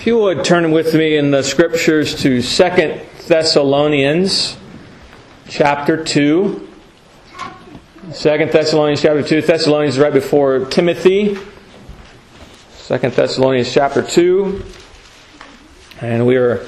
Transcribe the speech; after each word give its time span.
If 0.00 0.06
you 0.06 0.16
would 0.16 0.44
turn 0.44 0.70
with 0.70 0.94
me 0.94 1.18
in 1.18 1.30
the 1.30 1.42
scriptures 1.42 2.22
to 2.22 2.40
Second 2.40 3.02
Thessalonians 3.26 4.56
chapter 5.46 6.02
2. 6.02 6.66
Second 8.10 8.50
Thessalonians 8.50 9.02
chapter 9.02 9.22
2. 9.22 9.42
Thessalonians 9.42 9.96
is 9.96 10.00
right 10.00 10.10
before 10.10 10.64
Timothy. 10.64 11.36
Second 12.70 13.12
Thessalonians 13.12 13.70
chapter 13.70 14.00
2. 14.00 14.64
And 16.00 16.26
we 16.26 16.38
are 16.38 16.66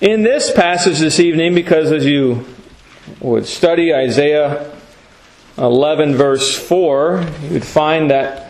in 0.00 0.24
this 0.24 0.52
passage 0.52 0.98
this 0.98 1.20
evening 1.20 1.54
because 1.54 1.92
as 1.92 2.04
you 2.04 2.44
would 3.20 3.46
study 3.46 3.94
Isaiah 3.94 4.76
11 5.58 6.16
verse 6.16 6.58
4, 6.58 7.24
you 7.44 7.50
would 7.50 7.64
find 7.64 8.10
that 8.10 8.43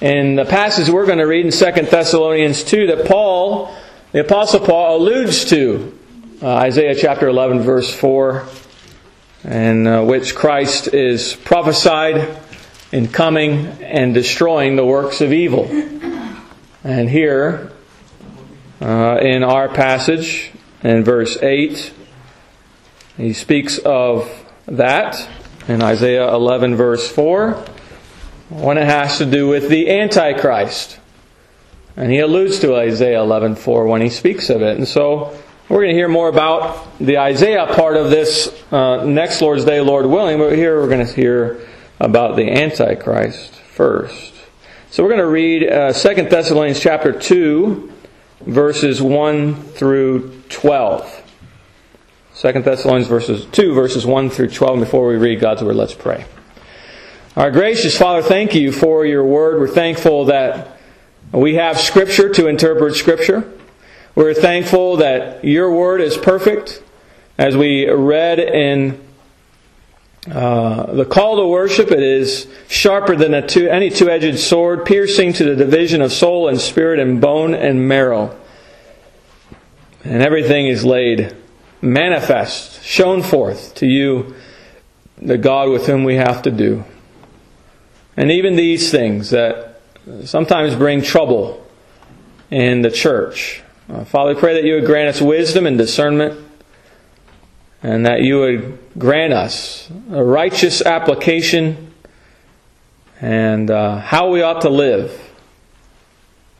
in 0.00 0.34
the 0.34 0.46
passage 0.46 0.88
we're 0.88 1.04
going 1.04 1.18
to 1.18 1.26
read 1.26 1.44
in 1.44 1.52
2 1.52 1.58
Thessalonians 1.90 2.64
2 2.64 2.86
that 2.86 3.06
Paul, 3.06 3.74
the 4.12 4.20
Apostle 4.20 4.60
Paul, 4.60 4.96
alludes 4.96 5.44
to. 5.46 5.98
Uh, 6.42 6.54
Isaiah 6.54 6.94
chapter 6.94 7.28
11, 7.28 7.60
verse 7.60 7.94
4, 7.94 8.46
in 9.44 9.86
uh, 9.86 10.02
which 10.04 10.34
Christ 10.34 10.94
is 10.94 11.34
prophesied 11.34 12.38
in 12.92 13.08
coming 13.08 13.66
and 13.82 14.14
destroying 14.14 14.76
the 14.76 14.86
works 14.86 15.20
of 15.20 15.34
evil. 15.34 15.66
And 16.82 17.10
here, 17.10 17.70
uh, 18.80 19.18
in 19.20 19.42
our 19.42 19.68
passage, 19.68 20.50
in 20.82 21.04
verse 21.04 21.36
8, 21.42 21.92
he 23.18 23.34
speaks 23.34 23.76
of 23.76 24.30
that 24.64 25.28
in 25.68 25.82
Isaiah 25.82 26.32
11, 26.32 26.74
verse 26.74 27.06
4 27.12 27.66
when 28.50 28.76
it 28.76 28.84
has 28.84 29.18
to 29.18 29.26
do 29.26 29.48
with 29.48 29.68
the 29.68 29.88
Antichrist. 29.88 30.98
And 31.96 32.10
he 32.10 32.18
alludes 32.18 32.58
to 32.60 32.76
Isaiah 32.76 33.20
11:4 33.20 33.86
when 33.86 34.02
he 34.02 34.10
speaks 34.10 34.50
of 34.50 34.60
it. 34.60 34.76
And 34.76 34.86
so 34.86 35.36
we're 35.68 35.82
going 35.82 35.90
to 35.90 35.94
hear 35.94 36.08
more 36.08 36.28
about 36.28 36.98
the 36.98 37.18
Isaiah 37.18 37.66
part 37.66 37.96
of 37.96 38.10
this 38.10 38.52
uh, 38.72 39.04
next 39.04 39.40
Lord's 39.40 39.64
Day, 39.64 39.80
Lord 39.80 40.06
willing. 40.06 40.38
But 40.38 40.56
here 40.56 40.80
we're 40.80 40.88
going 40.88 41.06
to 41.06 41.12
hear 41.12 41.60
about 42.00 42.36
the 42.36 42.50
Antichrist 42.50 43.54
first. 43.54 44.34
So 44.90 45.04
we're 45.04 45.10
going 45.10 45.20
to 45.20 45.28
read 45.28 45.70
uh, 45.70 45.92
2 45.92 46.14
Thessalonians 46.28 46.80
chapter 46.80 47.12
2, 47.12 47.92
verses 48.40 49.00
1 49.00 49.54
through 49.62 50.42
12. 50.48 51.22
2 52.34 52.52
Thessalonians 52.62 53.06
verses 53.06 53.46
2, 53.52 53.74
verses 53.74 54.04
1 54.04 54.30
through 54.30 54.48
12. 54.48 54.72
And 54.72 54.84
before 54.84 55.06
we 55.06 55.16
read 55.16 55.38
God's 55.38 55.62
Word, 55.62 55.76
let's 55.76 55.94
pray. 55.94 56.24
Our 57.36 57.52
gracious 57.52 57.96
Father, 57.96 58.22
thank 58.22 58.56
you 58.56 58.72
for 58.72 59.06
your 59.06 59.24
word. 59.24 59.60
We're 59.60 59.68
thankful 59.68 60.24
that 60.24 60.76
we 61.30 61.54
have 61.54 61.78
Scripture 61.78 62.28
to 62.30 62.48
interpret 62.48 62.96
Scripture. 62.96 63.52
We're 64.16 64.34
thankful 64.34 64.96
that 64.96 65.44
your 65.44 65.72
word 65.72 66.00
is 66.00 66.16
perfect. 66.16 66.82
As 67.38 67.56
we 67.56 67.88
read 67.88 68.40
in 68.40 69.00
uh, 70.28 70.92
the 70.92 71.04
call 71.04 71.36
to 71.36 71.46
worship, 71.46 71.92
it 71.92 72.02
is 72.02 72.48
sharper 72.66 73.14
than 73.14 73.46
two, 73.46 73.68
any 73.68 73.90
two 73.90 74.10
edged 74.10 74.40
sword, 74.40 74.84
piercing 74.84 75.32
to 75.34 75.44
the 75.44 75.54
division 75.54 76.02
of 76.02 76.12
soul 76.12 76.48
and 76.48 76.60
spirit 76.60 76.98
and 76.98 77.20
bone 77.20 77.54
and 77.54 77.86
marrow. 77.86 78.36
And 80.02 80.20
everything 80.20 80.66
is 80.66 80.84
laid 80.84 81.36
manifest, 81.80 82.82
shown 82.82 83.22
forth 83.22 83.76
to 83.76 83.86
you, 83.86 84.34
the 85.16 85.38
God 85.38 85.68
with 85.68 85.86
whom 85.86 86.02
we 86.02 86.16
have 86.16 86.42
to 86.42 86.50
do. 86.50 86.84
And 88.20 88.30
even 88.30 88.54
these 88.54 88.90
things 88.90 89.30
that 89.30 89.80
sometimes 90.26 90.74
bring 90.74 91.00
trouble 91.00 91.66
in 92.50 92.82
the 92.82 92.90
church. 92.90 93.62
Uh, 93.88 94.04
Father, 94.04 94.34
we 94.34 94.38
pray 94.38 94.52
that 94.52 94.64
you 94.64 94.74
would 94.74 94.84
grant 94.84 95.08
us 95.08 95.22
wisdom 95.22 95.66
and 95.66 95.78
discernment, 95.78 96.38
and 97.82 98.04
that 98.04 98.20
you 98.20 98.38
would 98.40 98.78
grant 98.98 99.32
us 99.32 99.90
a 100.12 100.22
righteous 100.22 100.82
application 100.82 101.94
and 103.22 103.70
uh, 103.70 103.96
how 104.00 104.28
we 104.28 104.42
ought 104.42 104.60
to 104.60 104.68
live 104.68 105.30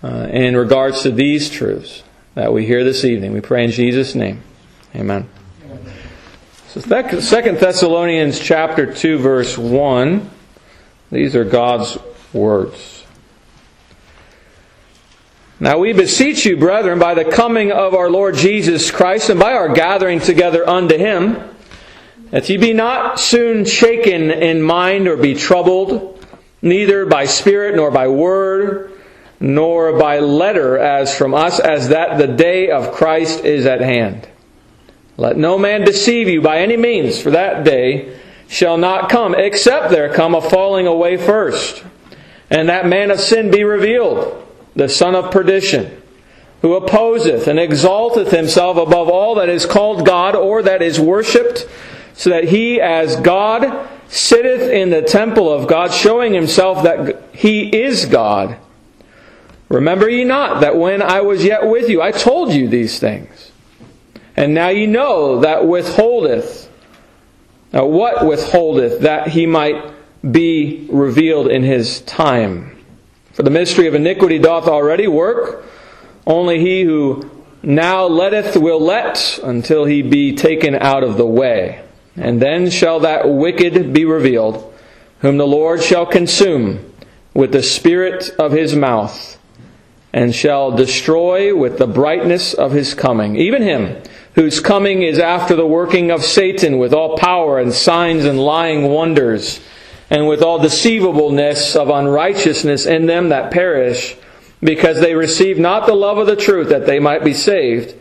uh, 0.02 0.28
in 0.30 0.56
regards 0.56 1.02
to 1.02 1.10
these 1.10 1.50
truths 1.50 2.04
that 2.36 2.54
we 2.54 2.64
hear 2.64 2.84
this 2.84 3.04
evening. 3.04 3.34
We 3.34 3.42
pray 3.42 3.64
in 3.64 3.70
Jesus' 3.70 4.14
name. 4.14 4.40
Amen. 4.96 5.28
So, 6.68 6.80
Second 6.80 7.58
Thessalonians 7.58 8.40
chapter 8.40 8.90
2, 8.90 9.18
verse 9.18 9.58
1. 9.58 10.30
These 11.10 11.34
are 11.34 11.44
God's 11.44 11.98
words. 12.32 13.04
Now 15.58 15.78
we 15.78 15.92
beseech 15.92 16.46
you, 16.46 16.56
brethren, 16.56 16.98
by 16.98 17.14
the 17.14 17.24
coming 17.24 17.70
of 17.70 17.94
our 17.94 18.08
Lord 18.08 18.34
Jesus 18.36 18.90
Christ 18.90 19.28
and 19.28 19.38
by 19.38 19.52
our 19.52 19.74
gathering 19.74 20.20
together 20.20 20.66
unto 20.66 20.96
him, 20.96 21.38
that 22.30 22.48
ye 22.48 22.56
be 22.56 22.72
not 22.72 23.20
soon 23.20 23.64
shaken 23.64 24.30
in 24.30 24.62
mind 24.62 25.08
or 25.08 25.16
be 25.16 25.34
troubled, 25.34 26.24
neither 26.62 27.04
by 27.04 27.26
spirit 27.26 27.74
nor 27.74 27.90
by 27.90 28.08
word, 28.08 28.92
nor 29.40 29.98
by 29.98 30.20
letter 30.20 30.78
as 30.78 31.14
from 31.14 31.34
us, 31.34 31.58
as 31.58 31.88
that 31.88 32.18
the 32.18 32.28
day 32.28 32.70
of 32.70 32.92
Christ 32.92 33.44
is 33.44 33.66
at 33.66 33.80
hand. 33.80 34.28
Let 35.16 35.36
no 35.36 35.58
man 35.58 35.84
deceive 35.84 36.28
you 36.28 36.40
by 36.40 36.60
any 36.60 36.76
means, 36.76 37.20
for 37.20 37.32
that 37.32 37.64
day 37.64 38.19
shall 38.50 38.76
not 38.76 39.08
come, 39.08 39.32
except 39.36 39.90
there 39.90 40.12
come 40.12 40.34
a 40.34 40.40
falling 40.40 40.88
away 40.88 41.16
first, 41.16 41.84
and 42.50 42.68
that 42.68 42.84
man 42.84 43.12
of 43.12 43.20
sin 43.20 43.48
be 43.48 43.62
revealed, 43.62 44.44
the 44.74 44.88
son 44.88 45.14
of 45.14 45.30
perdition, 45.30 46.02
who 46.60 46.74
opposeth 46.74 47.46
and 47.46 47.60
exalteth 47.60 48.32
himself 48.32 48.76
above 48.76 49.08
all 49.08 49.36
that 49.36 49.48
is 49.48 49.64
called 49.66 50.04
God 50.04 50.34
or 50.34 50.64
that 50.64 50.82
is 50.82 50.98
worshipped, 50.98 51.68
so 52.12 52.30
that 52.30 52.44
he 52.44 52.80
as 52.80 53.14
God 53.16 53.88
sitteth 54.08 54.68
in 54.68 54.90
the 54.90 55.02
temple 55.02 55.48
of 55.48 55.68
God, 55.68 55.92
showing 55.92 56.34
himself 56.34 56.82
that 56.82 57.22
he 57.32 57.68
is 57.68 58.06
God. 58.06 58.56
Remember 59.68 60.10
ye 60.10 60.24
not 60.24 60.60
that 60.62 60.76
when 60.76 61.00
I 61.02 61.20
was 61.20 61.44
yet 61.44 61.68
with 61.68 61.88
you, 61.88 62.02
I 62.02 62.10
told 62.10 62.52
you 62.52 62.66
these 62.66 62.98
things. 62.98 63.52
And 64.36 64.54
now 64.54 64.70
ye 64.70 64.86
know 64.86 65.38
that 65.38 65.68
withholdeth 65.68 66.69
now, 67.72 67.86
what 67.86 68.26
withholdeth 68.26 69.00
that 69.02 69.28
he 69.28 69.46
might 69.46 69.94
be 70.28 70.88
revealed 70.90 71.46
in 71.46 71.62
his 71.62 72.00
time? 72.00 72.84
For 73.32 73.44
the 73.44 73.50
mystery 73.50 73.86
of 73.86 73.94
iniquity 73.94 74.38
doth 74.38 74.66
already 74.66 75.06
work. 75.06 75.64
Only 76.26 76.58
he 76.58 76.82
who 76.82 77.30
now 77.62 78.06
letteth 78.06 78.56
will 78.56 78.80
let 78.80 79.38
until 79.42 79.84
he 79.84 80.02
be 80.02 80.34
taken 80.34 80.74
out 80.74 81.04
of 81.04 81.16
the 81.16 81.26
way. 81.26 81.84
And 82.16 82.42
then 82.42 82.70
shall 82.70 83.00
that 83.00 83.28
wicked 83.28 83.92
be 83.92 84.04
revealed, 84.04 84.74
whom 85.20 85.36
the 85.36 85.46
Lord 85.46 85.82
shall 85.82 86.06
consume 86.06 86.92
with 87.34 87.52
the 87.52 87.62
spirit 87.62 88.30
of 88.36 88.50
his 88.50 88.74
mouth, 88.74 89.38
and 90.12 90.34
shall 90.34 90.72
destroy 90.72 91.54
with 91.54 91.78
the 91.78 91.86
brightness 91.86 92.52
of 92.52 92.72
his 92.72 92.94
coming. 92.94 93.36
Even 93.36 93.62
him 93.62 94.02
whose 94.34 94.60
coming 94.60 95.02
is 95.02 95.18
after 95.18 95.56
the 95.56 95.66
working 95.66 96.10
of 96.10 96.24
Satan 96.24 96.78
with 96.78 96.94
all 96.94 97.16
power 97.16 97.58
and 97.58 97.72
signs 97.72 98.24
and 98.24 98.38
lying 98.38 98.88
wonders, 98.88 99.60
and 100.08 100.26
with 100.26 100.42
all 100.42 100.58
deceivableness 100.58 101.76
of 101.76 101.88
unrighteousness 101.88 102.86
in 102.86 103.06
them 103.06 103.28
that 103.28 103.50
perish, 103.50 104.16
because 104.62 105.00
they 105.00 105.14
receive 105.14 105.58
not 105.58 105.86
the 105.86 105.94
love 105.94 106.18
of 106.18 106.26
the 106.26 106.36
truth 106.36 106.68
that 106.68 106.86
they 106.86 106.98
might 106.98 107.24
be 107.24 107.34
saved. 107.34 107.94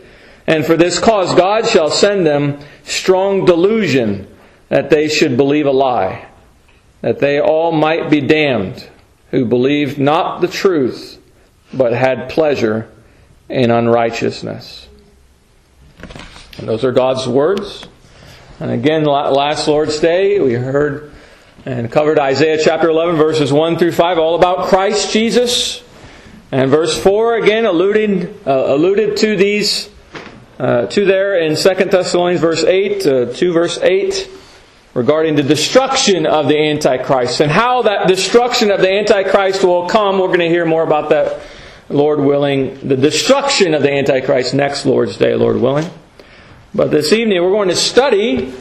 And 0.46 0.66
for 0.66 0.76
this 0.76 0.98
cause 0.98 1.34
God 1.34 1.66
shall 1.66 1.90
send 1.90 2.26
them 2.26 2.58
strong 2.84 3.44
delusion 3.44 4.26
that 4.68 4.90
they 4.90 5.08
should 5.08 5.36
believe 5.36 5.66
a 5.66 5.70
lie, 5.70 6.26
that 7.00 7.20
they 7.20 7.40
all 7.40 7.72
might 7.72 8.10
be 8.10 8.20
damned, 8.20 8.88
who 9.30 9.44
believed 9.44 9.98
not 9.98 10.40
the 10.40 10.48
truth, 10.48 11.20
but 11.72 11.92
had 11.92 12.28
pleasure 12.28 12.90
in 13.48 13.70
unrighteousness. 13.70 14.88
And 16.58 16.68
those 16.68 16.84
are 16.84 16.92
God's 16.92 17.26
words. 17.26 17.86
And 18.58 18.70
again, 18.70 19.04
last 19.04 19.66
Lord's 19.68 20.00
Day, 20.00 20.40
we 20.40 20.52
heard 20.52 21.12
and 21.66 21.90
covered 21.92 22.18
Isaiah 22.18 22.58
chapter 22.62 22.88
11, 22.88 23.16
verses 23.16 23.52
1 23.52 23.78
through 23.78 23.92
5, 23.92 24.18
all 24.18 24.34
about 24.34 24.68
Christ 24.68 25.12
Jesus. 25.12 25.82
And 26.52 26.70
verse 26.70 27.00
4 27.00 27.36
again 27.36 27.64
alluding, 27.64 28.26
uh, 28.46 28.74
alluded 28.74 29.16
to 29.18 29.36
these, 29.36 29.88
uh, 30.58 30.86
to 30.86 31.04
there 31.04 31.38
in 31.38 31.54
2 31.54 31.74
Thessalonians 31.90 32.40
verse 32.40 32.64
8, 32.64 33.06
uh, 33.06 33.32
2 33.32 33.52
verse 33.52 33.78
8, 33.80 34.28
regarding 34.94 35.36
the 35.36 35.42
destruction 35.42 36.26
of 36.26 36.48
the 36.48 36.58
Antichrist 36.58 37.40
and 37.40 37.52
how 37.52 37.82
that 37.82 38.08
destruction 38.08 38.70
of 38.70 38.80
the 38.80 38.90
Antichrist 38.90 39.62
will 39.62 39.88
come. 39.88 40.18
We're 40.18 40.26
going 40.26 40.40
to 40.40 40.48
hear 40.48 40.66
more 40.66 40.82
about 40.82 41.10
that, 41.10 41.40
Lord 41.90 42.20
willing, 42.20 42.88
the 42.88 42.96
destruction 42.96 43.74
of 43.74 43.82
the 43.82 43.92
Antichrist 43.92 44.54
next 44.54 44.86
Lord's 44.86 45.16
Day, 45.16 45.34
Lord 45.34 45.56
willing. 45.56 45.90
But 46.74 46.90
this 46.90 47.12
evening 47.12 47.42
we're 47.42 47.50
going 47.50 47.68
to 47.68 47.76
study 47.76 48.54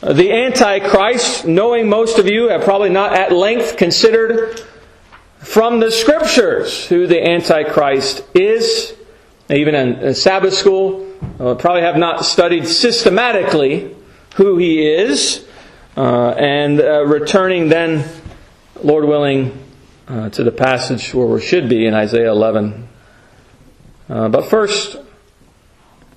the 0.00 0.30
Antichrist, 0.30 1.46
knowing 1.46 1.88
most 1.88 2.18
of 2.18 2.28
you 2.28 2.48
have 2.48 2.62
probably 2.62 2.90
not 2.90 3.14
at 3.14 3.32
length 3.32 3.76
considered 3.76 4.60
from 5.38 5.80
the 5.80 5.90
Scriptures 5.90 6.86
who 6.86 7.06
the 7.06 7.26
Antichrist 7.26 8.22
is 8.34 8.94
even 9.50 9.74
in 9.74 10.14
Sabbath 10.14 10.54
school, 10.54 11.12
uh, 11.38 11.54
probably 11.54 11.82
have 11.82 11.96
not 11.96 12.24
studied 12.24 12.66
systematically 12.66 13.94
who 14.36 14.56
he 14.56 14.86
is, 14.90 15.46
uh, 15.96 16.30
and 16.30 16.80
uh, 16.80 17.04
returning 17.04 17.68
then, 17.68 18.08
Lord 18.82 19.04
willing, 19.04 19.63
uh, 20.08 20.28
to 20.30 20.44
the 20.44 20.52
passage 20.52 21.14
where 21.14 21.26
we 21.26 21.40
should 21.40 21.68
be 21.68 21.86
in 21.86 21.94
Isaiah 21.94 22.30
11. 22.30 22.88
Uh, 24.08 24.28
but 24.28 24.48
first, 24.50 24.96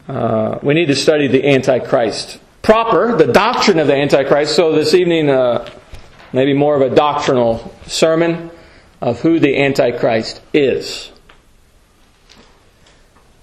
uh, 0.07 0.59
we 0.61 0.73
need 0.73 0.87
to 0.87 0.95
study 0.95 1.27
the 1.27 1.47
Antichrist 1.47 2.39
proper, 2.61 3.15
the 3.15 3.31
doctrine 3.31 3.79
of 3.79 3.87
the 3.87 3.95
Antichrist. 3.95 4.55
So 4.55 4.73
this 4.73 4.93
evening, 4.93 5.27
maybe 6.33 6.53
more 6.53 6.75
of 6.75 6.81
a 6.81 6.93
doctrinal 6.93 7.73
sermon 7.85 8.51
of 9.01 9.21
who 9.21 9.39
the 9.39 9.57
Antichrist 9.61 10.41
is. 10.53 11.11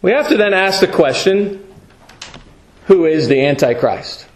We 0.02 0.12
have 0.12 0.28
to 0.28 0.36
then 0.36 0.52
ask 0.52 0.80
the 0.80 0.88
question 0.88 1.66
who 2.86 3.06
is 3.06 3.28
the 3.28 3.46
Antichrist? 3.46 4.26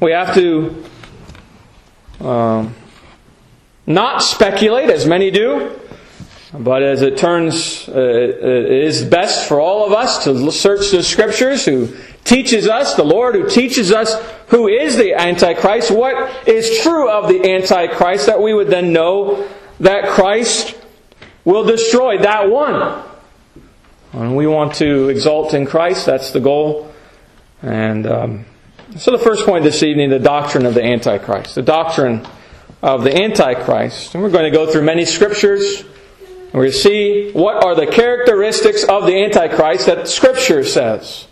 We 0.00 0.10
have 0.12 0.34
to 0.34 0.84
um, 2.20 2.74
not 3.86 4.22
speculate, 4.22 4.90
as 4.90 5.06
many 5.06 5.30
do, 5.30 5.78
but 6.52 6.82
as 6.82 7.02
it 7.02 7.18
turns, 7.18 7.88
uh, 7.88 7.92
it 7.92 8.70
is 8.70 9.04
best 9.04 9.48
for 9.48 9.60
all 9.60 9.86
of 9.86 9.92
us 9.92 10.24
to 10.24 10.52
search 10.52 10.90
the 10.90 11.02
Scriptures, 11.02 11.64
who 11.64 11.94
teaches 12.22 12.68
us, 12.68 12.94
the 12.94 13.04
Lord 13.04 13.34
who 13.34 13.48
teaches 13.48 13.92
us 13.92 14.14
who 14.48 14.68
is 14.68 14.96
the 14.96 15.14
Antichrist, 15.14 15.90
what 15.90 16.48
is 16.48 16.80
true 16.80 17.10
of 17.10 17.28
the 17.28 17.54
Antichrist, 17.54 18.26
that 18.26 18.40
we 18.40 18.54
would 18.54 18.68
then 18.68 18.92
know 18.92 19.48
that 19.80 20.08
Christ 20.10 20.76
will 21.44 21.64
destroy 21.64 22.18
that 22.18 22.48
one. 22.48 23.02
And 24.12 24.36
we 24.36 24.46
want 24.46 24.76
to 24.76 25.08
exalt 25.08 25.54
in 25.54 25.66
Christ, 25.66 26.06
that's 26.06 26.30
the 26.30 26.40
goal. 26.40 26.92
And 27.62 28.06
um, 28.06 28.44
so 28.96 29.10
the 29.10 29.18
first 29.18 29.44
point 29.44 29.64
this 29.64 29.82
evening, 29.82 30.10
the 30.10 30.20
doctrine 30.20 30.66
of 30.66 30.74
the 30.74 30.84
Antichrist. 30.84 31.56
The 31.56 31.62
doctrine 31.62 32.24
of 32.82 33.04
the 33.04 33.16
Antichrist. 33.16 34.14
And 34.14 34.22
we're 34.22 34.30
going 34.30 34.50
to 34.50 34.56
go 34.56 34.70
through 34.70 34.82
many 34.82 35.04
scriptures. 35.04 35.80
And 35.80 36.52
we're 36.52 36.62
going 36.62 36.72
to 36.72 36.78
see 36.78 37.30
what 37.32 37.64
are 37.64 37.74
the 37.74 37.86
characteristics 37.86 38.84
of 38.84 39.06
the 39.06 39.24
Antichrist 39.24 39.86
that 39.86 40.08
Scripture 40.08 40.64
says 40.64 41.26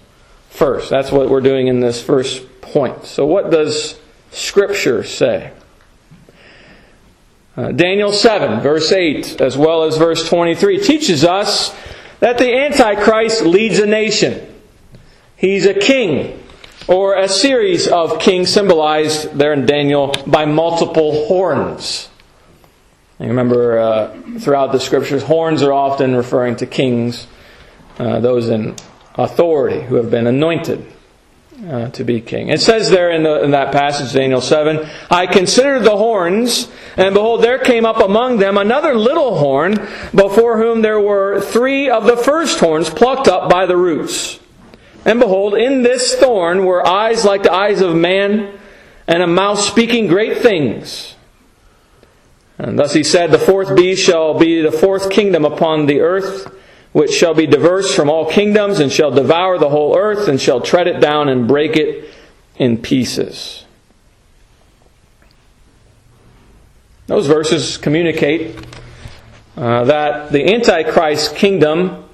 first. 0.51 0.91
That's 0.91 1.13
what 1.13 1.29
we're 1.29 1.41
doing 1.41 1.69
in 1.69 1.81
this 1.81 2.03
first 2.03 2.61
point. 2.61 3.05
So, 3.05 3.27
what 3.27 3.51
does 3.51 3.99
Scripture 4.31 5.05
say? 5.05 5.53
Uh, 7.55 7.71
Daniel 7.71 8.13
7, 8.13 8.61
verse 8.61 8.91
8, 8.91 9.41
as 9.41 9.59
well 9.59 9.85
as 9.85 9.99
verse 9.99 10.27
23, 10.27 10.81
teaches 10.81 11.23
us 11.23 11.75
that 12.21 12.39
the 12.39 12.57
Antichrist 12.57 13.43
leads 13.43 13.79
a 13.79 13.87
nation. 13.87 14.49
He's 15.37 15.67
a 15.67 15.75
king, 15.75 16.42
or 16.89 17.17
a 17.17 17.29
series 17.29 17.87
of 17.89 18.19
kings 18.19 18.51
symbolized 18.51 19.33
there 19.33 19.53
in 19.53 19.67
Daniel 19.67 20.15
by 20.27 20.45
multiple 20.45 21.27
horns. 21.27 22.09
You 23.19 23.29
remember 23.29 23.79
uh, 23.79 24.39
throughout 24.41 24.73
the 24.73 24.81
scriptures, 24.81 25.23
horns 25.23 25.63
are 25.63 25.73
often 25.73 26.17
referring 26.17 26.57
to 26.57 26.67
kings, 26.67 27.27
uh, 27.99 28.19
those 28.21 28.49
in 28.49 28.75
authority 29.15 29.83
who 29.83 29.97
have 29.97 30.11
been 30.11 30.27
anointed 30.27 30.85
uh, 31.69 31.89
to 31.91 32.03
be 32.03 32.21
king. 32.21 32.49
It 32.49 32.61
says 32.61 32.91
there 32.91 33.11
in, 33.11 33.23
the, 33.23 33.45
in, 33.45 33.53
that 33.53 33.73
passage, 33.73 34.13
Daniel 34.13 34.41
7, 34.41 34.89
I 35.11 35.27
considered 35.27 35.85
the 35.85 35.97
horns, 35.97 36.69
and 36.97 37.15
behold, 37.15 37.43
there 37.43 37.59
came 37.59 37.85
up 37.85 37.99
among 37.99 38.39
them 38.39 38.59
another 38.59 38.95
little 38.95 39.39
horn, 39.39 39.75
before 40.13 40.59
whom 40.59 40.83
there 40.83 41.01
were 41.01 41.41
three 41.41 41.89
of 41.89 42.07
the 42.07 42.17
first 42.17 42.59
horns 42.59 42.91
plucked 42.91 43.29
up 43.29 43.49
by 43.49 43.67
the 43.67 43.77
roots. 43.77 44.41
And 45.05 45.19
behold, 45.19 45.55
in 45.55 45.83
this 45.83 46.15
thorn 46.15 46.65
were 46.65 46.87
eyes 46.87 47.25
like 47.25 47.43
the 47.43 47.53
eyes 47.53 47.81
of 47.81 47.95
man, 47.95 48.59
and 49.07 49.23
a 49.23 49.27
mouth 49.27 49.59
speaking 49.59 50.07
great 50.07 50.39
things. 50.39 51.17
And 52.59 52.79
thus 52.79 52.95
he 52.95 53.03
said, 53.03 53.31
The 53.31 53.39
fourth 53.39 53.75
beast 53.77 54.05
shall 54.05 54.39
be 54.39 54.63
the 54.63 54.71
fourth 54.71 55.11
kingdom 55.11 55.45
upon 55.45 55.87
the 55.87 56.01
earth 56.01 56.53
which 56.93 57.11
shall 57.11 57.35
be 57.35 57.47
diverse 57.47 57.95
from 57.95 58.11
all 58.11 58.31
kingdoms, 58.31 58.79
and 58.79 58.93
shall 58.93 59.11
devour 59.11 59.59
the 59.59 59.71
whole 59.71 59.97
earth, 59.97 60.29
and 60.29 60.41
shall 60.41 60.61
tread 60.61 60.87
it 60.87 61.01
down 61.01 61.29
and 61.29 61.49
break 61.49 61.77
it 61.77 62.09
in 62.57 62.77
pieces. 62.77 63.65
Those 67.07 67.27
verses 67.27 67.79
communicate 67.79 68.57
uh, 69.57 69.85
that 69.85 70.33
the 70.33 70.55
Antichrist 70.55 71.35
kingdom 71.35 72.05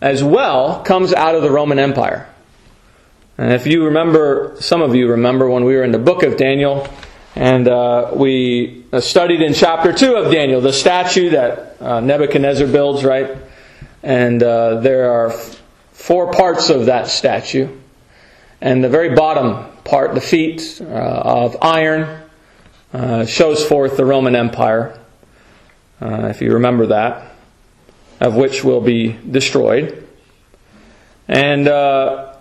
as 0.00 0.22
well 0.22 0.82
comes 0.82 1.14
out 1.14 1.34
of 1.34 1.42
the 1.42 1.50
Roman 1.50 1.78
Empire. 1.78 2.28
And 3.36 3.52
if 3.52 3.66
you 3.66 3.86
remember, 3.86 4.56
some 4.60 4.80
of 4.80 4.94
you 4.94 5.08
remember 5.08 5.48
when 5.50 5.64
we 5.64 5.74
were 5.74 5.82
in 5.82 5.90
the 5.90 5.98
book 5.98 6.22
of 6.22 6.36
Daniel, 6.36 6.88
and 7.34 7.66
uh, 7.66 8.12
we 8.14 8.84
studied 9.00 9.42
in 9.42 9.54
chapter 9.54 9.92
2 9.92 10.14
of 10.14 10.32
Daniel 10.32 10.60
the 10.60 10.72
statue 10.72 11.30
that 11.30 11.76
uh, 11.80 11.98
Nebuchadnezzar 11.98 12.68
builds, 12.68 13.02
right? 13.02 13.36
And 14.04 14.40
uh, 14.40 14.80
there 14.80 15.10
are 15.10 15.32
four 15.90 16.32
parts 16.32 16.70
of 16.70 16.86
that 16.86 17.08
statue. 17.08 17.68
And 18.60 18.84
the 18.84 18.88
very 18.88 19.16
bottom 19.16 19.66
part, 19.82 20.14
the 20.14 20.20
feet 20.20 20.80
uh, 20.80 20.84
of 20.84 21.56
iron, 21.60 22.22
uh, 22.92 23.26
shows 23.26 23.66
forth 23.66 23.96
the 23.96 24.04
Roman 24.04 24.36
Empire, 24.36 24.96
uh, 26.00 26.28
if 26.28 26.40
you 26.40 26.52
remember 26.52 26.86
that, 26.86 27.32
of 28.20 28.36
which 28.36 28.62
will 28.62 28.80
be 28.80 29.08
destroyed. 29.28 30.06
And 31.26 31.66
uh, 31.66 32.33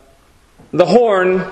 the 0.74 0.86
horn 0.86 1.46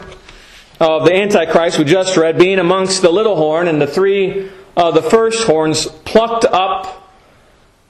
of 0.80 1.06
the 1.06 1.14
Antichrist 1.14 1.78
we 1.80 1.86
just 1.86 2.18
read, 2.18 2.38
being 2.38 2.60
amongst 2.60 3.02
the 3.02 3.12
little 3.12 3.36
horn, 3.36 3.68
and 3.68 3.82
the 3.82 3.88
three 3.88 4.50
of 4.76 4.94
the 4.96 5.02
first 5.02 5.44
horns 5.44 5.86
plucked 5.86 6.46
up 6.46 7.02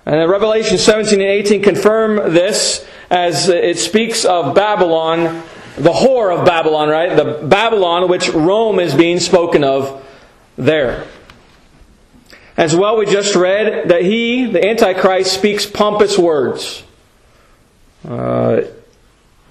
and 0.06 0.30
Revelation 0.30 0.78
17 0.80 1.22
and 1.22 1.30
18 1.30 1.62
confirm 1.62 2.33
this 2.33 2.86
as 3.12 3.50
it 3.50 3.78
speaks 3.78 4.25
of 4.25 4.56
Babylon, 4.56 5.44
the 5.78 5.92
whore 5.92 6.36
of 6.36 6.45
Babylon, 6.45 6.89
right? 6.89 7.16
The 7.16 7.45
Babylon 7.48 8.10
which 8.10 8.30
Rome 8.30 8.80
is 8.80 8.95
being 8.95 9.19
spoken 9.19 9.63
of 9.63 10.04
there. 10.57 11.06
As 12.57 12.75
well, 12.75 12.98
we 12.98 13.06
just 13.06 13.36
read 13.36 13.89
that 13.89 14.01
he, 14.01 14.48
the 14.48 14.68
Antichrist, 14.68 15.33
speaks 15.33 15.66
pompous 15.68 16.18
words. 16.18 16.83
Uh, 18.07 18.62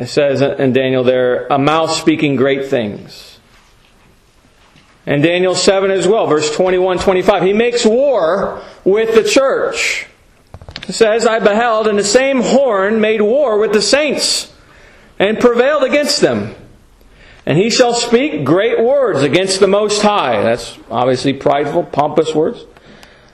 it 0.01 0.09
says 0.09 0.43
in 0.43 0.73
Daniel 0.73 1.05
there, 1.05 1.47
a 1.47 1.59
mouth 1.59 1.93
speaking 1.93 2.37
great 2.37 2.69
things. 2.69 3.39
And 5.07 5.23
Daniel 5.23 5.55
7 5.55 5.91
as 5.91 6.07
well, 6.07 6.27
verse 6.27 6.55
21 6.55 6.99
25. 6.99 7.43
He 7.43 7.53
makes 7.53 7.85
war 7.85 8.63
with 8.85 9.15
the 9.15 9.25
church 9.25 10.07
says, 10.93 11.27
I 11.27 11.39
beheld, 11.39 11.87
and 11.87 11.99
the 11.99 12.05
same 12.05 12.41
horn 12.43 13.01
made 13.01 13.21
war 13.21 13.59
with 13.59 13.73
the 13.73 13.83
saints, 13.83 14.53
and 15.19 15.39
prevailed 15.39 15.85
against 15.85 16.21
them. 16.21 16.55
And 17.47 17.59
he 17.59 17.71
shall 17.71 17.95
speak 17.95 18.45
great 18.45 18.83
words 18.83 19.23
against 19.23 19.61
the 19.61 19.67
Most 19.67 20.03
High. 20.03 20.43
That's 20.43 20.79
obviously 20.91 21.33
prideful, 21.33 21.85
pompous 21.85 22.35
words. 22.35 22.65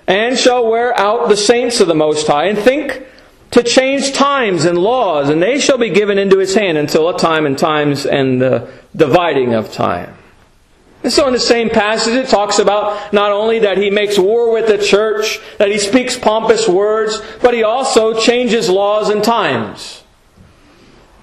And 0.07 0.39
shall 0.39 0.69
wear 0.69 0.99
out 0.99 1.29
the 1.29 1.37
saints 1.37 1.81
of 1.81 1.89
the 1.89 1.95
Most 1.95 2.27
High, 2.27 2.47
and 2.47 2.59
think 2.59 3.05
to 3.53 3.63
change 3.63 4.13
times 4.13 4.65
and 4.65 4.79
laws, 4.79 5.31
and 5.31 5.43
they 5.43 5.59
shall 5.59 5.79
be 5.79 5.91
given 5.91 6.19
into 6.19 6.39
his 6.39 6.55
hand 6.55 6.79
until 6.79 7.09
a 7.09 7.19
time 7.19 7.47
and 7.47 7.57
times 7.57 8.05
and 8.05 8.41
the 8.41 8.71
dividing 8.95 9.55
of 9.55 9.73
time. 9.73 10.17
And 11.03 11.13
so 11.13 11.27
in 11.29 11.33
the 11.33 11.39
same 11.39 11.71
passage, 11.71 12.15
it 12.15 12.29
talks 12.29 12.59
about 12.59 13.13
not 13.13 13.31
only 13.31 13.61
that 13.61 13.79
he 13.79 13.91
makes 13.91 14.19
war 14.19 14.53
with 14.53 14.67
the 14.67 14.85
church, 14.85 15.39
that 15.59 15.71
he 15.71 15.79
speaks 15.79 16.19
pompous 16.19 16.69
words, 16.69 17.23
but 17.41 17.55
he 17.55 17.63
also 17.63 18.19
changes 18.19 18.69
laws 18.69 19.09
and 19.09 19.23
times. 19.23 20.03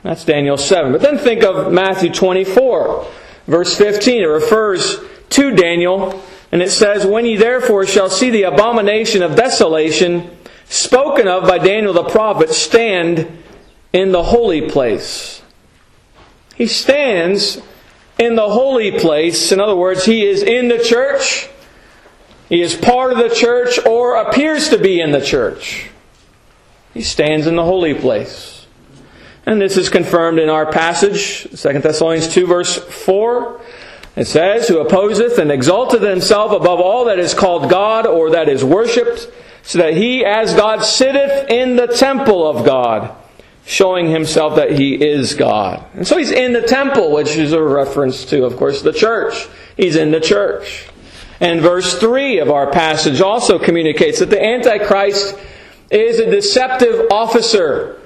That's 0.04 0.24
Daniel 0.24 0.58
7. 0.58 0.92
But 0.92 1.02
then 1.02 1.18
think 1.18 1.44
of 1.44 1.74
Matthew 1.74 2.12
24, 2.12 3.08
verse 3.48 3.78
15. 3.78 4.22
It 4.22 4.26
refers 4.26 5.00
to 5.32 5.56
Daniel, 5.56 6.24
and 6.52 6.62
it 6.62 6.72
says, 6.72 7.06
When 7.06 7.26
ye 7.26 7.36
therefore 7.36 7.86
shall 7.86 8.10
see 8.10 8.30
the 8.30 8.44
abomination 8.44 9.22
of 9.22 9.36
desolation 9.36 10.30
spoken 10.68 11.28
of 11.28 11.48
by 11.48 11.58
Daniel 11.58 11.94
the 11.94 12.04
prophet 12.04 12.50
stand 12.50 13.44
in 13.92 14.12
the 14.12 14.24
holy 14.24 14.70
place. 14.70 15.42
He 16.56 16.68
stands 16.68 17.62
in 18.18 18.36
the 18.36 18.50
holy 18.50 19.00
place. 19.00 19.52
In 19.52 19.60
other 19.60 19.76
words, 19.76 20.06
he 20.06 20.26
is 20.26 20.44
in 20.44 20.68
the 20.68 20.84
church, 20.84 21.50
he 22.50 22.62
is 22.62 22.76
part 22.76 23.12
of 23.12 23.18
the 23.18 23.34
church, 23.34 23.80
or 23.86 24.16
appears 24.16 24.70
to 24.70 24.78
be 24.78 25.00
in 25.00 25.12
the 25.12 25.22
church. 25.22 25.90
He 26.94 27.02
stands 27.02 27.48
in 27.48 27.56
the 27.56 27.64
holy 27.64 27.94
place. 27.94 28.68
And 29.46 29.60
this 29.60 29.78
is 29.78 29.90
confirmed 29.90 30.40
in 30.40 30.50
our 30.50 30.72
passage, 30.72 31.44
2 31.44 31.80
Thessalonians 31.80 32.30
2, 32.30 32.48
verse 32.48 32.78
4. 32.78 33.60
It 34.16 34.26
says, 34.26 34.68
Who 34.68 34.80
opposeth 34.80 35.40
and 35.40 35.52
exalteth 35.52 36.02
himself 36.02 36.52
above 36.52 36.80
all 36.80 37.06
that 37.06 37.20
is 37.20 37.34
called 37.34 37.70
God 37.70 38.06
or 38.06 38.30
that 38.32 38.48
is 38.48 38.64
worshipped, 38.64 39.28
so 39.64 39.80
that 39.80 39.96
he, 39.96 40.24
as 40.24 40.54
God, 40.54 40.84
sitteth 40.84 41.50
in 41.50 41.76
the 41.76 41.88
temple 41.88 42.48
of 42.48 42.66
God. 42.66 43.16
showing 43.66 44.10
himself 44.10 44.58
that 44.58 44.72
he 44.72 44.94
is 44.96 45.36
God. 45.36 45.86
And 45.94 46.06
so 46.06 46.18
he's 46.18 46.32
in 46.32 46.54
the 46.54 46.62
temple, 46.62 47.12
which 47.12 47.38
is 47.38 47.54
a 47.54 47.62
reference 47.62 48.26
to, 48.26 48.44
of 48.44 48.58
course, 48.58 48.82
the 48.82 48.92
church. 48.92 49.48
He's 49.78 49.96
in 49.96 50.12
the 50.12 50.20
church. 50.20 50.88
And 51.40 51.62
verse 51.62 51.98
3 52.00 52.40
of 52.40 52.50
our 52.50 52.72
passage 52.72 53.22
also 53.22 53.58
communicates 53.58 54.20
that 54.20 54.30
the 54.30 54.44
Antichrist 54.44 55.38
is 55.90 56.20
a 56.20 56.30
deceptive 56.30 57.08
officer 57.12 58.02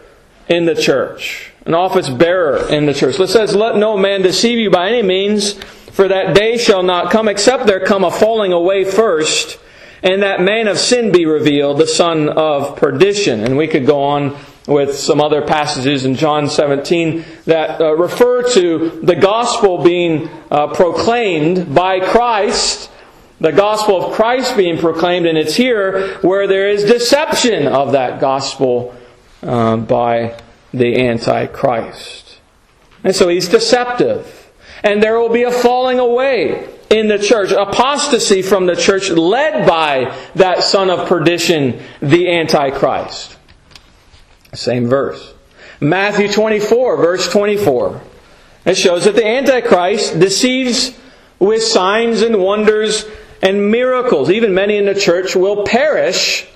in 0.47 0.65
the 0.65 0.75
church, 0.75 1.51
an 1.65 1.73
office 1.73 2.09
bearer 2.09 2.67
in 2.69 2.85
the 2.85 2.93
church. 2.93 3.19
It 3.19 3.27
says, 3.27 3.55
Let 3.55 3.77
no 3.77 3.97
man 3.97 4.21
deceive 4.21 4.59
you 4.59 4.69
by 4.69 4.89
any 4.89 5.01
means, 5.01 5.53
for 5.53 6.07
that 6.07 6.35
day 6.35 6.57
shall 6.57 6.83
not 6.83 7.11
come 7.11 7.27
except 7.27 7.65
there 7.65 7.83
come 7.83 8.03
a 8.03 8.11
falling 8.11 8.53
away 8.53 8.85
first, 8.85 9.59
and 10.03 10.21
that 10.21 10.41
man 10.41 10.67
of 10.67 10.77
sin 10.77 11.11
be 11.11 11.25
revealed, 11.25 11.79
the 11.79 11.87
son 11.87 12.29
of 12.29 12.75
perdition. 12.75 13.43
And 13.43 13.57
we 13.57 13.67
could 13.67 13.85
go 13.85 14.03
on 14.03 14.37
with 14.67 14.95
some 14.95 15.21
other 15.21 15.41
passages 15.41 16.05
in 16.05 16.15
John 16.15 16.49
17 16.49 17.23
that 17.45 17.79
uh, 17.79 17.95
refer 17.95 18.43
to 18.53 18.99
the 19.01 19.15
gospel 19.15 19.83
being 19.83 20.29
uh, 20.51 20.67
proclaimed 20.67 21.73
by 21.73 22.01
Christ, 22.01 22.91
the 23.39 23.53
gospel 23.53 24.03
of 24.03 24.13
Christ 24.13 24.57
being 24.57 24.77
proclaimed, 24.77 25.25
and 25.25 25.37
it's 25.37 25.55
here 25.55 26.17
where 26.17 26.47
there 26.47 26.69
is 26.69 26.83
deception 26.83 27.67
of 27.67 27.93
that 27.93 28.19
gospel 28.19 28.95
uh, 29.41 29.77
by 29.77 30.37
the 30.73 31.01
Antichrist. 31.07 32.39
And 33.03 33.15
so 33.15 33.29
he's 33.29 33.47
deceptive. 33.47 34.51
And 34.83 35.01
there 35.01 35.19
will 35.19 35.29
be 35.29 35.43
a 35.43 35.51
falling 35.51 35.97
away 35.97 36.67
in 36.89 37.07
the 37.07 37.19
church, 37.19 37.51
apostasy 37.51 38.41
from 38.41 38.65
the 38.65 38.75
church 38.75 39.09
led 39.09 39.67
by 39.67 40.15
that 40.35 40.63
son 40.63 40.89
of 40.89 41.07
perdition, 41.07 41.81
the 42.01 42.29
Antichrist. 42.29 43.37
Same 44.53 44.87
verse. 44.87 45.33
Matthew 45.79 46.27
24, 46.31 46.97
verse 46.97 47.31
24. 47.31 48.01
It 48.65 48.75
shows 48.75 49.05
that 49.05 49.15
the 49.15 49.25
Antichrist 49.25 50.19
deceives 50.19 50.97
with 51.39 51.61
signs 51.61 52.21
and 52.21 52.41
wonders 52.41 53.05
and 53.41 53.69
miracles. 53.69 54.29
Even 54.29 54.53
many 54.53 54.77
in 54.77 54.85
the 54.85 54.95
church 54.95 55.35
will 55.35 55.63
perish, 55.63 56.47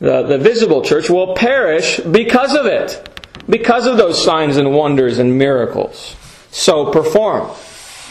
the, 0.00 0.22
the 0.22 0.38
visible 0.38 0.82
church 0.82 1.08
will 1.08 1.34
perish 1.34 1.98
because 2.00 2.54
of 2.54 2.66
it, 2.66 3.08
because 3.48 3.86
of 3.86 3.96
those 3.96 4.22
signs 4.22 4.56
and 4.56 4.74
wonders 4.74 5.18
and 5.18 5.38
miracles. 5.38 6.16
So 6.50 6.90
performed. 6.90 7.54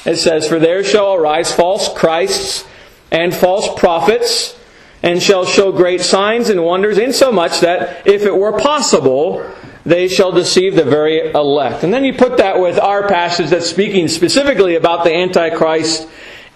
It 0.06 0.18
says, 0.18 0.48
For 0.48 0.60
there 0.60 0.84
shall 0.84 1.14
arise 1.14 1.52
false 1.52 1.92
Christs 1.94 2.66
and 3.12 3.34
false 3.34 3.80
prophets 3.80 4.58
and 5.02 5.22
shall 5.22 5.46
show 5.46 5.72
great 5.72 6.02
signs 6.02 6.50
and 6.50 6.64
wonders, 6.64 6.98
insomuch 6.98 7.60
that 7.60 8.08
if 8.08 8.24
it 8.24 8.36
were 8.36 8.58
possible, 8.58 9.48
they 9.86 10.08
shall 10.08 10.32
deceive 10.32 10.76
the 10.76 10.84
very 10.84 11.32
elect. 11.32 11.84
And 11.84 11.94
then 11.94 12.04
you 12.04 12.14
put 12.14 12.38
that 12.38 12.60
with 12.60 12.80
our 12.80 13.08
passage 13.08 13.52
that's 13.52 13.70
speaking 13.70 14.08
specifically 14.08 14.76
about 14.76 15.04
the 15.04 15.14
Antichrist 15.14 16.08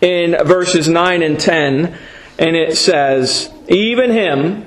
in 0.02 0.36
verses 0.46 0.88
9 0.88 1.22
and 1.22 1.40
10, 1.40 1.96
and 2.40 2.56
it 2.56 2.76
says, 2.76 3.52
Even 3.68 4.12
him 4.12 4.66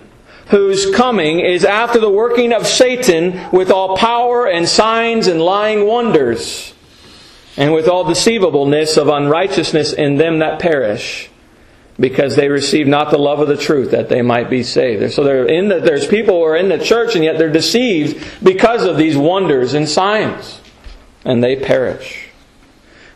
whose 0.49 0.95
coming 0.95 1.41
is 1.41 1.65
after 1.65 1.99
the 1.99 2.11
working 2.11 2.53
of 2.53 2.67
Satan 2.67 3.51
with 3.51 3.71
all 3.71 3.97
power 3.97 4.47
and 4.47 4.69
signs 4.69 5.27
and 5.27 5.41
lying 5.41 5.87
wonders, 5.87 6.72
and 7.57 7.73
with 7.73 7.89
all 7.89 8.05
deceivableness 8.05 8.97
of 8.97 9.09
unrighteousness 9.09 9.93
in 9.93 10.17
them 10.17 10.39
that 10.39 10.59
perish 10.59 11.31
because 12.01 12.37
they 12.37 12.49
receive 12.49 12.87
not 12.87 13.11
the 13.11 13.19
love 13.19 13.41
of 13.41 13.49
the 13.49 13.57
truth 13.57 13.91
that 13.91 14.09
they 14.09 14.23
might 14.23 14.49
be 14.49 14.63
saved. 14.63 15.13
So 15.13 15.25
the, 15.25 15.81
there's 15.85 16.07
people 16.07 16.37
who 16.37 16.45
are 16.45 16.57
in 16.57 16.69
the 16.69 16.83
church 16.83 17.15
and 17.15 17.25
yet 17.25 17.39
they're 17.39 17.53
deceived 17.53 18.27
because 18.43 18.85
of 18.85 18.97
these 18.97 19.17
wonders 19.17 19.75
and 19.75 19.89
signs. 19.89 20.61
And 21.25 21.45
they 21.45 21.57
perish. 21.57 22.31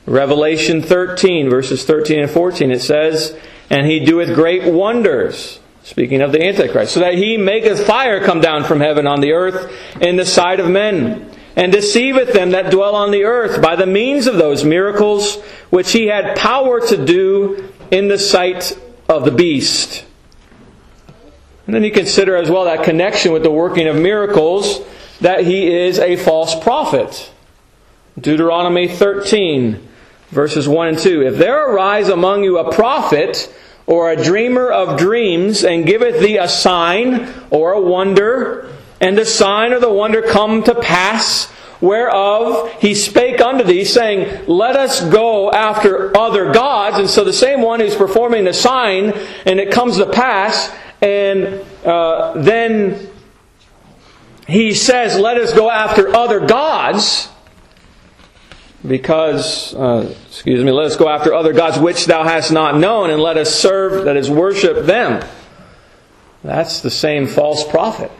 Revelation 0.07 0.83
13, 0.83 1.51
verses 1.51 1.85
13 1.85 2.21
and 2.21 2.31
14, 2.31 2.71
it 2.71 2.81
says, 2.81 3.37
And 3.69 3.87
he 3.87 4.05
doeth 4.05 4.33
great 4.35 4.73
wonders, 4.73 5.59
speaking 5.83 6.21
of 6.21 6.31
the 6.31 6.47
Antichrist, 6.47 6.95
so 6.95 7.01
that 7.01 7.15
he 7.15 7.37
maketh 7.37 7.85
fire 7.85 8.25
come 8.25 8.41
down 8.41 8.63
from 8.63 8.79
heaven 8.79 9.09
on 9.09 9.21
the 9.21 9.33
earth 9.33 9.73
in 10.01 10.15
the 10.15 10.25
sight 10.25 10.61
of 10.61 10.71
men, 10.71 11.29
and 11.57 11.73
deceiveth 11.73 12.33
them 12.33 12.51
that 12.51 12.71
dwell 12.71 12.95
on 12.95 13.11
the 13.11 13.25
earth 13.25 13.61
by 13.63 13.75
the 13.75 13.87
means 13.87 14.27
of 14.27 14.37
those 14.37 14.63
miracles 14.63 15.41
which 15.71 15.93
he 15.93 16.07
had 16.07 16.37
power 16.37 16.87
to 16.87 17.05
do 17.05 17.73
in 17.91 18.09
the 18.09 18.19
sight 18.19 18.79
of 19.09 19.25
the 19.25 19.31
beast. 19.31 20.05
And 21.67 21.75
then 21.75 21.83
you 21.83 21.91
consider 21.91 22.37
as 22.37 22.51
well 22.51 22.65
that 22.65 22.85
connection 22.85 23.33
with 23.33 23.43
the 23.43 23.51
working 23.51 23.89
of 23.89 23.97
miracles 23.97 24.81
that 25.21 25.45
he 25.45 25.67
is 25.67 25.99
a 25.99 26.17
false 26.17 26.55
prophet. 26.63 27.33
Deuteronomy 28.21 28.87
13, 28.87 29.89
verses 30.29 30.69
1 30.69 30.89
and 30.89 30.99
2. 30.99 31.27
If 31.27 31.39
there 31.39 31.69
arise 31.69 32.09
among 32.09 32.45
you 32.45 32.59
a 32.59 32.73
prophet 32.73 33.53
or 33.87 34.11
a 34.11 34.23
dreamer 34.23 34.71
of 34.71 34.99
dreams, 34.99 35.63
and 35.63 35.87
giveth 35.87 36.21
thee 36.21 36.39
a 36.39 36.49
sign 36.49 37.33
or 37.51 37.73
a 37.73 37.81
wonder, 37.81 38.76
and 39.01 39.17
the 39.17 39.25
sign 39.25 39.73
or 39.73 39.81
the 39.81 39.93
wonder 39.93 40.23
come 40.23 40.63
to 40.65 40.75
pass, 40.75 41.51
whereof 41.81 42.73
he 42.81 42.95
spake 42.95 43.41
unto 43.41 43.65
thee, 43.65 43.85
saying, 43.85 44.47
Let 44.47 44.77
us 44.77 45.05
go 45.05 45.51
after 45.51 46.17
other 46.17 46.53
gods. 46.53 46.99
And 46.99 47.09
so 47.09 47.25
the 47.25 47.33
same 47.33 47.63
one 47.63 47.81
who's 47.81 47.97
performing 47.97 48.45
the 48.45 48.55
sign, 48.55 49.13
and 49.45 49.61
it 49.61 49.71
comes 49.71 49.99
to 49.99 50.07
pass, 50.07 50.75
and 51.03 51.65
uh, 51.85 52.41
then 52.41 53.11
he 54.47 54.73
says, 54.75 55.19
Let 55.19 55.37
us 55.37 55.53
go 55.53 55.71
after 55.71 56.15
other 56.15 56.47
gods. 56.47 57.29
Because, 58.87 59.75
uh, 59.75 60.15
excuse 60.29 60.63
me, 60.63 60.71
let 60.71 60.87
us 60.87 60.97
go 60.97 61.09
after 61.09 61.35
other 61.35 61.53
gods 61.53 61.77
which 61.77 62.05
thou 62.05 62.23
hast 62.23 62.53
not 62.53 62.77
known, 62.77 63.11
and 63.11 63.21
let 63.21 63.37
us 63.37 63.53
serve, 63.53 64.05
that 64.05 64.17
is, 64.17 64.31
worship 64.31 64.87
them. 64.87 65.27
That's 66.45 66.81
the 66.81 66.91
same 66.91 67.27
false 67.27 67.67
prophet. 67.67 68.13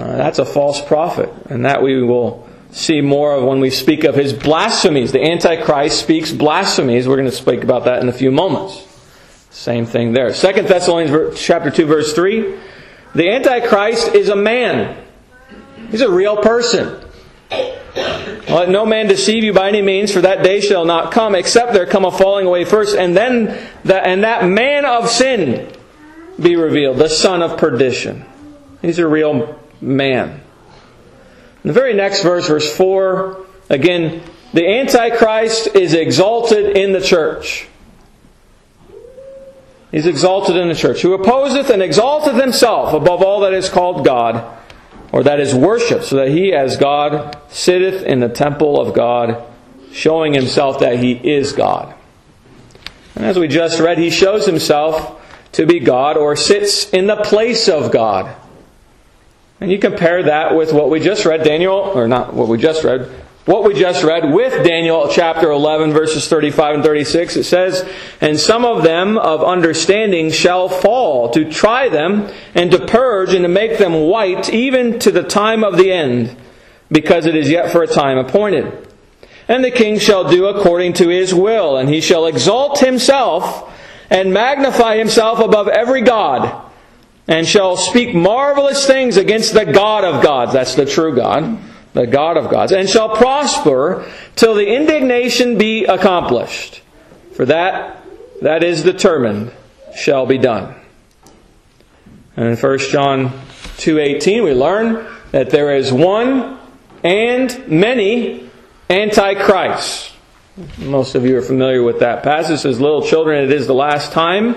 Uh, 0.00 0.16
that's 0.16 0.38
a 0.38 0.46
false 0.46 0.80
prophet, 0.80 1.28
and 1.50 1.66
that 1.66 1.82
we 1.82 2.02
will 2.02 2.48
see 2.70 3.02
more 3.02 3.34
of 3.34 3.44
when 3.44 3.60
we 3.60 3.68
speak 3.68 4.02
of 4.04 4.14
his 4.14 4.32
blasphemies. 4.32 5.12
The 5.12 5.22
Antichrist 5.22 6.00
speaks 6.00 6.32
blasphemies. 6.32 7.06
We're 7.06 7.16
going 7.16 7.28
to 7.28 7.36
speak 7.36 7.62
about 7.62 7.84
that 7.84 8.00
in 8.00 8.08
a 8.08 8.12
few 8.12 8.30
moments. 8.30 8.86
Same 9.50 9.84
thing 9.84 10.14
there. 10.14 10.32
Second 10.32 10.68
Thessalonians 10.68 11.38
chapter 11.38 11.70
2 11.70 11.84
verse 11.84 12.14
3. 12.14 12.58
The 13.14 13.28
Antichrist 13.28 14.14
is 14.14 14.30
a 14.30 14.36
man. 14.36 15.04
He's 15.90 16.00
a 16.00 16.10
real 16.10 16.38
person. 16.38 17.04
Let 17.50 18.70
no 18.70 18.86
man 18.86 19.06
deceive 19.06 19.44
you 19.44 19.52
by 19.52 19.68
any 19.68 19.82
means, 19.82 20.12
for 20.12 20.22
that 20.22 20.42
day 20.42 20.62
shall 20.62 20.86
not 20.86 21.12
come, 21.12 21.34
except 21.34 21.74
there 21.74 21.84
come 21.84 22.06
a 22.06 22.10
falling 22.10 22.46
away 22.46 22.64
first, 22.64 22.96
and 22.96 23.14
then 23.14 23.68
the, 23.84 24.02
and 24.02 24.24
that 24.24 24.48
man 24.48 24.86
of 24.86 25.10
sin 25.10 25.70
be 26.40 26.56
revealed, 26.56 26.96
the 26.96 27.10
son 27.10 27.42
of 27.42 27.58
perdition. 27.58 28.24
He's 28.80 28.98
a 28.98 29.06
real 29.06 29.59
man. 29.80 30.40
In 31.62 31.68
the 31.68 31.72
very 31.72 31.94
next 31.94 32.22
verse, 32.22 32.48
verse 32.48 32.74
4, 32.74 33.46
again, 33.68 34.22
the 34.52 34.66
Antichrist 34.66 35.74
is 35.76 35.94
exalted 35.94 36.76
in 36.76 36.92
the 36.92 37.00
church. 37.00 37.68
He's 39.90 40.06
exalted 40.06 40.56
in 40.56 40.68
the 40.68 40.74
church, 40.74 41.02
who 41.02 41.14
opposeth 41.14 41.68
and 41.68 41.82
exalteth 41.82 42.40
himself 42.40 42.94
above 42.94 43.22
all 43.22 43.40
that 43.40 43.52
is 43.52 43.68
called 43.68 44.04
God, 44.04 44.58
or 45.12 45.22
that 45.24 45.40
is 45.40 45.54
worshipped, 45.54 46.04
so 46.04 46.16
that 46.16 46.28
he, 46.28 46.52
as 46.52 46.76
God, 46.76 47.36
sitteth 47.48 48.04
in 48.04 48.20
the 48.20 48.28
temple 48.28 48.80
of 48.80 48.94
God, 48.94 49.42
showing 49.92 50.32
himself 50.32 50.78
that 50.78 51.00
he 51.00 51.12
is 51.12 51.52
God. 51.52 51.94
And 53.16 53.24
as 53.24 53.38
we 53.38 53.48
just 53.48 53.80
read, 53.80 53.98
he 53.98 54.10
shows 54.10 54.46
himself 54.46 55.20
to 55.52 55.66
be 55.66 55.80
God, 55.80 56.16
or 56.16 56.36
sits 56.36 56.88
in 56.90 57.08
the 57.08 57.16
place 57.16 57.68
of 57.68 57.90
God. 57.90 58.34
And 59.60 59.70
you 59.70 59.78
compare 59.78 60.22
that 60.22 60.56
with 60.56 60.72
what 60.72 60.88
we 60.88 61.00
just 61.00 61.26
read, 61.26 61.42
Daniel, 61.42 61.74
or 61.74 62.08
not 62.08 62.32
what 62.32 62.48
we 62.48 62.56
just 62.56 62.82
read, 62.82 63.10
what 63.44 63.62
we 63.64 63.74
just 63.74 64.02
read 64.02 64.32
with 64.32 64.64
Daniel 64.64 65.08
chapter 65.10 65.50
11, 65.50 65.92
verses 65.92 66.26
35 66.28 66.76
and 66.76 66.84
36. 66.84 67.36
It 67.36 67.44
says, 67.44 67.86
And 68.22 68.40
some 68.40 68.64
of 68.64 68.82
them 68.82 69.18
of 69.18 69.44
understanding 69.44 70.30
shall 70.30 70.70
fall 70.70 71.30
to 71.30 71.50
try 71.50 71.90
them 71.90 72.30
and 72.54 72.70
to 72.70 72.86
purge 72.86 73.34
and 73.34 73.42
to 73.42 73.48
make 73.48 73.76
them 73.76 73.92
white 73.92 74.48
even 74.48 74.98
to 75.00 75.10
the 75.10 75.24
time 75.24 75.62
of 75.62 75.76
the 75.76 75.92
end, 75.92 76.36
because 76.90 77.26
it 77.26 77.34
is 77.34 77.50
yet 77.50 77.70
for 77.70 77.82
a 77.82 77.86
time 77.86 78.16
appointed. 78.16 78.88
And 79.46 79.62
the 79.62 79.70
king 79.70 79.98
shall 79.98 80.30
do 80.30 80.46
according 80.46 80.94
to 80.94 81.08
his 81.08 81.34
will, 81.34 81.76
and 81.76 81.88
he 81.88 82.00
shall 82.00 82.26
exalt 82.26 82.78
himself 82.78 83.70
and 84.08 84.32
magnify 84.32 84.96
himself 84.96 85.38
above 85.38 85.68
every 85.68 86.00
God 86.00 86.69
and 87.30 87.46
shall 87.46 87.76
speak 87.76 88.12
marvelous 88.12 88.86
things 88.88 89.16
against 89.16 89.54
the 89.54 89.64
God 89.64 90.02
of 90.02 90.22
gods. 90.22 90.52
That's 90.52 90.74
the 90.74 90.84
true 90.84 91.14
God, 91.14 91.58
the 91.92 92.06
God 92.06 92.36
of 92.36 92.50
gods, 92.50 92.72
and 92.72 92.90
shall 92.90 93.16
prosper 93.16 94.04
till 94.34 94.54
the 94.54 94.66
indignation 94.66 95.56
be 95.56 95.84
accomplished. 95.84 96.82
For 97.36 97.46
that, 97.46 98.02
that 98.42 98.64
is 98.64 98.82
determined, 98.82 99.52
shall 99.94 100.26
be 100.26 100.38
done. 100.38 100.74
And 102.36 102.48
in 102.48 102.56
1 102.56 102.78
John 102.90 103.28
2.18 103.78 104.42
we 104.42 104.52
learn 104.52 105.06
that 105.30 105.50
there 105.50 105.76
is 105.76 105.92
one 105.92 106.58
and 107.04 107.68
many 107.68 108.50
antichrists. 108.88 110.12
Most 110.78 111.14
of 111.14 111.24
you 111.24 111.38
are 111.38 111.42
familiar 111.42 111.84
with 111.84 112.00
that 112.00 112.24
passage. 112.24 112.60
Says, 112.60 112.80
Little 112.80 113.02
children, 113.02 113.44
it 113.44 113.52
is 113.52 113.68
the 113.68 113.74
last 113.74 114.12
time. 114.12 114.56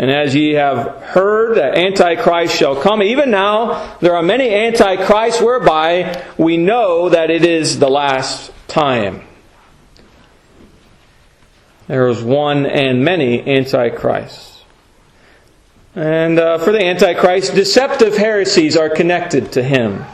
And 0.00 0.10
as 0.10 0.34
ye 0.34 0.54
have 0.54 1.02
heard 1.02 1.58
that 1.58 1.76
Antichrist 1.76 2.56
shall 2.56 2.74
come, 2.74 3.02
even 3.02 3.30
now 3.30 3.98
there 3.98 4.16
are 4.16 4.22
many 4.22 4.48
Antichrists 4.48 5.42
whereby 5.42 6.24
we 6.38 6.56
know 6.56 7.10
that 7.10 7.28
it 7.28 7.44
is 7.44 7.78
the 7.78 7.90
last 7.90 8.50
time. 8.66 9.22
There 11.86 12.08
is 12.08 12.22
one 12.22 12.64
and 12.64 13.04
many 13.04 13.46
Antichrists. 13.46 14.64
And 15.94 16.38
uh, 16.38 16.56
for 16.56 16.72
the 16.72 16.82
Antichrist, 16.82 17.54
deceptive 17.54 18.16
heresies 18.16 18.78
are 18.78 18.88
connected 18.88 19.52
to 19.52 19.62
him. 19.62 20.06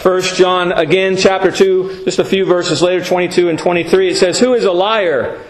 1 0.00 0.22
John, 0.36 0.70
again, 0.70 1.16
chapter 1.16 1.50
2, 1.50 2.04
just 2.04 2.20
a 2.20 2.24
few 2.24 2.44
verses 2.44 2.80
later, 2.80 3.04
22 3.04 3.48
and 3.48 3.58
23, 3.58 4.10
it 4.10 4.16
says, 4.16 4.38
Who 4.38 4.54
is 4.54 4.62
a 4.62 4.70
liar? 4.70 5.42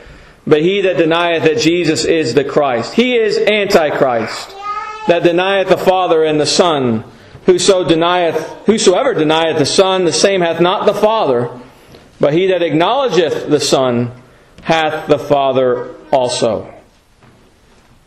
But 0.46 0.62
he 0.62 0.80
that 0.82 0.96
denieth 0.96 1.44
that 1.44 1.58
Jesus 1.58 2.04
is 2.04 2.34
the 2.34 2.44
Christ. 2.44 2.94
He 2.94 3.16
is 3.16 3.38
Antichrist, 3.38 4.54
that 5.06 5.22
denieth 5.22 5.68
the 5.68 5.76
Father 5.76 6.24
and 6.24 6.40
the 6.40 6.46
Son. 6.46 7.04
Whoso 7.46 7.86
denieth, 7.86 8.66
whosoever 8.66 9.14
denieth 9.14 9.58
the 9.58 9.66
Son, 9.66 10.04
the 10.04 10.12
same 10.12 10.40
hath 10.40 10.60
not 10.60 10.86
the 10.86 10.94
Father. 10.94 11.50
But 12.20 12.34
he 12.34 12.48
that 12.48 12.62
acknowledgeth 12.62 13.48
the 13.48 13.60
Son 13.60 14.12
hath 14.62 15.08
the 15.08 15.18
Father 15.18 15.94
also. 16.12 16.72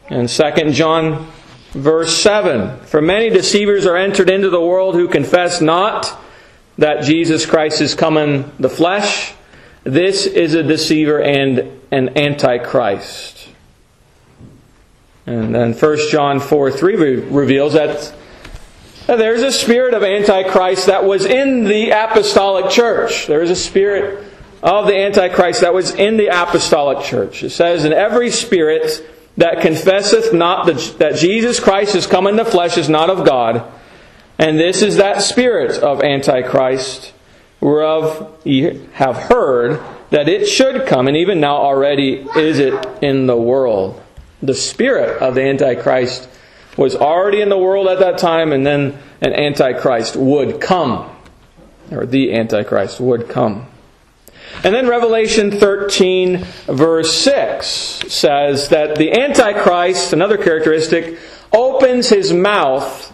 And 0.08 0.30
2 0.30 0.72
John 0.72 1.32
verse 1.72 2.18
7 2.18 2.80
For 2.86 3.02
many 3.02 3.30
deceivers 3.30 3.86
are 3.86 3.98
entered 3.98 4.30
into 4.30 4.50
the 4.50 4.62
world 4.62 4.96
who 4.96 5.08
confess 5.08 5.62
not 5.62 6.18
that 6.78 7.04
Jesus 7.04 7.46
Christ 7.46 7.82
is 7.82 7.96
come 7.96 8.18
in 8.18 8.52
the 8.60 8.70
flesh. 8.70 9.34
This 9.86 10.26
is 10.26 10.54
a 10.54 10.64
deceiver 10.64 11.22
and 11.22 11.80
an 11.92 12.18
antichrist. 12.18 13.48
And 15.26 15.56
then 15.56 15.74
1 15.74 15.98
John 16.12 16.40
4 16.40 16.72
3 16.72 16.96
reveals 17.30 17.74
that 17.74 18.14
there's 19.08 19.42
a 19.42 19.52
spirit 19.52 19.94
of 19.94 20.04
antichrist 20.04 20.88
that 20.88 21.06
was 21.06 21.26
in 21.26 21.64
the 21.64 21.92
apostolic 21.92 22.70
church. 22.70 23.28
There 23.28 23.42
is 23.42 23.50
a 23.50 23.56
spirit 23.56 24.26
of 24.66 24.88
the 24.88 24.98
Antichrist 24.98 25.62
that 25.62 25.76
was 25.76 25.94
in 25.94 26.18
the 26.18 26.28
apostolic 26.28 27.06
church. 27.06 27.44
It 27.44 27.52
says, 27.52 27.86
And 27.86 27.94
every 27.94 28.32
spirit 28.32 29.08
that 29.38 29.62
confesseth 29.62 30.34
not 30.34 30.66
that 30.66 31.18
Jesus 31.18 31.60
Christ 31.60 31.94
is 31.94 32.08
come 32.08 32.26
in 32.26 32.36
the 32.36 32.46
flesh 32.46 32.76
is 32.76 32.90
not 32.90 33.12
of 33.12 33.26
God. 33.26 33.72
And 34.40 34.60
this 34.60 34.82
is 34.82 34.98
that 34.98 35.22
spirit 35.22 35.78
of 35.84 36.02
Antichrist, 36.02 37.14
whereof 37.60 38.40
ye 38.44 38.88
have 38.94 39.16
heard 39.16 39.82
that 40.10 40.30
it 40.30 40.46
should 40.46 40.86
come, 40.88 41.08
and 41.08 41.18
even 41.18 41.40
now 41.40 41.58
already 41.58 42.26
is 42.36 42.60
it 42.60 42.74
in 43.02 43.28
the 43.28 43.36
world. 43.36 44.02
The 44.42 44.54
spirit 44.54 45.22
of 45.22 45.36
the 45.36 45.42
Antichrist 45.42 46.30
was 46.78 46.96
already 46.96 47.42
in 47.42 47.50
the 47.50 47.58
world 47.58 47.88
at 47.88 48.00
that 48.00 48.18
time, 48.18 48.52
and 48.52 48.66
then 48.66 48.98
an 49.22 49.34
Antichrist 49.34 50.16
would 50.16 50.62
come, 50.62 51.10
or 51.92 52.06
the 52.06 52.34
Antichrist 52.34 53.00
would 53.00 53.30
come. 53.30 53.68
And 54.64 54.74
then 54.74 54.88
Revelation 54.88 55.52
13, 55.52 56.46
verse 56.68 57.14
6 57.16 57.68
says 57.68 58.70
that 58.70 58.96
the 58.96 59.12
Antichrist, 59.12 60.14
another 60.14 60.38
characteristic, 60.38 61.18
opens 61.52 62.10
his 62.10 62.32
mouth 62.32 63.14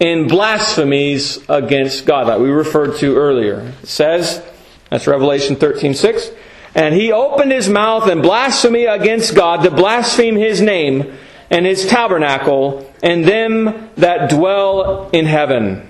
in 0.00 0.28
blasphemies 0.28 1.38
against 1.48 2.06
God, 2.06 2.28
that 2.28 2.40
we 2.40 2.50
referred 2.50 2.96
to 2.98 3.16
earlier. 3.16 3.72
It 3.82 3.88
says, 3.88 4.44
that's 4.90 5.06
Revelation 5.06 5.56
13, 5.56 5.94
6. 5.94 6.30
And 6.74 6.94
he 6.94 7.12
opened 7.12 7.52
his 7.52 7.68
mouth 7.68 8.08
in 8.08 8.20
blasphemy 8.20 8.86
against 8.86 9.34
God 9.34 9.62
to 9.62 9.70
blaspheme 9.70 10.36
his 10.36 10.60
name 10.60 11.16
and 11.50 11.64
his 11.64 11.86
tabernacle 11.86 12.92
and 13.02 13.24
them 13.24 13.90
that 13.96 14.30
dwell 14.30 15.08
in 15.12 15.26
heaven. 15.26 15.88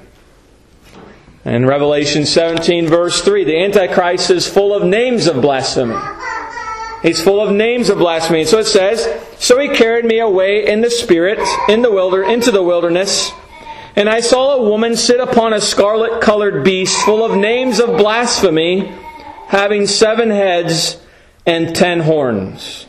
In 1.44 1.66
Revelation 1.66 2.26
17, 2.26 2.86
verse 2.86 3.20
3, 3.22 3.44
the 3.44 3.58
Antichrist 3.58 4.30
is 4.30 4.48
full 4.48 4.74
of 4.74 4.84
names 4.84 5.26
of 5.26 5.40
blasphemy. 5.40 5.96
He's 7.02 7.22
full 7.22 7.40
of 7.40 7.54
names 7.54 7.90
of 7.90 7.98
blasphemy. 7.98 8.46
So 8.46 8.58
it 8.58 8.66
says, 8.66 9.06
So 9.38 9.58
he 9.58 9.68
carried 9.68 10.06
me 10.06 10.20
away 10.20 10.66
in 10.66 10.80
the 10.80 10.90
Spirit, 10.90 11.38
in 11.68 11.82
the 11.82 11.92
wilder, 11.92 12.22
into 12.22 12.50
the 12.50 12.62
wilderness, 12.62 13.30
and 13.96 14.08
I 14.08 14.20
saw 14.20 14.56
a 14.56 14.68
woman 14.68 14.96
sit 14.96 15.20
upon 15.20 15.52
a 15.52 15.60
scarlet 15.60 16.20
colored 16.20 16.64
beast 16.64 17.00
full 17.04 17.24
of 17.24 17.36
names 17.36 17.78
of 17.78 17.96
blasphemy, 17.96 18.92
having 19.46 19.86
seven 19.86 20.30
heads 20.30 21.00
and 21.46 21.74
ten 21.76 22.00
horns. 22.00 22.86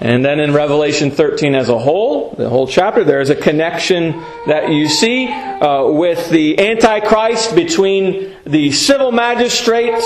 And 0.00 0.24
then 0.24 0.40
in 0.40 0.54
Revelation 0.54 1.10
13 1.10 1.54
as 1.54 1.68
a 1.68 1.78
whole, 1.78 2.34
the 2.36 2.48
whole 2.48 2.66
chapter, 2.66 3.04
there 3.04 3.20
is 3.20 3.28
a 3.28 3.36
connection 3.36 4.12
that 4.46 4.70
you 4.70 4.88
see 4.88 5.28
uh, 5.28 5.86
with 5.88 6.30
the 6.30 6.58
Antichrist 6.58 7.54
between 7.54 8.34
the 8.44 8.72
civil 8.72 9.12
magistrate 9.12 10.02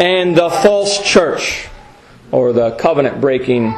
and 0.00 0.36
the 0.36 0.50
false 0.50 1.00
church, 1.08 1.68
or 2.32 2.52
the 2.52 2.72
covenant 2.72 3.20
breaking 3.20 3.72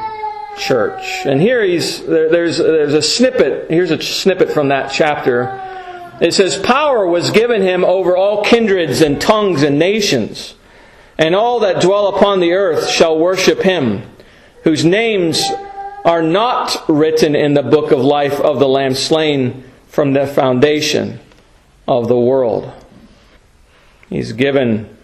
church. 0.59 1.03
And 1.25 1.40
here 1.40 1.62
he's, 1.62 2.05
there, 2.05 2.29
there's, 2.31 2.59
there's 2.59 2.94
a 2.94 3.03
snippet, 3.03 3.71
here's 3.71 3.90
a 3.90 4.03
snippet 4.03 4.51
from 4.51 4.68
that 4.68 4.92
chapter. 4.92 5.64
It 6.21 6.35
says, 6.35 6.59
Power 6.59 7.07
was 7.07 7.31
given 7.31 7.62
him 7.62 7.85
over 7.85 8.16
all 8.16 8.44
kindreds 8.44 9.01
and 9.01 9.21
tongues 9.21 9.62
and 9.62 9.79
nations, 9.79 10.55
and 11.16 11.35
all 11.35 11.61
that 11.61 11.81
dwell 11.81 12.09
upon 12.09 12.40
the 12.40 12.53
earth 12.53 12.88
shall 12.88 13.18
worship 13.18 13.62
him 13.62 14.03
whose 14.64 14.85
names 14.85 15.42
are 16.05 16.23
not 16.23 16.85
written 16.88 17.35
in 17.35 17.55
the 17.55 17.62
book 17.62 17.90
of 17.92 18.01
life 18.01 18.40
of 18.40 18.59
the 18.59 18.68
Lamb 18.68 18.94
slain 18.94 19.64
from 19.88 20.12
the 20.12 20.27
foundation 20.27 21.21
of 21.87 22.09
the 22.09 22.18
world. 22.18 22.71
He's 24.09 24.33
given, 24.33 24.97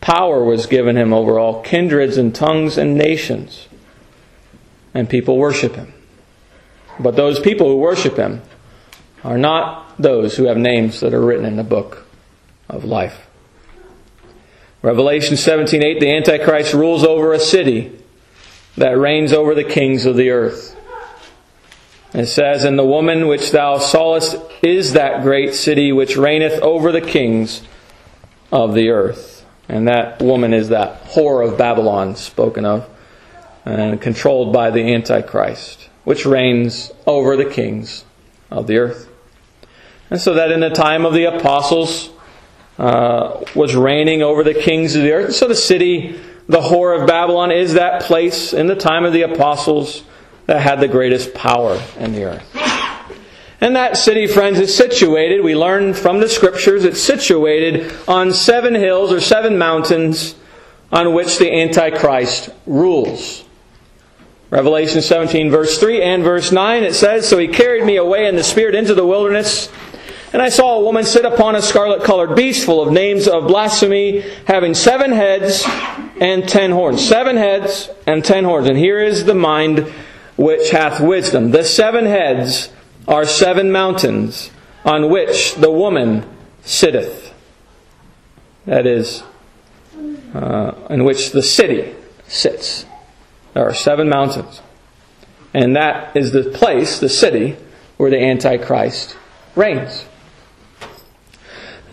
power 0.00 0.44
was 0.44 0.66
given 0.66 0.96
him 0.96 1.12
over 1.12 1.38
all 1.38 1.62
kindreds 1.62 2.16
and 2.16 2.34
tongues 2.34 2.78
and 2.78 2.96
nations. 2.96 3.68
And 4.96 5.10
people 5.10 5.36
worship 5.36 5.74
him. 5.74 5.92
But 6.98 7.16
those 7.16 7.38
people 7.38 7.68
who 7.68 7.76
worship 7.76 8.16
him 8.16 8.40
are 9.22 9.36
not 9.36 9.94
those 9.98 10.38
who 10.38 10.46
have 10.46 10.56
names 10.56 11.00
that 11.00 11.12
are 11.12 11.20
written 11.20 11.44
in 11.44 11.56
the 11.56 11.62
book 11.62 12.06
of 12.66 12.82
life. 12.82 13.26
Revelation 14.80 15.36
17:8 15.36 16.00
the 16.00 16.10
antichrist 16.10 16.72
rules 16.72 17.04
over 17.04 17.34
a 17.34 17.38
city 17.38 17.92
that 18.78 18.96
reigns 18.96 19.34
over 19.34 19.54
the 19.54 19.64
kings 19.64 20.06
of 20.06 20.16
the 20.16 20.30
earth. 20.30 20.74
It 22.14 22.28
says, 22.28 22.64
And 22.64 22.78
the 22.78 22.84
woman 22.84 23.26
which 23.26 23.50
thou 23.50 23.76
sawest 23.76 24.36
is 24.62 24.94
that 24.94 25.22
great 25.22 25.52
city 25.52 25.92
which 25.92 26.16
reigneth 26.16 26.58
over 26.62 26.90
the 26.90 27.02
kings 27.02 27.60
of 28.50 28.72
the 28.72 28.88
earth. 28.88 29.44
And 29.68 29.86
that 29.88 30.22
woman 30.22 30.54
is 30.54 30.70
that 30.70 31.04
whore 31.08 31.46
of 31.46 31.58
Babylon 31.58 32.16
spoken 32.16 32.64
of 32.64 32.88
and 33.66 34.00
controlled 34.00 34.52
by 34.52 34.70
the 34.70 34.94
Antichrist, 34.94 35.90
which 36.04 36.24
reigns 36.24 36.90
over 37.06 37.36
the 37.36 37.44
kings 37.44 38.04
of 38.50 38.66
the 38.66 38.78
earth. 38.78 39.08
And 40.08 40.20
so 40.20 40.34
that 40.34 40.50
in 40.50 40.60
the 40.60 40.70
time 40.70 41.04
of 41.04 41.12
the 41.12 41.24
apostles 41.24 42.10
uh, 42.78 43.44
was 43.54 43.74
reigning 43.74 44.22
over 44.22 44.42
the 44.42 44.54
kings 44.54 44.96
of 44.96 45.02
the 45.02 45.12
earth. 45.12 45.34
So 45.34 45.48
the 45.48 45.54
city 45.54 46.18
the 46.48 46.60
whore 46.60 47.00
of 47.00 47.08
Babylon 47.08 47.50
is 47.50 47.74
that 47.74 48.02
place 48.02 48.52
in 48.52 48.68
the 48.68 48.76
time 48.76 49.04
of 49.04 49.12
the 49.12 49.22
apostles 49.22 50.04
that 50.46 50.60
had 50.60 50.80
the 50.80 50.86
greatest 50.86 51.34
power 51.34 51.82
in 51.98 52.12
the 52.12 52.24
earth. 52.24 53.22
And 53.60 53.74
that 53.74 53.96
city, 53.96 54.26
friends, 54.26 54.60
is 54.60 54.76
situated, 54.76 55.42
we 55.42 55.56
learn 55.56 55.94
from 55.94 56.20
the 56.20 56.28
scriptures, 56.28 56.84
it's 56.84 57.00
situated 57.00 57.92
on 58.06 58.32
seven 58.32 58.74
hills 58.74 59.12
or 59.12 59.20
seven 59.20 59.58
mountains 59.58 60.36
on 60.92 61.14
which 61.14 61.38
the 61.38 61.52
Antichrist 61.52 62.50
rules. 62.66 63.45
Revelation 64.56 65.02
17, 65.02 65.50
verse 65.50 65.78
3 65.78 66.02
and 66.02 66.24
verse 66.24 66.50
9, 66.50 66.82
it 66.82 66.94
says, 66.94 67.28
So 67.28 67.38
he 67.38 67.46
carried 67.46 67.84
me 67.84 67.96
away 67.96 68.26
in 68.26 68.36
the 68.36 68.42
Spirit 68.42 68.74
into 68.74 68.94
the 68.94 69.06
wilderness 69.06 69.70
and 70.32 70.42
I 70.42 70.50
saw 70.50 70.76
a 70.76 70.82
woman 70.82 71.04
sit 71.04 71.24
upon 71.24 71.54
a 71.54 71.62
scarlet 71.62 72.04
colored 72.04 72.34
beast 72.34 72.66
full 72.66 72.82
of 72.82 72.92
names 72.92 73.26
of 73.26 73.46
blasphemy, 73.46 74.20
having 74.46 74.74
seven 74.74 75.12
heads 75.12 75.64
and 76.20 76.46
ten 76.46 76.72
horns. 76.72 77.06
Seven 77.06 77.38
heads 77.38 77.88
and 78.06 78.24
ten 78.24 78.44
horns. 78.44 78.68
And 78.68 78.76
here 78.76 79.00
is 79.00 79.24
the 79.24 79.34
mind 79.34 79.90
which 80.36 80.72
hath 80.72 81.00
wisdom. 81.00 81.52
The 81.52 81.64
seven 81.64 82.04
heads 82.04 82.70
are 83.08 83.24
seven 83.24 83.72
mountains 83.72 84.50
on 84.84 85.10
which 85.10 85.54
the 85.54 85.70
woman 85.70 86.28
sitteth. 86.62 87.32
That 88.66 88.86
is, 88.86 89.22
uh, 90.34 90.72
in 90.90 91.04
which 91.04 91.30
the 91.30 91.42
city 91.42 91.94
sits. 92.26 92.84
There 93.56 93.66
are 93.66 93.72
seven 93.72 94.10
mountains. 94.10 94.60
And 95.54 95.74
that 95.76 96.14
is 96.14 96.30
the 96.30 96.42
place, 96.42 97.00
the 97.00 97.08
city, 97.08 97.56
where 97.96 98.10
the 98.10 98.22
Antichrist 98.22 99.16
reigns. 99.54 100.04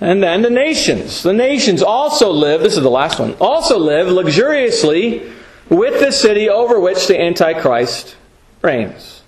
And 0.01 0.21
then 0.21 0.41
the 0.41 0.49
nations. 0.49 1.23
The 1.23 1.31
nations 1.31 1.81
also 1.81 2.31
live, 2.31 2.59
this 2.59 2.75
is 2.75 2.83
the 2.83 2.89
last 2.89 3.17
one, 3.17 3.35
also 3.39 3.79
live 3.79 4.09
luxuriously 4.09 5.31
with 5.69 6.01
the 6.01 6.11
city 6.11 6.49
over 6.49 6.81
which 6.81 7.07
the 7.07 7.17
Antichrist 7.17 8.17
reigns. 8.61 9.21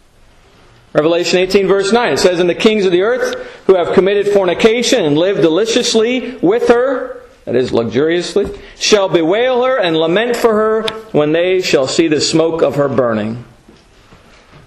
Revelation 0.92 1.40
18, 1.40 1.68
verse 1.68 1.94
9, 1.94 2.12
it 2.12 2.18
says, 2.18 2.42
And 2.42 2.50
the 2.50 2.54
kings 2.54 2.86
of 2.86 2.92
the 2.92 3.04
earth 3.04 3.50
who 3.66 3.76
have 3.76 3.94
committed 3.94 4.28
fornication 4.34 5.06
and 5.06 5.18
lived 5.18 5.40
deliciously 5.40 6.36
with 6.42 6.68
her, 6.68 7.22
that 7.46 7.56
is, 7.56 7.72
luxuriously, 7.72 8.60
shall 8.78 9.08
bewail 9.08 9.64
her 9.64 9.78
and 9.78 9.96
lament 9.96 10.36
for 10.36 10.54
her 10.54 10.88
when 11.12 11.32
they 11.32 11.62
shall 11.62 11.88
see 11.88 12.08
the 12.08 12.20
smoke 12.20 12.62
of 12.62 12.76
her 12.76 12.90
burning. 12.90 13.46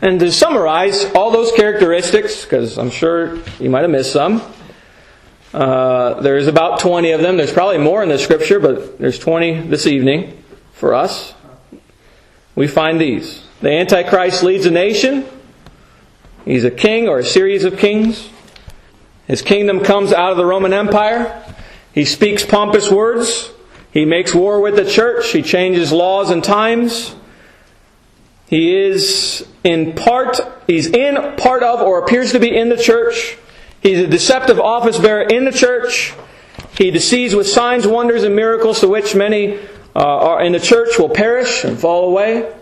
And 0.00 0.20
to 0.20 0.30
summarize 0.30 1.04
all 1.12 1.32
those 1.32 1.50
characteristics, 1.52 2.44
because 2.44 2.78
I'm 2.78 2.90
sure 2.90 3.36
you 3.58 3.68
might 3.68 3.82
have 3.82 3.90
missed 3.90 4.12
some, 4.12 4.42
uh, 5.52 6.20
there's 6.20 6.46
about 6.46 6.78
20 6.78 7.10
of 7.12 7.20
them. 7.20 7.36
There's 7.36 7.52
probably 7.52 7.78
more 7.78 8.02
in 8.02 8.08
the 8.08 8.18
scripture, 8.18 8.60
but 8.60 8.98
there's 8.98 9.18
20 9.18 9.62
this 9.62 9.86
evening 9.86 10.42
for 10.72 10.94
us. 10.94 11.34
We 12.54 12.68
find 12.68 13.00
these. 13.00 13.44
The 13.60 13.70
Antichrist 13.70 14.42
leads 14.44 14.66
a 14.66 14.70
nation. 14.70 15.26
He's 16.44 16.64
a 16.64 16.70
king 16.70 17.08
or 17.08 17.18
a 17.18 17.24
series 17.24 17.64
of 17.64 17.76
kings. 17.76 18.28
His 19.26 19.42
kingdom 19.42 19.80
comes 19.80 20.12
out 20.12 20.30
of 20.30 20.36
the 20.36 20.46
Roman 20.46 20.72
Empire. 20.72 21.44
He 21.92 22.04
speaks 22.04 22.44
pompous 22.44 22.90
words. 22.90 23.50
He 23.92 24.04
makes 24.04 24.34
war 24.34 24.60
with 24.60 24.76
the 24.76 24.88
church. 24.88 25.30
He 25.32 25.42
changes 25.42 25.92
laws 25.92 26.30
and 26.30 26.42
times. 26.44 27.14
He 28.48 28.74
is 28.74 29.46
in 29.62 29.94
part, 29.94 30.40
he's 30.66 30.86
in 30.86 31.36
part 31.36 31.62
of 31.62 31.80
or 31.80 32.02
appears 32.02 32.32
to 32.32 32.40
be 32.40 32.56
in 32.56 32.70
the 32.70 32.76
church. 32.76 33.36
He's 33.82 33.98
a 34.00 34.06
deceptive 34.06 34.58
office 34.58 34.98
bearer 34.98 35.22
in 35.22 35.44
the 35.44 35.52
church. 35.52 36.14
He 36.76 36.90
deceives 36.90 37.34
with 37.34 37.46
signs, 37.46 37.86
wonders, 37.86 38.22
and 38.22 38.34
miracles 38.34 38.80
to 38.80 38.88
which 38.88 39.14
many 39.14 39.58
uh, 39.94 40.00
are 40.00 40.42
in 40.42 40.52
the 40.52 40.60
church 40.60 40.98
will 40.98 41.08
perish 41.08 41.64
and 41.64 41.78
fall 41.78 42.08
away. 42.08 42.52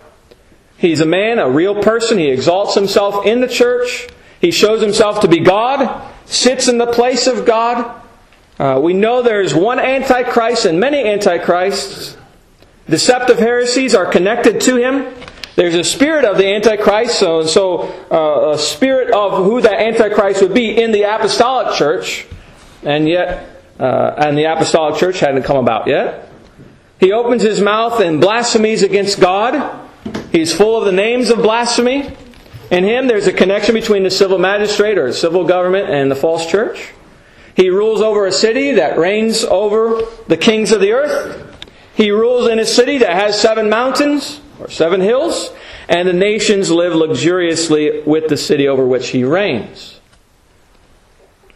He's 0.78 1.00
a 1.00 1.06
man, 1.06 1.38
a 1.38 1.48
real 1.48 1.82
person. 1.82 2.18
He 2.18 2.28
exalts 2.28 2.74
himself 2.74 3.24
in 3.24 3.40
the 3.40 3.48
church. 3.48 4.08
He 4.40 4.50
shows 4.50 4.82
himself 4.82 5.20
to 5.20 5.28
be 5.28 5.40
God, 5.40 6.10
sits 6.26 6.68
in 6.68 6.78
the 6.78 6.86
place 6.86 7.26
of 7.26 7.46
God. 7.46 8.02
Uh, 8.58 8.80
we 8.82 8.94
know 8.94 9.22
there's 9.22 9.54
one 9.54 9.78
Antichrist 9.78 10.64
and 10.64 10.80
many 10.80 11.04
Antichrists. 11.04 12.16
Deceptive 12.88 13.38
heresies 13.38 13.94
are 13.94 14.06
connected 14.06 14.60
to 14.62 14.76
him. 14.76 15.14
There's 15.56 15.74
a 15.74 15.84
spirit 15.84 16.24
of 16.24 16.36
the 16.36 16.46
Antichrist, 16.46 17.18
so, 17.18 17.44
so 17.44 17.82
uh, 18.10 18.52
a 18.54 18.58
spirit 18.58 19.12
of 19.12 19.44
who 19.44 19.60
that 19.60 19.80
Antichrist 19.80 20.42
would 20.42 20.54
be 20.54 20.70
in 20.70 20.92
the 20.92 21.02
apostolic 21.02 21.76
church, 21.76 22.26
and 22.82 23.08
yet, 23.08 23.62
uh, 23.78 24.14
and 24.18 24.36
the 24.36 24.44
apostolic 24.44 24.98
church 24.98 25.18
hadn't 25.20 25.42
come 25.42 25.56
about 25.56 25.86
yet. 25.86 26.30
He 27.00 27.12
opens 27.12 27.42
his 27.42 27.60
mouth 27.60 28.00
in 28.00 28.20
blasphemies 28.20 28.82
against 28.82 29.20
God. 29.20 29.88
He's 30.32 30.54
full 30.54 30.78
of 30.78 30.84
the 30.84 30.92
names 30.92 31.30
of 31.30 31.38
blasphemy. 31.38 32.14
In 32.70 32.84
him, 32.84 33.06
there's 33.06 33.26
a 33.26 33.32
connection 33.32 33.74
between 33.74 34.02
the 34.02 34.10
civil 34.10 34.38
magistrate 34.38 34.98
or 34.98 35.12
civil 35.12 35.44
government 35.44 35.90
and 35.90 36.10
the 36.10 36.16
false 36.16 36.46
church. 36.46 36.92
He 37.56 37.70
rules 37.70 38.02
over 38.02 38.26
a 38.26 38.32
city 38.32 38.72
that 38.72 38.98
reigns 38.98 39.42
over 39.42 40.02
the 40.28 40.36
kings 40.36 40.72
of 40.72 40.80
the 40.82 40.92
earth. 40.92 41.42
He 41.94 42.10
rules 42.10 42.48
in 42.48 42.58
a 42.58 42.66
city 42.66 42.98
that 42.98 43.12
has 43.14 43.40
seven 43.40 43.70
mountains 43.70 44.42
or 44.60 44.68
seven 44.68 45.00
hills, 45.00 45.50
and 45.88 46.06
the 46.06 46.12
nations 46.12 46.70
live 46.70 46.94
luxuriously 46.94 48.02
with 48.02 48.28
the 48.28 48.36
city 48.36 48.68
over 48.68 48.86
which 48.86 49.08
he 49.08 49.24
reigns. 49.24 50.00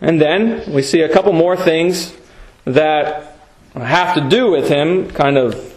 And 0.01 0.19
then 0.19 0.73
we 0.73 0.81
see 0.81 1.03
a 1.03 1.13
couple 1.13 1.35
more 1.35 1.57
things 1.57 2.17
that 2.65 3.37
have 3.75 4.15
to 4.15 4.27
do 4.27 4.51
with 4.51 4.69
him, 4.69 5.11
kind 5.11 5.37
of 5.37 5.77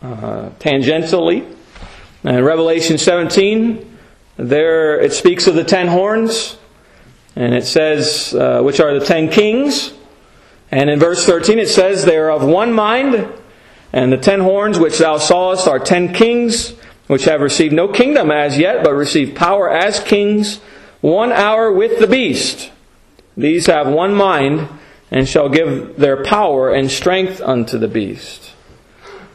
uh, 0.00 0.50
tangentially. 0.60 1.56
In 2.22 2.44
Revelation 2.44 2.98
17, 2.98 3.98
there 4.36 5.00
it 5.00 5.12
speaks 5.12 5.48
of 5.48 5.56
the 5.56 5.64
ten 5.64 5.88
horns, 5.88 6.56
and 7.36 7.54
it 7.54 7.64
says, 7.64 8.34
uh, 8.34 8.60
which 8.62 8.80
are 8.80 8.98
the 8.98 9.04
ten 9.04 9.30
kings. 9.30 9.92
And 10.70 10.88
in 10.88 10.98
verse 10.98 11.26
13, 11.26 11.58
it 11.58 11.68
says, 11.68 12.04
they 12.04 12.16
are 12.16 12.30
of 12.30 12.42
one 12.42 12.72
mind, 12.72 13.28
and 13.92 14.12
the 14.12 14.16
ten 14.16 14.40
horns 14.40 14.78
which 14.78 14.98
thou 14.98 15.18
sawest 15.18 15.66
are 15.66 15.78
ten 15.78 16.12
kings, 16.12 16.74
which 17.06 17.24
have 17.24 17.40
received 17.40 17.72
no 17.72 17.88
kingdom 17.88 18.30
as 18.30 18.56
yet, 18.56 18.84
but 18.84 18.92
receive 18.92 19.34
power 19.34 19.70
as 19.70 20.00
kings, 20.00 20.58
one 21.00 21.32
hour 21.32 21.72
with 21.72 21.98
the 21.98 22.06
beast. 22.06 22.70
These 23.36 23.66
have 23.66 23.88
one 23.88 24.14
mind, 24.14 24.68
and 25.10 25.28
shall 25.28 25.48
give 25.48 25.96
their 25.96 26.22
power 26.22 26.70
and 26.72 26.90
strength 26.90 27.40
unto 27.40 27.78
the 27.78 27.88
beast. 27.88 28.52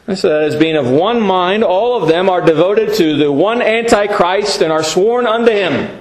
And 0.06 0.16
so 0.16 0.38
as 0.38 0.54
being 0.54 0.76
of 0.76 0.88
one 0.88 1.20
mind, 1.20 1.64
all 1.64 2.00
of 2.00 2.08
them 2.08 2.30
are 2.30 2.40
devoted 2.40 2.94
to 2.94 3.16
the 3.16 3.30
one 3.32 3.60
Antichrist 3.60 4.62
and 4.62 4.72
are 4.72 4.84
sworn 4.84 5.26
unto 5.26 5.50
him. 5.50 6.00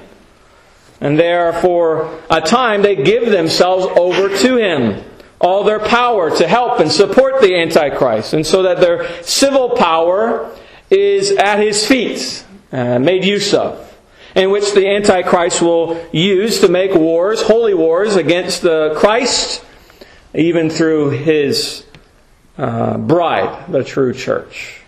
And 1.05 1.19
therefore, 1.19 2.19
a 2.31 2.41
time 2.41 2.81
they 2.81 2.95
give 2.95 3.29
themselves 3.29 3.85
over 3.95 4.27
to 4.39 4.57
him. 4.57 5.03
All 5.39 5.63
their 5.63 5.79
power 5.79 6.35
to 6.35 6.47
help 6.47 6.79
and 6.79 6.91
support 6.91 7.41
the 7.41 7.55
Antichrist. 7.55 8.33
And 8.33 8.43
so 8.43 8.63
that 8.63 8.79
their 8.79 9.21
civil 9.21 9.69
power 9.75 10.51
is 10.89 11.29
at 11.29 11.59
his 11.59 11.85
feet, 11.85 12.43
uh, 12.71 12.97
made 12.97 13.23
use 13.23 13.53
of. 13.53 13.95
In 14.35 14.49
which 14.49 14.73
the 14.73 14.89
Antichrist 14.89 15.61
will 15.61 16.03
use 16.11 16.61
to 16.61 16.69
make 16.69 16.95
wars, 16.95 17.43
holy 17.43 17.75
wars, 17.75 18.15
against 18.15 18.63
the 18.63 18.95
Christ, 18.97 19.63
even 20.33 20.71
through 20.71 21.11
his 21.11 21.85
uh, 22.57 22.97
bride, 22.97 23.71
the 23.71 23.83
true 23.83 24.11
church. 24.11 24.81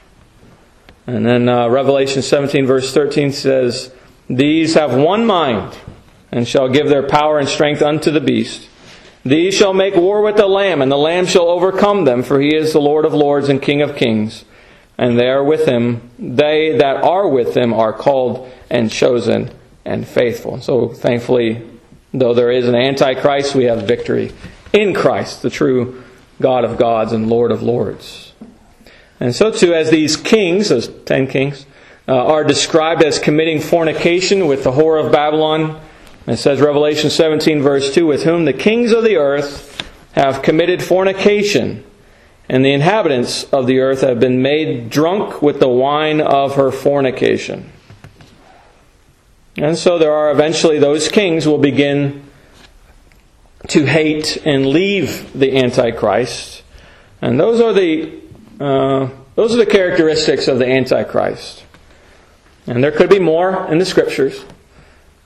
And 1.05 1.23
then 1.23 1.47
uh, 1.47 1.67
Revelation 1.67 2.23
17, 2.23 2.65
verse 2.65 2.91
13 2.91 3.31
says, 3.33 3.93
These 4.27 4.73
have 4.73 4.95
one 4.95 5.23
mind, 5.23 5.77
and 6.31 6.47
shall 6.47 6.69
give 6.69 6.89
their 6.89 7.07
power 7.07 7.39
and 7.39 7.47
strength 7.47 7.81
unto 7.81 8.11
the 8.11 8.19
beast. 8.19 8.67
These 9.23 9.55
shall 9.55 9.73
make 9.73 9.95
war 9.95 10.21
with 10.21 10.37
the 10.37 10.47
Lamb, 10.47 10.81
and 10.81 10.91
the 10.91 10.97
Lamb 10.97 11.25
shall 11.25 11.49
overcome 11.49 12.05
them, 12.05 12.23
for 12.23 12.39
he 12.39 12.55
is 12.55 12.71
the 12.71 12.81
Lord 12.81 13.05
of 13.05 13.13
lords 13.13 13.49
and 13.49 13.61
King 13.61 13.81
of 13.81 13.95
kings. 13.95 14.45
And 14.97 15.19
they 15.19 15.27
are 15.27 15.43
with 15.43 15.67
him. 15.67 16.09
They 16.17 16.77
that 16.77 17.03
are 17.03 17.27
with 17.27 17.55
him 17.55 17.73
are 17.73 17.93
called 17.93 18.51
and 18.69 18.89
chosen 18.89 19.51
and 19.85 20.07
faithful. 20.07 20.59
So 20.61 20.89
thankfully, 20.89 21.61
though 22.13 22.33
there 22.33 22.51
is 22.51 22.67
an 22.67 22.75
antichrist, 22.75 23.53
we 23.53 23.65
have 23.65 23.83
victory 23.83 24.31
in 24.73 24.93
Christ, 24.93 25.41
the 25.41 25.49
true 25.49 26.03
God 26.41 26.63
of 26.63 26.77
gods 26.77 27.11
and 27.11 27.29
Lord 27.29 27.51
of 27.51 27.61
lords. 27.61 28.33
And 29.19 29.35
so 29.35 29.51
too, 29.51 29.73
as 29.73 29.89
these 29.89 30.15
kings, 30.17 30.69
those 30.69 30.87
ten 30.87 31.27
kings, 31.27 31.65
uh, 32.07 32.15
are 32.15 32.43
described 32.43 33.03
as 33.03 33.19
committing 33.19 33.59
fornication 33.59 34.47
with 34.47 34.63
the 34.63 34.71
whore 34.71 35.03
of 35.03 35.11
Babylon, 35.11 35.81
it 36.27 36.37
says 36.37 36.59
Revelation 36.59 37.09
17 37.09 37.61
verse 37.61 37.93
2, 37.93 38.05
with 38.05 38.23
whom 38.23 38.45
the 38.45 38.53
kings 38.53 38.91
of 38.91 39.03
the 39.03 39.15
earth 39.15 39.81
have 40.11 40.41
committed 40.41 40.83
fornication, 40.83 41.83
and 42.49 42.63
the 42.63 42.73
inhabitants 42.73 43.45
of 43.45 43.67
the 43.67 43.79
earth 43.79 44.01
have 44.01 44.19
been 44.19 44.41
made 44.41 44.89
drunk 44.89 45.41
with 45.41 45.59
the 45.59 45.69
wine 45.69 46.21
of 46.21 46.55
her 46.55 46.71
fornication. 46.71 47.71
And 49.57 49.77
so 49.77 49.97
there 49.97 50.13
are 50.13 50.31
eventually 50.31 50.79
those 50.79 51.09
kings 51.09 51.47
will 51.47 51.57
begin 51.57 52.23
to 53.69 53.85
hate 53.85 54.37
and 54.45 54.67
leave 54.67 55.33
the 55.37 55.57
Antichrist. 55.57 56.63
And 57.21 57.39
those 57.39 57.59
are 57.59 57.73
the, 57.73 58.21
uh, 58.59 59.09
those 59.35 59.53
are 59.53 59.57
the 59.57 59.65
characteristics 59.65 60.47
of 60.47 60.59
the 60.59 60.67
Antichrist. 60.67 61.63
And 62.67 62.83
there 62.83 62.91
could 62.91 63.09
be 63.09 63.19
more 63.19 63.65
in 63.71 63.79
the 63.79 63.85
Scriptures, 63.85 64.45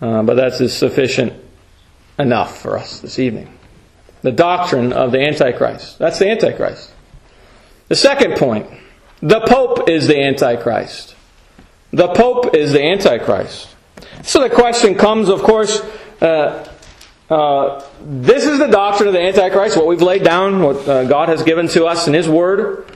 uh, 0.02 0.24
but 0.24 0.36
that's 0.36 0.74
sufficient 0.74 1.34
enough 2.18 2.60
for 2.62 2.78
us 2.78 3.00
this 3.00 3.20
evening. 3.20 3.58
The 4.22 4.32
doctrine 4.32 4.94
of 4.94 5.12
the 5.12 5.20
Antichrist. 5.20 5.98
That's 6.00 6.20
the 6.20 6.30
Antichrist. 6.30 6.94
The 7.88 7.96
second 7.96 8.38
point 8.38 8.68
the 9.22 9.42
Pope 9.42 9.88
is 9.90 10.08
the 10.08 10.20
Antichrist. 10.20 11.16
The 11.92 12.08
Pope 12.08 12.56
is 12.56 12.72
the 12.72 12.82
Antichrist. 12.82 13.76
So 14.24 14.42
the 14.42 14.50
question 14.50 14.96
comes, 14.96 15.30
of 15.30 15.44
course, 15.44 15.82
uh, 16.22 16.68
uh, 17.30 17.86
this 18.02 18.46
is 18.46 18.60
the 18.60 18.68
doctrine 18.68 19.08
of 19.08 19.14
the 19.14 19.22
Antichrist, 19.22 19.78
what 19.78 19.88
we've 19.88 20.02
laid 20.02 20.24
down, 20.24 20.62
what 20.62 20.88
uh, 20.88 21.06
God 21.06 21.30
has 21.30 21.44
given 21.44 21.68
to 21.70 21.86
us 21.86 22.08
in 22.08 22.14
His 22.14 22.28
Word. 22.28 22.91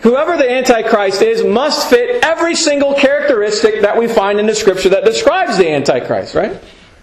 Whoever 0.00 0.36
the 0.36 0.50
Antichrist 0.50 1.20
is 1.20 1.44
must 1.44 1.90
fit 1.90 2.24
every 2.24 2.54
single 2.54 2.94
characteristic 2.94 3.82
that 3.82 3.98
we 3.98 4.08
find 4.08 4.40
in 4.40 4.46
the 4.46 4.54
Scripture 4.54 4.88
that 4.90 5.04
describes 5.04 5.58
the 5.58 5.68
Antichrist, 5.70 6.34
right? 6.34 6.58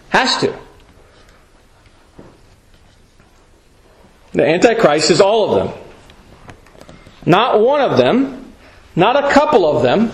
Has 0.09 0.37
to. 0.37 0.57
The 4.33 4.45
Antichrist 4.45 5.11
is 5.11 5.21
all 5.21 5.49
of 5.51 5.67
them. 5.67 5.83
Not 7.25 7.59
one 7.59 7.81
of 7.81 7.97
them, 7.97 8.53
not 8.95 9.23
a 9.23 9.31
couple 9.31 9.65
of 9.69 9.83
them, 9.83 10.11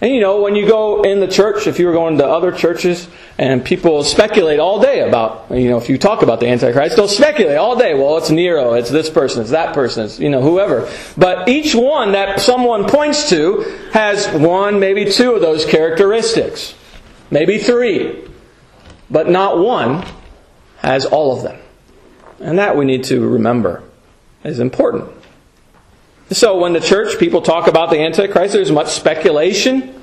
And 0.00 0.14
you 0.14 0.20
know, 0.20 0.40
when 0.40 0.56
you 0.56 0.66
go 0.66 1.02
in 1.02 1.20
the 1.20 1.28
church, 1.28 1.66
if 1.66 1.78
you 1.78 1.86
were 1.86 1.92
going 1.92 2.16
to 2.18 2.26
other 2.26 2.52
churches, 2.52 3.06
and 3.36 3.62
people 3.62 4.02
speculate 4.02 4.58
all 4.58 4.80
day 4.80 5.00
about, 5.06 5.46
you 5.50 5.68
know, 5.68 5.76
if 5.76 5.90
you 5.90 5.98
talk 5.98 6.22
about 6.22 6.40
the 6.40 6.48
Antichrist, 6.48 6.96
they'll 6.96 7.06
speculate 7.06 7.58
all 7.58 7.76
day. 7.76 7.94
Well, 7.94 8.16
it's 8.16 8.30
Nero, 8.30 8.72
it's 8.74 8.90
this 8.90 9.10
person, 9.10 9.42
it's 9.42 9.50
that 9.50 9.74
person, 9.74 10.06
it's, 10.06 10.18
you 10.18 10.30
know, 10.30 10.40
whoever. 10.40 10.90
But 11.18 11.48
each 11.48 11.74
one 11.74 12.12
that 12.12 12.40
someone 12.40 12.88
points 12.88 13.28
to 13.28 13.60
has 13.92 14.26
one, 14.28 14.80
maybe 14.80 15.10
two 15.10 15.32
of 15.32 15.42
those 15.42 15.66
characteristics. 15.66 16.74
Maybe 17.30 17.58
three. 17.58 18.26
But 19.10 19.28
not 19.28 19.58
one 19.58 20.04
has 20.78 21.04
all 21.04 21.36
of 21.36 21.42
them. 21.42 21.60
And 22.40 22.58
that 22.58 22.76
we 22.76 22.86
need 22.86 23.04
to 23.04 23.28
remember 23.28 23.82
is 24.44 24.60
important. 24.60 25.12
So 26.30 26.58
when 26.58 26.72
the 26.72 26.80
church 26.80 27.18
people 27.18 27.42
talk 27.42 27.66
about 27.66 27.90
the 27.90 27.98
Antichrist, 27.98 28.52
there's 28.52 28.70
much 28.70 28.88
speculation. 28.88 30.00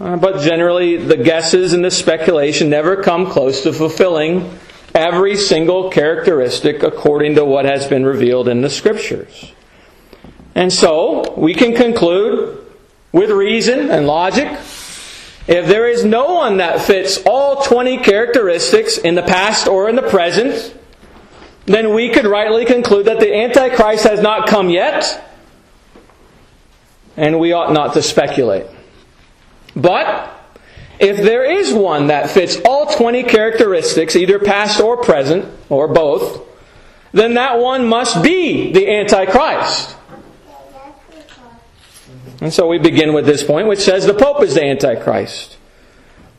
Uh, 0.00 0.16
but 0.16 0.40
generally, 0.40 0.96
the 0.96 1.18
guesses 1.18 1.74
and 1.74 1.84
the 1.84 1.90
speculation 1.90 2.70
never 2.70 3.02
come 3.02 3.30
close 3.30 3.62
to 3.64 3.72
fulfilling 3.74 4.58
every 4.94 5.36
single 5.36 5.90
characteristic 5.90 6.82
according 6.82 7.34
to 7.34 7.44
what 7.44 7.66
has 7.66 7.86
been 7.86 8.06
revealed 8.06 8.48
in 8.48 8.62
the 8.62 8.70
Scriptures. 8.70 9.52
And 10.54 10.72
so, 10.72 11.34
we 11.34 11.52
can 11.52 11.74
conclude 11.74 12.64
with 13.12 13.30
reason 13.30 13.90
and 13.90 14.06
logic 14.06 14.48
if 15.46 15.66
there 15.66 15.88
is 15.88 16.04
no 16.04 16.34
one 16.34 16.56
that 16.56 16.80
fits 16.80 17.18
all 17.26 17.62
20 17.62 17.98
characteristics 17.98 18.96
in 18.96 19.14
the 19.14 19.22
past 19.22 19.66
or 19.66 19.90
in 19.90 19.96
the 19.96 20.08
present, 20.08 20.74
then 21.74 21.94
we 21.94 22.10
could 22.10 22.26
rightly 22.26 22.64
conclude 22.64 23.06
that 23.06 23.20
the 23.20 23.32
Antichrist 23.32 24.04
has 24.04 24.20
not 24.20 24.48
come 24.48 24.70
yet, 24.70 25.24
and 27.16 27.38
we 27.38 27.52
ought 27.52 27.72
not 27.72 27.94
to 27.94 28.02
speculate. 28.02 28.66
But, 29.76 30.36
if 30.98 31.18
there 31.18 31.44
is 31.44 31.72
one 31.72 32.08
that 32.08 32.30
fits 32.30 32.58
all 32.64 32.86
20 32.86 33.22
characteristics, 33.22 34.16
either 34.16 34.38
past 34.38 34.80
or 34.80 34.96
present, 34.96 35.46
or 35.68 35.86
both, 35.86 36.46
then 37.12 37.34
that 37.34 37.58
one 37.58 37.86
must 37.86 38.22
be 38.22 38.72
the 38.72 38.90
Antichrist. 38.90 39.96
And 42.40 42.52
so 42.52 42.66
we 42.66 42.78
begin 42.78 43.12
with 43.12 43.26
this 43.26 43.44
point, 43.44 43.68
which 43.68 43.80
says 43.80 44.06
the 44.06 44.14
Pope 44.14 44.42
is 44.42 44.54
the 44.54 44.64
Antichrist. 44.64 45.58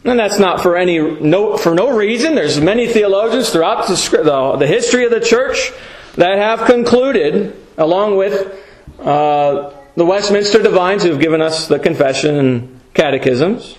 And 0.04 0.18
that's 0.18 0.40
not 0.40 0.62
for 0.62 0.78
any 0.78 1.00
no 1.00 1.58
for 1.58 1.76
no 1.76 1.96
reason. 1.96 2.34
There's 2.34 2.60
many 2.60 2.88
theologians 2.88 3.52
throughout 3.52 3.88
the, 3.88 3.94
the, 4.24 4.58
the 4.58 4.68
history 4.68 5.06
of 5.06 5.12
the 5.12 5.20
church 5.20 5.72
that 6.16 6.38
have 6.38 6.66
concluded, 6.66 7.56
along 7.78 8.18
with 8.18 8.52
uh, 9.00 9.72
the 9.96 10.06
Westminster 10.06 10.62
divines 10.64 11.04
who 11.04 11.12
have 11.12 11.20
given 11.20 11.42
us 11.42 11.68
the 11.68 11.78
confession 11.78 12.36
and 12.36 12.82
catechisms, 12.94 13.78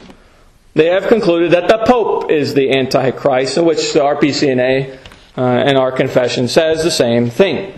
they 0.75 0.87
have 0.87 1.09
concluded 1.09 1.53
that 1.53 1.69
the 1.69 1.85
Pope 1.87 2.31
is 2.31 2.55
the 2.55 2.71
Antichrist, 2.71 3.59
which 3.59 3.93
the 3.93 4.01
RPCNA 4.01 4.99
uh, 5.37 5.41
and 5.41 5.77
our 5.77 5.93
confession 5.93 6.49
says 6.49 6.85
the 6.85 6.91
same 6.91 7.31
thing. 7.31 7.75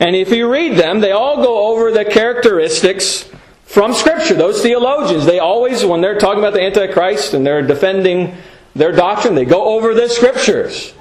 And 0.00 0.16
if 0.16 0.30
you 0.30 0.50
read 0.50 0.76
them, 0.76 1.00
they 1.00 1.12
all 1.12 1.42
go 1.42 1.68
over 1.68 1.90
the 1.90 2.04
characteristics 2.04 3.28
from 3.68 3.92
Scripture. 3.92 4.34
Those 4.34 4.62
theologians, 4.62 5.26
they 5.26 5.38
always, 5.38 5.84
when 5.84 6.00
they're 6.00 6.18
talking 6.18 6.38
about 6.38 6.54
the 6.54 6.62
Antichrist 6.62 7.34
and 7.34 7.46
they're 7.46 7.62
defending 7.62 8.34
their 8.74 8.92
doctrine, 8.92 9.34
they 9.34 9.44
go 9.44 9.76
over 9.76 9.94
the 9.94 10.08
Scriptures. 10.08 10.94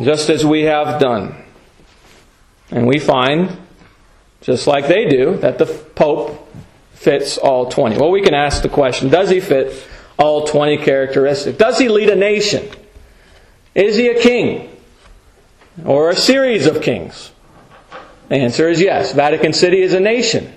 Just 0.00 0.30
as 0.30 0.44
we 0.44 0.62
have 0.62 0.98
done. 0.98 1.34
And 2.70 2.86
we 2.86 2.98
find, 2.98 3.56
just 4.40 4.66
like 4.66 4.88
they 4.88 5.08
do, 5.08 5.36
that 5.36 5.58
the 5.58 5.66
Pope 5.66 6.48
fits 6.94 7.36
all 7.36 7.70
20. 7.70 7.98
Well, 7.98 8.10
we 8.10 8.22
can 8.22 8.34
ask 8.34 8.62
the 8.62 8.68
question 8.70 9.10
Does 9.10 9.28
he 9.28 9.40
fit 9.40 9.86
all 10.18 10.46
20 10.46 10.78
characteristics? 10.78 11.58
Does 11.58 11.78
he 11.78 11.88
lead 11.88 12.08
a 12.08 12.16
nation? 12.16 12.68
Is 13.74 13.96
he 13.96 14.08
a 14.08 14.20
king? 14.20 14.74
Or 15.84 16.08
a 16.08 16.16
series 16.16 16.64
of 16.64 16.80
kings? 16.80 17.30
The 18.28 18.36
answer 18.36 18.70
is 18.70 18.80
yes. 18.80 19.12
Vatican 19.12 19.52
City 19.52 19.82
is 19.82 19.92
a 19.92 20.00
nation. 20.00 20.55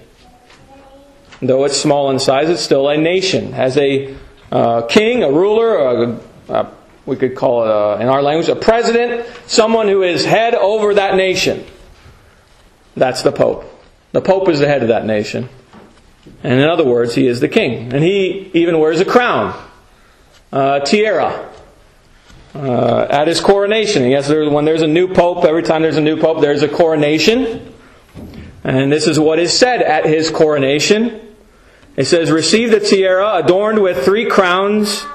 Though 1.42 1.64
it's 1.64 1.78
small 1.78 2.12
in 2.12 2.20
size, 2.20 2.50
it's 2.50 2.62
still 2.62 2.90
a 2.90 2.98
nation. 2.98 3.54
Has 3.54 3.78
a 3.78 4.16
uh, 4.52 4.82
king, 4.84 5.24
a 5.24 5.32
ruler, 5.32 5.76
a, 5.78 6.20
a, 6.50 6.72
we 7.06 7.16
could 7.16 7.36
call 7.36 7.64
it, 7.64 7.70
a, 7.70 8.02
in 8.02 8.10
our 8.10 8.22
language, 8.22 8.50
a 8.50 8.56
president, 8.56 9.26
someone 9.48 9.88
who 9.88 10.04
is 10.04 10.26
head 10.26 10.54
over 10.54 10.96
that 10.96 11.16
nation. 11.16 11.66
That's 12.96 13.22
the 13.22 13.32
Pope. 13.32 13.66
The 14.12 14.22
Pope 14.22 14.50
is 14.50 14.60
the 14.60 14.68
head 14.68 14.82
of 14.82 14.90
that 14.90 15.06
nation. 15.06 15.48
And 16.44 16.60
in 16.60 16.68
other 16.68 16.84
words, 16.84 17.16
he 17.16 17.28
is 17.28 17.40
the 17.40 17.48
king. 17.48 17.94
And 17.94 18.04
he 18.04 18.52
even 18.54 18.80
wears 18.80 19.00
a 19.00 19.06
crown, 19.06 19.58
a 20.52 20.82
tiara, 20.86 21.50
uh, 22.54 23.08
at 23.10 23.28
his 23.28 23.40
coronation. 23.40 24.10
Yes, 24.10 24.30
when 24.30 24.66
there's 24.66 24.82
a 24.82 24.88
new 24.88 25.14
pope, 25.14 25.46
every 25.46 25.64
time 25.64 25.84
there's 25.84 25.98
a 25.98 26.02
new 26.02 26.20
pope, 26.20 26.42
there's 26.42 26.64
a 26.64 26.68
coronation. 26.68 27.74
And 28.64 28.92
this 28.92 29.08
is 29.08 29.20
what 29.20 29.40
is 29.40 29.58
said 29.58 29.82
at 29.82 30.06
his 30.06 30.30
coronation. 30.30 31.29
It 32.00 32.08
says, 32.08 32.32
Receive 32.32 32.72
the 32.72 32.80
tiara 32.80 33.36
adorned 33.36 33.84
with 33.84 34.06
three 34.06 34.26
crowns, 34.26 35.06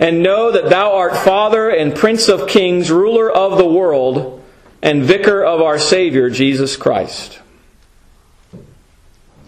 and 0.00 0.24
know 0.24 0.50
that 0.50 0.68
thou 0.68 0.92
art 0.96 1.16
Father 1.16 1.70
and 1.70 1.94
Prince 1.94 2.28
of 2.28 2.48
Kings, 2.48 2.90
ruler 2.90 3.30
of 3.30 3.56
the 3.56 3.66
world, 3.66 4.42
and 4.82 5.04
vicar 5.04 5.44
of 5.44 5.60
our 5.62 5.78
Savior, 5.78 6.28
Jesus 6.28 6.76
Christ. 6.76 7.38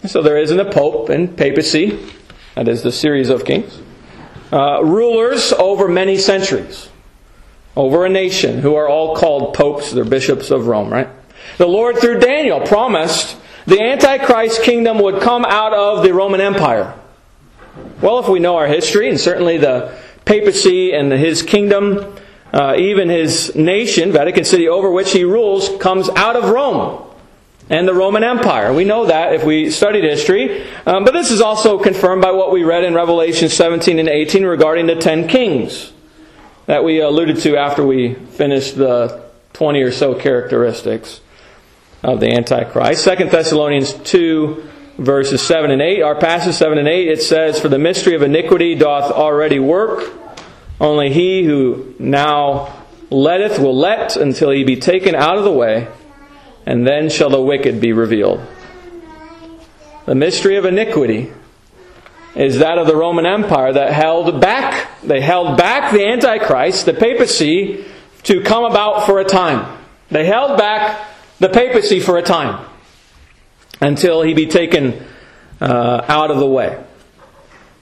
So 0.07 0.21
there 0.21 0.37
isn't 0.37 0.57
a 0.57 0.71
pope 0.71 1.09
and 1.09 1.35
papacy, 1.35 1.99
that 2.55 2.69
is 2.69 2.81
the 2.81 2.93
series 2.93 3.29
of 3.29 3.43
kings, 3.43 3.81
uh, 4.53 4.81
rulers 4.85 5.51
over 5.51 5.89
many 5.89 6.17
centuries, 6.17 6.87
over 7.75 8.05
a 8.05 8.09
nation 8.09 8.59
who 8.59 8.75
are 8.75 8.87
all 8.87 9.17
called 9.17 9.53
popes, 9.53 9.91
they're 9.91 10.05
bishops 10.05 10.49
of 10.49 10.67
Rome, 10.67 10.93
right? 10.93 11.09
The 11.57 11.67
Lord, 11.67 11.97
through 11.97 12.19
Daniel, 12.19 12.61
promised 12.61 13.35
the 13.65 13.81
Antichrist 13.81 14.63
kingdom 14.63 14.99
would 14.99 15.21
come 15.21 15.45
out 15.45 15.73
of 15.73 16.03
the 16.03 16.13
Roman 16.13 16.41
Empire. 16.41 16.93
Well, 18.01 18.19
if 18.19 18.27
we 18.27 18.39
know 18.39 18.57
our 18.57 18.67
history, 18.67 19.09
and 19.09 19.19
certainly 19.19 19.57
the 19.57 19.97
papacy 20.25 20.93
and 20.93 21.11
his 21.11 21.41
kingdom, 21.41 22.15
uh, 22.53 22.75
even 22.77 23.09
his 23.09 23.55
nation, 23.55 24.11
Vatican 24.11 24.43
City, 24.43 24.67
over 24.67 24.91
which 24.91 25.11
he 25.11 25.23
rules, 25.23 25.69
comes 25.79 26.09
out 26.09 26.35
of 26.35 26.49
Rome 26.49 27.03
and 27.69 27.87
the 27.87 27.93
Roman 27.93 28.23
Empire. 28.23 28.73
We 28.73 28.83
know 28.83 29.05
that 29.05 29.33
if 29.33 29.43
we 29.43 29.71
studied 29.71 30.03
history. 30.03 30.65
Um, 30.85 31.05
but 31.05 31.13
this 31.13 31.31
is 31.31 31.41
also 31.41 31.79
confirmed 31.79 32.21
by 32.21 32.31
what 32.31 32.51
we 32.51 32.63
read 32.63 32.83
in 32.83 32.93
Revelation 32.93 33.49
17 33.49 33.99
and 33.99 34.09
18 34.09 34.43
regarding 34.43 34.87
the 34.87 34.95
ten 34.95 35.27
kings 35.27 35.93
that 36.65 36.83
we 36.83 36.99
alluded 36.99 37.37
to 37.39 37.57
after 37.57 37.85
we 37.85 38.13
finished 38.13 38.75
the 38.75 39.23
20 39.53 39.81
or 39.81 39.91
so 39.91 40.13
characteristics 40.15 41.21
of 42.03 42.19
the 42.19 42.31
Antichrist. 42.31 43.05
2 43.05 43.29
Thessalonians 43.29 43.93
2, 43.93 44.69
verses 44.97 45.41
7 45.41 45.71
and 45.71 45.81
8. 45.81 46.01
Our 46.01 46.15
passage 46.15 46.55
7 46.55 46.77
and 46.77 46.87
8, 46.87 47.07
it 47.07 47.21
says, 47.21 47.59
For 47.59 47.69
the 47.69 47.79
mystery 47.79 48.15
of 48.15 48.21
iniquity 48.21 48.75
doth 48.75 49.11
already 49.11 49.59
work. 49.59 50.11
Only 50.79 51.13
he 51.13 51.43
who 51.43 51.95
now 51.99 52.85
letteth 53.09 53.59
will 53.59 53.77
let 53.77 54.17
until 54.17 54.49
he 54.49 54.63
be 54.63 54.75
taken 54.75 55.15
out 55.15 55.37
of 55.37 55.43
the 55.43 55.51
way, 55.51 55.87
and 56.65 56.85
then 56.85 57.09
shall 57.09 57.29
the 57.29 57.41
wicked 57.41 57.79
be 57.79 57.93
revealed. 57.93 58.45
The 60.05 60.15
mystery 60.15 60.57
of 60.57 60.65
iniquity 60.65 61.31
is 62.35 62.59
that 62.59 62.77
of 62.77 62.87
the 62.87 62.95
Roman 62.95 63.25
Empire 63.25 63.71
that 63.71 63.93
held 63.93 64.41
back, 64.41 65.01
they 65.01 65.21
held 65.21 65.57
back 65.57 65.93
the 65.93 66.05
Antichrist, 66.05 66.85
the 66.85 66.93
papacy, 66.93 67.85
to 68.23 68.41
come 68.41 68.65
about 68.65 69.05
for 69.05 69.19
a 69.19 69.23
time. 69.23 69.77
They 70.09 70.25
held 70.25 70.57
back 70.57 71.12
the 71.39 71.49
papacy 71.49 71.99
for 71.99 72.17
a 72.17 72.21
time 72.21 72.65
until 73.81 74.21
he 74.21 74.33
be 74.33 74.47
taken 74.47 75.05
uh, 75.61 76.05
out 76.07 76.31
of 76.31 76.37
the 76.37 76.47
way. 76.47 76.81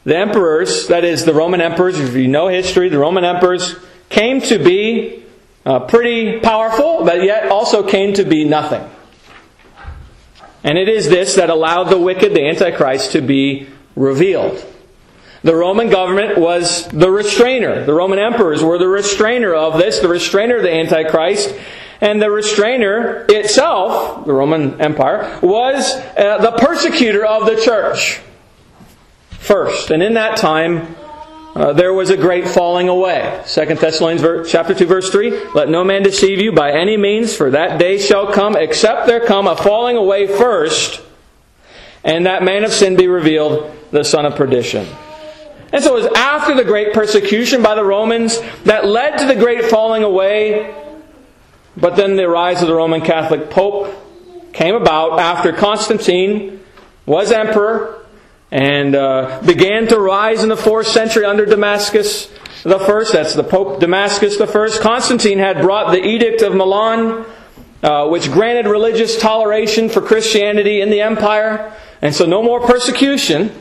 The 0.04 0.18
emperors, 0.18 0.88
that 0.88 1.04
is, 1.04 1.26
the 1.26 1.34
Roman 1.34 1.62
emperors, 1.62 2.00
if 2.00 2.16
you 2.16 2.28
know 2.28 2.48
history, 2.48 2.90
the 2.90 2.98
Roman 2.98 3.24
emperors 3.24 3.76
came 4.10 4.42
to 4.42 4.58
be 4.58 5.24
uh, 5.66 5.82
pretty 5.82 6.40
powerful, 6.40 7.06
but 7.06 7.24
yet 7.24 7.52
also 7.52 7.88
came 7.88 8.14
to 8.16 8.24
be 8.24 8.44
nothing. 8.44 8.84
And 10.64 10.78
it 10.78 10.90
is 10.90 11.08
this 11.08 11.36
that 11.36 11.50
allowed 11.50 11.86
the 11.86 12.00
wicked, 12.00 12.34
the 12.34 12.48
Antichrist, 12.48 13.12
to 13.14 13.22
be 13.22 13.68
revealed. 13.96 14.66
The 15.44 15.56
Roman 15.56 15.90
government 15.90 16.38
was 16.38 16.88
the 16.90 17.10
restrainer. 17.10 17.84
The 17.84 17.94
Roman 17.94 18.20
emperors 18.20 18.64
were 18.64 18.78
the 18.78 18.88
restrainer 18.88 19.54
of 19.56 19.78
this, 19.78 20.00
the 20.00 20.08
restrainer 20.08 20.58
of 20.58 20.64
the 20.64 20.74
Antichrist. 20.74 21.56
And 22.02 22.20
the 22.20 22.32
restrainer 22.32 23.26
itself, 23.30 24.26
the 24.26 24.34
Roman 24.34 24.82
Empire, 24.82 25.40
was 25.42 25.94
uh, 25.94 26.40
the 26.40 26.52
persecutor 26.58 27.24
of 27.24 27.46
the 27.46 27.62
church 27.62 28.20
first. 29.30 29.92
And 29.92 30.02
in 30.02 30.16
that 30.16 30.38
time, 30.38 30.96
uh, 31.56 31.74
there 31.74 31.94
was 31.94 32.10
a 32.10 32.18
great 32.18 32.48
falling 32.48 32.90
away. 32.90 33.44
2 33.46 33.66
Thessalonians 33.76 34.50
chapter 34.50 34.74
2 34.74 34.86
verse 34.86 35.12
3, 35.12 35.50
let 35.54 35.70
no 35.70 35.84
man 35.84 36.02
deceive 36.02 36.40
you 36.40 36.52
by 36.52 36.72
any 36.72 36.98
means, 36.98 37.36
for 37.36 37.52
that 37.52 37.78
day 37.78 38.00
shall 38.00 38.32
come, 38.32 38.56
except 38.56 39.06
there 39.06 39.26
come 39.26 39.48
a 39.48 39.56
falling 39.56 39.98
away 39.98 40.26
first, 40.26 41.02
and 42.04 42.26
that 42.26 42.42
man 42.42 42.64
of 42.64 42.72
sin 42.72 42.96
be 42.96 43.08
revealed, 43.08 43.76
the 43.92 44.04
son 44.04 44.26
of 44.26 44.36
perdition. 44.36 44.88
And 45.74 45.84
so 45.84 45.98
it 45.98 46.04
was 46.04 46.14
after 46.18 46.56
the 46.56 46.64
great 46.64 46.94
persecution 46.94 47.62
by 47.62 47.76
the 47.76 47.84
Romans 47.84 48.40
that 48.64 48.86
led 48.86 49.18
to 49.20 49.26
the 49.26 49.36
great 49.36 49.66
falling 49.66 50.04
away, 50.04 50.81
but 51.78 51.96
then 51.96 52.16
the 52.16 52.28
rise 52.28 52.62
of 52.62 52.68
the 52.68 52.76
Roman 52.76 53.02
Catholic 53.02 53.50
Pope 53.50 53.94
came 54.54 54.76
about 54.76 55.20
after 55.20 55.54
Constantine 55.54 56.64
was 57.06 57.32
emperor 57.32 58.04
and 58.52 58.96
uh, 58.96 59.42
began 59.46 59.88
to 59.88 60.00
rise 60.00 60.44
in 60.44 60.50
the 60.50 60.58
fourth 60.58 60.88
century 60.88 61.26
under 61.26 61.46
Damasus 61.46 62.30
the 62.64 62.80
first. 62.80 63.14
That's 63.14 63.34
the 63.34 63.44
Pope 63.44 63.80
Damasus 63.80 64.38
the 64.38 64.48
first. 64.48 64.82
Constantine 64.82 65.40
had 65.40 65.62
brought 65.62 65.92
the 65.92 66.06
Edict 66.06 66.42
of 66.42 66.54
Milan, 66.54 67.26
uh, 67.82 68.08
which 68.10 68.30
granted 68.32 68.70
religious 68.70 69.20
toleration 69.20 69.90
for 69.90 70.02
Christianity 70.02 70.82
in 70.82 70.90
the 70.90 71.02
empire, 71.02 71.74
and 72.02 72.14
so 72.14 72.26
no 72.26 72.44
more 72.44 72.60
persecution. 72.60 73.52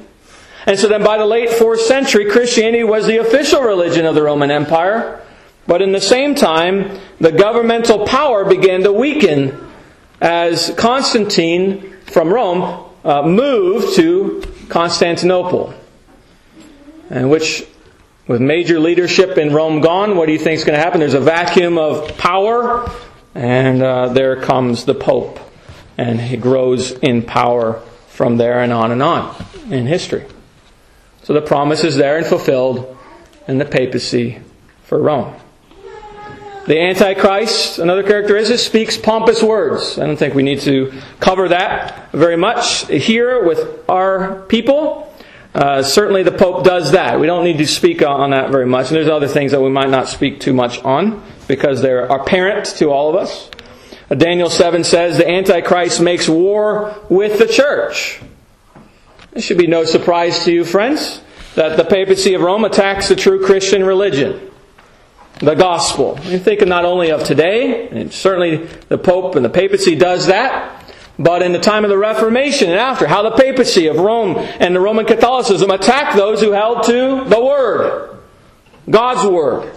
And 0.66 0.78
so 0.78 0.88
then 0.88 1.02
by 1.02 1.16
the 1.16 1.24
late 1.24 1.48
4th 1.48 1.78
century, 1.78 2.30
Christianity 2.30 2.84
was 2.84 3.06
the 3.06 3.18
official 3.18 3.62
religion 3.62 4.04
of 4.04 4.14
the 4.14 4.22
Roman 4.22 4.50
Empire. 4.50 5.22
But 5.70 5.82
in 5.82 5.92
the 5.92 6.00
same 6.00 6.34
time, 6.34 6.98
the 7.20 7.30
governmental 7.30 8.04
power 8.04 8.44
began 8.44 8.82
to 8.82 8.92
weaken 8.92 9.70
as 10.20 10.74
Constantine 10.76 11.96
from 12.06 12.34
Rome 12.34 12.90
uh, 13.04 13.22
moved 13.22 13.94
to 13.94 14.42
Constantinople. 14.68 15.72
And 17.08 17.30
which, 17.30 17.64
with 18.26 18.40
major 18.40 18.80
leadership 18.80 19.38
in 19.38 19.54
Rome 19.54 19.80
gone, 19.80 20.16
what 20.16 20.26
do 20.26 20.32
you 20.32 20.40
think 20.40 20.58
is 20.58 20.64
going 20.64 20.76
to 20.76 20.82
happen? 20.82 20.98
There's 20.98 21.14
a 21.14 21.20
vacuum 21.20 21.78
of 21.78 22.18
power, 22.18 22.90
and 23.36 23.80
uh, 23.80 24.08
there 24.08 24.42
comes 24.42 24.86
the 24.86 24.94
Pope. 24.96 25.38
And 25.96 26.20
he 26.20 26.36
grows 26.36 26.90
in 26.98 27.22
power 27.22 27.80
from 28.08 28.38
there 28.38 28.60
and 28.60 28.72
on 28.72 28.90
and 28.90 29.04
on 29.04 29.36
in 29.70 29.86
history. 29.86 30.26
So 31.22 31.32
the 31.32 31.42
promise 31.42 31.84
is 31.84 31.94
there 31.94 32.18
and 32.18 32.26
fulfilled 32.26 32.98
in 33.46 33.58
the 33.58 33.64
papacy 33.64 34.40
for 34.82 34.98
Rome. 35.00 35.36
The 36.66 36.78
Antichrist, 36.78 37.78
another 37.78 38.02
characteristic, 38.02 38.58
speaks 38.58 38.96
pompous 38.96 39.42
words. 39.42 39.98
I 39.98 40.06
don't 40.06 40.18
think 40.18 40.34
we 40.34 40.42
need 40.42 40.60
to 40.60 40.92
cover 41.18 41.48
that 41.48 42.12
very 42.12 42.36
much 42.36 42.86
here 42.86 43.42
with 43.42 43.88
our 43.88 44.42
people. 44.42 45.12
Uh, 45.54 45.82
certainly 45.82 46.22
the 46.22 46.32
Pope 46.32 46.64
does 46.64 46.92
that. 46.92 47.18
We 47.18 47.26
don't 47.26 47.44
need 47.44 47.58
to 47.58 47.66
speak 47.66 48.02
on 48.02 48.30
that 48.30 48.50
very 48.50 48.66
much. 48.66 48.88
And 48.88 48.96
there's 48.96 49.08
other 49.08 49.26
things 49.26 49.52
that 49.52 49.60
we 49.60 49.70
might 49.70 49.88
not 49.88 50.08
speak 50.08 50.38
too 50.38 50.52
much 50.52 50.82
on 50.84 51.22
because 51.48 51.80
they're 51.80 52.04
apparent 52.04 52.66
to 52.76 52.90
all 52.90 53.08
of 53.08 53.16
us. 53.16 53.50
Uh, 54.10 54.14
Daniel 54.14 54.50
7 54.50 54.84
says 54.84 55.16
the 55.16 55.28
Antichrist 55.28 56.00
makes 56.00 56.28
war 56.28 56.94
with 57.08 57.38
the 57.38 57.46
church. 57.46 58.20
It 59.32 59.40
should 59.40 59.58
be 59.58 59.66
no 59.66 59.84
surprise 59.84 60.44
to 60.44 60.52
you, 60.52 60.64
friends, 60.64 61.22
that 61.54 61.76
the 61.76 61.84
papacy 61.84 62.34
of 62.34 62.42
Rome 62.42 62.64
attacks 62.64 63.08
the 63.08 63.16
true 63.16 63.44
Christian 63.44 63.82
religion, 63.82 64.49
the 65.40 65.54
gospel. 65.54 66.18
You 66.24 66.38
think 66.38 66.64
not 66.66 66.84
only 66.84 67.10
of 67.10 67.24
today, 67.24 67.88
and 67.88 68.12
certainly 68.12 68.66
the 68.88 68.98
Pope 68.98 69.34
and 69.34 69.44
the 69.44 69.50
papacy 69.50 69.96
does 69.96 70.26
that, 70.26 70.94
but 71.18 71.42
in 71.42 71.52
the 71.52 71.58
time 71.58 71.84
of 71.84 71.90
the 71.90 71.98
Reformation 71.98 72.70
and 72.70 72.78
after, 72.78 73.06
how 73.06 73.22
the 73.22 73.32
papacy 73.32 73.86
of 73.86 73.96
Rome 73.96 74.36
and 74.38 74.74
the 74.74 74.80
Roman 74.80 75.04
Catholicism 75.04 75.70
attacked 75.70 76.16
those 76.16 76.40
who 76.40 76.52
held 76.52 76.84
to 76.84 77.24
the 77.24 77.42
Word, 77.42 78.18
God's 78.88 79.28
Word. 79.28 79.76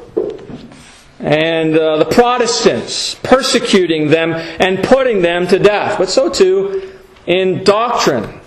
And 1.20 1.78
uh, 1.78 1.98
the 1.98 2.06
Protestants 2.06 3.16
persecuting 3.16 4.10
them 4.10 4.34
and 4.34 4.84
putting 4.84 5.22
them 5.22 5.48
to 5.48 5.60
death. 5.60 5.98
But 5.98 6.10
so 6.10 6.30
too 6.30 6.92
in 7.26 7.64
doctrine 7.64 8.42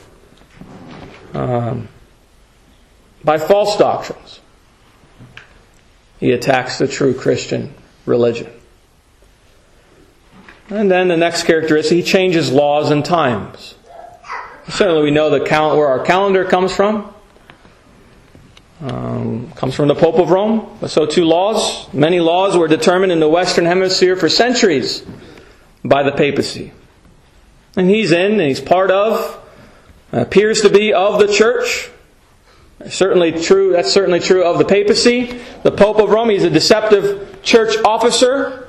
um, 1.32 1.88
by 3.24 3.38
false 3.38 3.78
doctrines. 3.78 4.40
He 6.18 6.32
attacks 6.32 6.78
the 6.78 6.88
true 6.88 7.14
Christian 7.14 7.74
religion. 8.06 8.50
And 10.68 10.90
then 10.90 11.08
the 11.08 11.16
next 11.16 11.44
characteristic, 11.44 11.96
he 11.96 12.02
changes 12.02 12.50
laws 12.50 12.90
and 12.90 13.04
times. 13.04 13.74
Certainly, 14.68 15.04
we 15.04 15.10
know 15.12 15.30
the 15.30 15.44
cal- 15.44 15.76
where 15.76 15.86
our 15.86 16.00
calendar 16.00 16.44
comes 16.44 16.74
from. 16.74 17.12
Um, 18.80 19.52
comes 19.52 19.74
from 19.74 19.88
the 19.88 19.94
Pope 19.94 20.16
of 20.16 20.30
Rome, 20.30 20.76
but 20.80 20.90
so 20.90 21.06
too 21.06 21.24
laws. 21.24 21.92
Many 21.94 22.20
laws 22.20 22.56
were 22.56 22.68
determined 22.68 23.10
in 23.10 23.20
the 23.20 23.28
Western 23.28 23.64
Hemisphere 23.64 24.16
for 24.16 24.28
centuries 24.28 25.06
by 25.84 26.02
the 26.02 26.12
papacy. 26.12 26.72
And 27.76 27.88
he's 27.88 28.10
in, 28.12 28.32
and 28.32 28.40
he's 28.40 28.60
part 28.60 28.90
of, 28.90 29.40
appears 30.12 30.60
to 30.62 30.68
be 30.68 30.92
of 30.92 31.20
the 31.20 31.32
church. 31.32 31.90
Certainly 32.88 33.42
true. 33.42 33.72
That's 33.72 33.92
certainly 33.92 34.20
true 34.20 34.44
of 34.44 34.58
the 34.58 34.64
papacy. 34.64 35.40
The 35.62 35.72
Pope 35.72 35.98
of 35.98 36.10
Rome. 36.10 36.28
He's 36.28 36.44
a 36.44 36.50
deceptive 36.50 37.42
church 37.42 37.76
officer. 37.84 38.68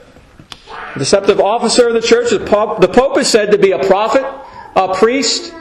Deceptive 0.97 1.39
officer 1.39 1.87
of 1.87 1.93
the 1.93 2.01
church. 2.01 2.31
The 2.31 2.39
Pope, 2.45 2.79
the 2.79 2.87
Pope 2.87 3.17
is 3.17 3.27
said 3.27 3.51
to 3.51 3.57
be 3.57 3.71
a 3.71 3.79
prophet, 3.79 4.25
a 4.75 4.93
priest, 4.95 5.53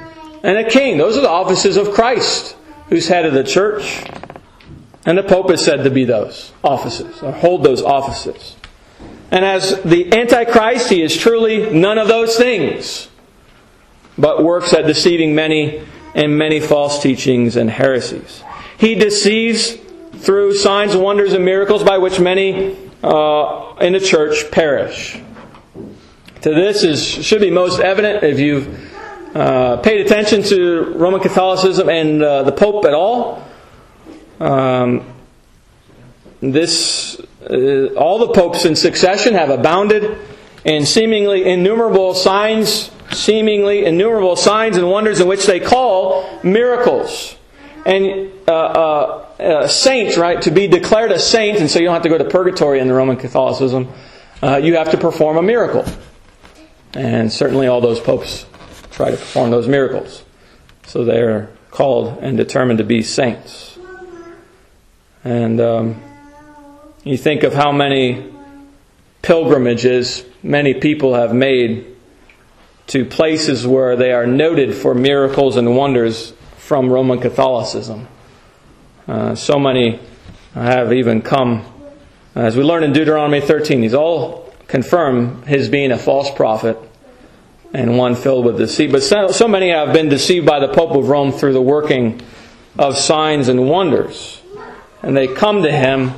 and 0.42 0.56
a 0.58 0.68
king. 0.68 0.96
Those 0.96 1.16
are 1.16 1.22
the 1.22 1.30
offices 1.30 1.76
of 1.76 1.90
Christ, 1.90 2.56
who's 2.88 3.08
head 3.08 3.26
of 3.26 3.34
the 3.34 3.44
church. 3.44 4.04
And 5.04 5.18
the 5.18 5.22
Pope 5.22 5.50
is 5.50 5.64
said 5.64 5.84
to 5.84 5.90
be 5.90 6.04
those 6.04 6.52
offices, 6.64 7.22
or 7.22 7.32
hold 7.32 7.64
those 7.64 7.82
offices. 7.82 8.56
And 9.30 9.44
as 9.44 9.82
the 9.82 10.12
Antichrist, 10.16 10.88
he 10.88 11.02
is 11.02 11.16
truly 11.16 11.70
none 11.70 11.98
of 11.98 12.08
those 12.08 12.36
things 12.36 13.08
but 14.18 14.42
works 14.42 14.72
at 14.72 14.86
deceiving 14.86 15.34
many 15.34 15.84
and 16.16 16.36
many 16.36 16.58
false 16.58 17.00
teachings 17.02 17.56
and 17.56 17.70
heresies. 17.70 18.42
He 18.78 18.94
deceives 18.94 19.76
through 20.14 20.54
signs, 20.54 20.96
wonders, 20.96 21.34
and 21.34 21.44
miracles 21.44 21.84
by 21.84 21.98
which 21.98 22.18
many 22.18 22.74
uh, 23.04 23.74
in 23.82 23.92
the 23.92 24.00
church 24.00 24.50
perish. 24.50 25.20
To 26.40 26.54
this 26.54 26.82
is 26.82 27.04
should 27.04 27.42
be 27.42 27.50
most 27.50 27.80
evident 27.80 28.24
if 28.24 28.40
you've 28.40 29.36
uh, 29.36 29.76
paid 29.78 30.00
attention 30.00 30.42
to 30.44 30.94
Roman 30.96 31.20
Catholicism 31.20 31.90
and 31.90 32.22
uh, 32.22 32.42
the 32.44 32.52
Pope 32.52 32.86
at 32.86 32.94
all. 32.94 33.46
Um, 34.40 35.04
this 36.40 37.20
uh, 37.42 37.88
all 37.94 38.18
the 38.18 38.32
popes 38.32 38.64
in 38.64 38.74
succession 38.74 39.34
have 39.34 39.50
abounded 39.50 40.18
in 40.64 40.86
seemingly 40.86 41.44
innumerable 41.44 42.14
signs 42.14 42.90
seemingly 43.12 43.84
innumerable 43.84 44.36
signs 44.36 44.76
and 44.76 44.88
wonders 44.88 45.20
in 45.20 45.28
which 45.28 45.46
they 45.46 45.60
call 45.60 46.40
miracles. 46.42 47.36
And 47.84 48.32
uh, 48.48 48.52
uh, 48.52 49.26
a 49.38 49.68
saint, 49.68 50.16
right, 50.16 50.40
to 50.42 50.50
be 50.50 50.66
declared 50.66 51.12
a 51.12 51.20
saint, 51.20 51.58
and 51.58 51.70
so 51.70 51.78
you 51.78 51.84
don't 51.86 51.94
have 51.94 52.02
to 52.02 52.08
go 52.08 52.18
to 52.18 52.24
purgatory 52.24 52.80
in 52.80 52.88
the 52.88 52.94
Roman 52.94 53.16
Catholicism, 53.16 53.92
uh, 54.42 54.56
you 54.56 54.76
have 54.76 54.90
to 54.90 54.98
perform 54.98 55.36
a 55.36 55.42
miracle. 55.42 55.84
And 56.94 57.32
certainly 57.32 57.66
all 57.66 57.80
those 57.80 58.00
popes 58.00 58.46
try 58.90 59.10
to 59.10 59.16
perform 59.16 59.50
those 59.50 59.68
miracles. 59.68 60.24
So 60.86 61.04
they're 61.04 61.50
called 61.70 62.18
and 62.20 62.36
determined 62.36 62.78
to 62.78 62.84
be 62.84 63.02
saints. 63.02 63.78
And 65.22 65.60
um, 65.60 66.02
you 67.04 67.16
think 67.16 67.42
of 67.42 67.52
how 67.52 67.72
many 67.72 68.32
pilgrimages 69.22 70.24
many 70.42 70.74
people 70.74 71.14
have 71.14 71.34
made 71.34 71.95
to 72.88 73.04
places 73.04 73.66
where 73.66 73.96
they 73.96 74.12
are 74.12 74.26
noted 74.26 74.74
for 74.74 74.94
miracles 74.94 75.56
and 75.56 75.76
wonders 75.76 76.32
from 76.56 76.90
Roman 76.90 77.20
Catholicism. 77.20 78.08
Uh, 79.08 79.34
so 79.34 79.58
many 79.58 80.00
have 80.54 80.92
even 80.92 81.22
come, 81.22 81.64
as 82.34 82.56
we 82.56 82.62
learn 82.62 82.82
in 82.82 82.92
Deuteronomy 82.92 83.40
13, 83.40 83.80
these 83.80 83.94
all 83.94 84.52
confirm 84.66 85.42
his 85.42 85.68
being 85.68 85.92
a 85.92 85.98
false 85.98 86.30
prophet 86.30 86.78
and 87.72 87.98
one 87.98 88.14
filled 88.14 88.44
with 88.44 88.58
deceit. 88.58 88.90
But 88.90 89.02
so, 89.02 89.30
so 89.30 89.46
many 89.48 89.70
have 89.70 89.92
been 89.92 90.08
deceived 90.08 90.46
by 90.46 90.60
the 90.60 90.68
Pope 90.68 90.92
of 90.92 91.08
Rome 91.08 91.32
through 91.32 91.52
the 91.52 91.62
working 91.62 92.20
of 92.78 92.96
signs 92.96 93.48
and 93.48 93.68
wonders. 93.68 94.40
And 95.02 95.16
they 95.16 95.28
come 95.28 95.62
to 95.62 95.70
him 95.70 96.12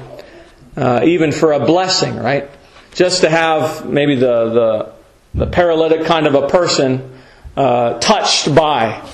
uh, 0.77 1.03
even 1.05 1.33
for 1.33 1.53
a 1.53 1.65
blessing, 1.65 2.17
right? 2.17 2.49
Just 2.95 3.23
to 3.23 3.31
have 3.31 3.89
maybe 3.89 4.15
the, 4.15 4.51
the 4.51 4.98
the 5.39 5.47
paralytic 5.47 6.05
kind 6.05 6.27
of 6.27 6.35
a 6.35 6.49
person 6.49 7.19
uh, 7.57 7.99
touched 8.01 8.55
by 8.55 9.09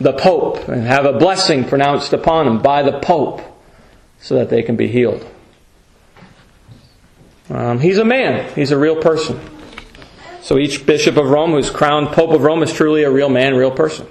the 0.00 0.12
Pope 0.12 0.68
and 0.68 0.86
have 0.86 1.04
a 1.04 1.14
blessing 1.14 1.64
pronounced 1.64 2.12
upon 2.12 2.46
them 2.46 2.62
by 2.62 2.82
the 2.82 2.98
Pope 3.00 3.42
so 4.20 4.36
that 4.36 4.50
they 4.50 4.62
can 4.62 4.76
be 4.76 4.88
healed. 4.88 5.26
Um, 7.48 7.80
he's 7.80 7.98
a 7.98 8.04
man, 8.04 8.52
he's 8.54 8.70
a 8.70 8.78
real 8.78 8.96
person. 8.96 9.40
So 10.42 10.58
each 10.58 10.86
bishop 10.86 11.16
of 11.16 11.26
Rome 11.28 11.52
who's 11.52 11.70
crowned 11.70 12.08
Pope 12.08 12.30
of 12.30 12.42
Rome 12.42 12.62
is 12.62 12.72
truly 12.72 13.02
a 13.02 13.10
real 13.10 13.28
man, 13.28 13.54
real 13.54 13.70
person. 13.70 14.06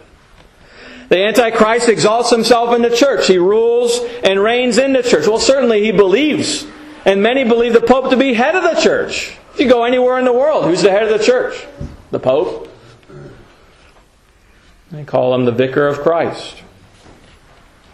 The 1.10 1.26
Antichrist 1.26 1.90
exalts 1.90 2.30
himself 2.30 2.76
in 2.76 2.84
the 2.84 2.96
church. 2.96 3.26
He 3.28 3.40
rules 3.40 4.00
and 4.24 4.40
reigns 4.40 4.78
in 4.78 4.94
the 4.94 5.02
church. 5.02 5.26
Well, 5.28 5.40
certainly 5.40 5.84
he 5.84 5.92
believes, 5.92 6.68
and 7.06 7.24
many 7.24 7.44
believe 7.46 7.74
the 7.74 7.82
Pope 7.82 8.12
to 8.12 8.18
be 8.18 8.34
head 8.34 8.56
of 8.56 8.64
the 8.64 8.80
church. 8.80 9.36
You 9.60 9.68
go 9.68 9.84
anywhere 9.84 10.18
in 10.18 10.26
the 10.26 10.34
world, 10.34 10.66
who's 10.66 10.82
the 10.82 10.90
head 10.90 11.04
of 11.04 11.18
the 11.18 11.24
church? 11.24 11.66
The 12.12 12.20
Pope. 12.20 12.72
They 14.92 15.04
call 15.04 15.36
him 15.36 15.46
the 15.46 15.52
vicar 15.52 15.88
of 15.88 16.00
Christ. 16.00 16.64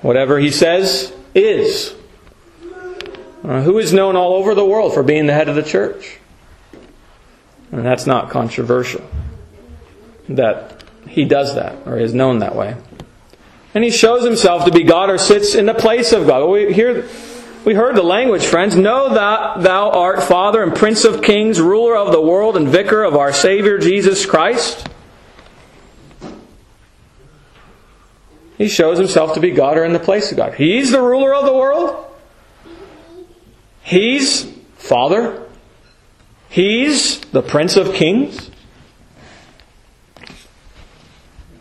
Whatever 0.02 0.40
he 0.40 0.52
says 0.52 1.14
is. 1.34 1.94
Uh, 3.44 3.62
who 3.62 3.78
is 3.80 3.94
known 3.94 4.16
all 4.16 4.34
over 4.34 4.56
the 4.56 4.66
world 4.66 4.94
for 4.94 5.04
being 5.04 5.26
the 5.26 5.34
head 5.34 5.50
of 5.50 5.56
the 5.56 5.64
church? 5.64 6.20
And 7.72 7.86
that's 7.86 8.06
not 8.06 8.30
controversial 8.30 9.04
that 10.30 10.84
he 11.08 11.26
does 11.26 11.56
that 11.56 11.86
or 11.86 11.98
is 11.98 12.14
known 12.14 12.40
that 12.40 12.56
way. 12.56 12.76
And 13.74 13.84
he 13.84 13.92
shows 13.92 14.24
himself 14.24 14.66
to 14.66 14.72
be 14.72 14.84
God 14.84 15.10
or 15.10 15.18
sits 15.18 15.54
in 15.54 15.66
the 15.66 15.74
place 15.74 16.14
of 16.14 16.28
God. 16.28 16.48
We 16.48 16.74
hear 16.74 17.08
we 17.66 17.74
heard 17.74 17.96
the 17.96 18.04
language, 18.04 18.46
friends. 18.46 18.76
Know 18.76 19.14
that 19.14 19.64
thou 19.64 19.90
art 19.90 20.24
Father 20.24 20.62
and 20.62 20.76
Prince 20.76 21.04
of 21.04 21.22
Kings, 21.24 21.60
ruler 21.60 21.98
of 21.98 22.12
the 22.12 22.22
world 22.22 22.56
and 22.56 22.68
vicar 22.68 23.04
of 23.04 23.16
our 23.16 23.34
Savior 23.34 23.80
Jesus 23.80 24.26
Christ. 24.26 24.88
He 28.58 28.68
shows 28.68 28.98
himself 28.98 29.34
to 29.34 29.40
be 29.40 29.52
God 29.52 29.78
or 29.78 29.84
in 29.84 29.94
the 29.94 30.00
place 30.00 30.32
of 30.32 30.38
God. 30.38 30.54
He's 30.54 30.92
the 30.92 31.02
ruler 31.02 31.34
of 31.34 31.46
the 31.46 31.54
world. 31.54 32.06
He's 33.82 34.50
Father. 34.78 35.44
He's 36.48 37.20
the 37.20 37.42
Prince 37.42 37.76
of 37.76 37.94
Kings. 37.94 38.50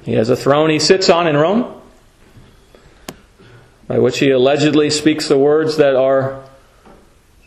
He 0.04 0.12
has 0.12 0.28
a 0.28 0.36
throne 0.36 0.70
he 0.70 0.78
sits 0.78 1.08
on 1.08 1.26
in 1.26 1.36
Rome, 1.36 1.80
by 3.86 3.98
which 3.98 4.18
he 4.18 4.30
allegedly 4.30 4.90
speaks 4.90 5.28
the 5.28 5.38
words 5.38 5.76
that 5.76 5.94
are 5.94 6.42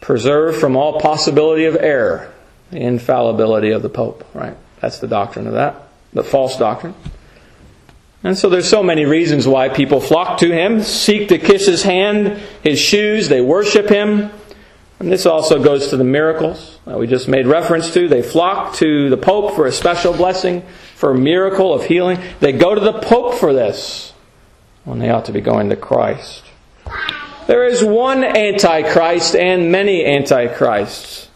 preserved 0.01 0.59
from 0.59 0.75
all 0.75 0.99
possibility 0.99 1.65
of 1.65 1.75
error, 1.75 2.31
the 2.71 2.79
infallibility 2.79 3.71
of 3.71 3.81
the 3.81 3.89
Pope, 3.89 4.25
right? 4.33 4.55
That's 4.79 4.99
the 4.99 5.07
doctrine 5.07 5.47
of 5.47 5.53
that, 5.53 5.87
the 6.13 6.23
false 6.23 6.57
doctrine. 6.57 6.93
And 8.23 8.37
so 8.37 8.49
there's 8.49 8.69
so 8.69 8.83
many 8.83 9.05
reasons 9.05 9.47
why 9.47 9.69
people 9.69 9.99
flock 9.99 10.39
to 10.39 10.51
him, 10.51 10.81
seek 10.81 11.29
to 11.29 11.37
kiss 11.37 11.65
his 11.65 11.83
hand, 11.83 12.39
his 12.63 12.79
shoes, 12.79 13.29
they 13.29 13.41
worship 13.41 13.89
him. 13.89 14.31
And 14.99 15.11
this 15.11 15.25
also 15.27 15.63
goes 15.63 15.89
to 15.89 15.97
the 15.97 16.03
miracles 16.03 16.79
that 16.85 16.97
we 16.97 17.05
just 17.05 17.27
made 17.27 17.45
reference 17.45 17.93
to. 17.93 18.07
They 18.07 18.23
flock 18.23 18.73
to 18.75 19.09
the 19.09 19.17
Pope 19.17 19.55
for 19.55 19.67
a 19.67 19.71
special 19.71 20.13
blessing, 20.13 20.63
for 20.95 21.11
a 21.11 21.17
miracle 21.17 21.73
of 21.73 21.85
healing. 21.85 22.19
They 22.39 22.51
go 22.51 22.73
to 22.73 22.81
the 22.81 22.99
Pope 22.99 23.35
for 23.35 23.53
this 23.53 24.13
when 24.87 24.99
they 24.99 25.09
ought 25.09 25.25
to 25.25 25.33
be 25.33 25.41
going 25.41 25.69
to 25.69 25.75
Christ. 25.75 26.45
There 27.45 27.67
is 27.67 27.83
one 27.83 28.23
Antichrist 28.23 29.35
and 29.35 29.69
many 29.69 30.05
Antichrists. 30.05 31.27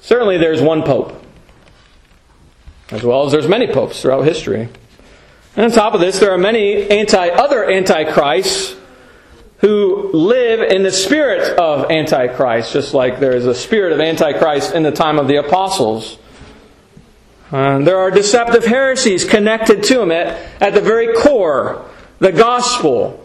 Certainly 0.00 0.38
there's 0.38 0.60
one 0.60 0.82
Pope, 0.82 1.22
as 2.90 3.04
well 3.04 3.24
as 3.24 3.30
there's 3.30 3.46
many 3.46 3.72
popes 3.72 4.02
throughout 4.02 4.22
history. 4.22 4.68
And 5.54 5.64
on 5.64 5.70
top 5.70 5.94
of 5.94 6.00
this, 6.00 6.18
there 6.18 6.32
are 6.32 6.38
many 6.38 6.90
anti 6.90 7.28
other 7.28 7.70
antichrists 7.70 8.74
who 9.58 10.10
live 10.12 10.68
in 10.68 10.82
the 10.82 10.90
spirit 10.90 11.56
of 11.56 11.88
antichrist, 11.88 12.72
just 12.72 12.94
like 12.94 13.20
there 13.20 13.36
is 13.36 13.46
a 13.46 13.54
spirit 13.54 13.92
of 13.92 14.00
antichrist 14.00 14.74
in 14.74 14.82
the 14.82 14.90
time 14.90 15.20
of 15.20 15.28
the 15.28 15.36
apostles. 15.36 16.18
Uh, 17.52 17.78
there 17.78 17.98
are 17.98 18.10
deceptive 18.10 18.64
heresies 18.64 19.24
connected 19.24 19.82
to 19.84 20.02
him 20.02 20.10
at, 20.10 20.36
at 20.60 20.74
the 20.74 20.80
very 20.80 21.14
core. 21.14 21.88
The 22.18 22.32
gospel, 22.32 23.22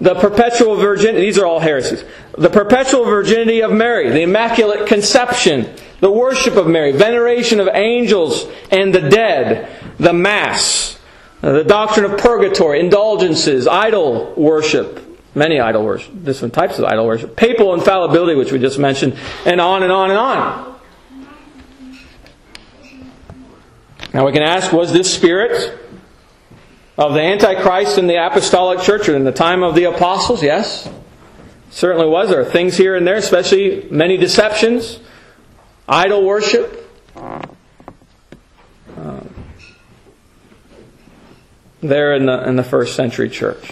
the 0.00 0.14
perpetual 0.14 0.76
virginity, 0.76 1.20
these 1.20 1.38
are 1.38 1.46
all 1.46 1.60
heresies. 1.60 2.04
The 2.36 2.50
perpetual 2.50 3.04
virginity 3.04 3.62
of 3.62 3.70
Mary, 3.70 4.10
the 4.10 4.22
immaculate 4.22 4.88
conception, 4.88 5.72
the 6.00 6.10
worship 6.10 6.56
of 6.56 6.66
Mary, 6.66 6.92
veneration 6.92 7.60
of 7.60 7.68
angels 7.68 8.46
and 8.70 8.94
the 8.94 9.08
dead, 9.08 9.70
the 9.98 10.12
Mass, 10.12 10.98
the 11.40 11.62
doctrine 11.62 12.10
of 12.10 12.18
purgatory, 12.18 12.80
indulgences, 12.80 13.68
idol 13.68 14.34
worship, 14.36 14.98
many 15.34 15.60
idol 15.60 15.84
worship, 15.84 16.24
different 16.24 16.54
types 16.54 16.78
of 16.78 16.86
idol 16.86 17.06
worship, 17.06 17.36
papal 17.36 17.74
infallibility, 17.74 18.34
which 18.34 18.50
we 18.50 18.58
just 18.58 18.78
mentioned, 18.78 19.16
and 19.44 19.60
on 19.60 19.82
and 19.82 19.92
on 19.92 20.10
and 20.10 20.18
on. 20.18 20.69
Now 24.12 24.26
we 24.26 24.32
can 24.32 24.42
ask, 24.42 24.72
was 24.72 24.92
this 24.92 25.12
spirit 25.12 25.78
of 26.98 27.14
the 27.14 27.20
Antichrist 27.20 27.96
in 27.96 28.08
the 28.08 28.16
apostolic 28.16 28.80
church 28.80 29.08
or 29.08 29.14
in 29.14 29.24
the 29.24 29.32
time 29.32 29.62
of 29.62 29.74
the 29.74 29.84
apostles? 29.84 30.42
Yes. 30.42 30.88
Certainly 31.70 32.08
was. 32.08 32.30
There 32.30 32.40
are 32.40 32.44
things 32.44 32.76
here 32.76 32.96
and 32.96 33.06
there, 33.06 33.16
especially 33.16 33.86
many 33.90 34.16
deceptions, 34.16 34.98
idol 35.88 36.24
worship. 36.24 36.90
Uh, 37.14 37.46
there 41.80 42.14
in 42.14 42.26
the, 42.26 42.48
in 42.48 42.56
the 42.56 42.64
first 42.64 42.96
century 42.96 43.30
church. 43.30 43.70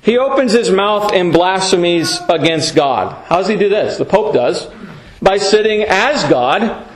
He 0.00 0.16
opens 0.16 0.52
his 0.52 0.70
mouth 0.70 1.12
in 1.12 1.32
blasphemies 1.32 2.20
against 2.28 2.76
God. 2.76 3.26
How 3.26 3.38
does 3.38 3.48
he 3.48 3.56
do 3.56 3.68
this? 3.68 3.98
The 3.98 4.04
Pope 4.04 4.32
does. 4.32 4.68
By 5.20 5.38
sitting 5.38 5.82
as 5.82 6.22
God 6.30 6.86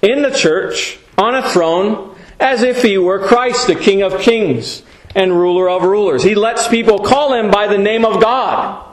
in 0.00 0.22
the 0.22 0.30
church 0.30 1.00
on 1.20 1.34
a 1.34 1.48
throne 1.50 2.16
as 2.38 2.62
if 2.62 2.82
he 2.82 2.96
were 2.98 3.18
Christ, 3.18 3.66
the 3.66 3.74
King 3.74 4.02
of 4.02 4.20
kings 4.20 4.82
and 5.14 5.32
ruler 5.32 5.68
of 5.68 5.82
rulers. 5.82 6.22
He 6.22 6.34
lets 6.34 6.68
people 6.68 7.00
call 7.00 7.34
him 7.34 7.50
by 7.50 7.66
the 7.66 7.78
name 7.78 8.04
of 8.04 8.20
God. 8.20 8.86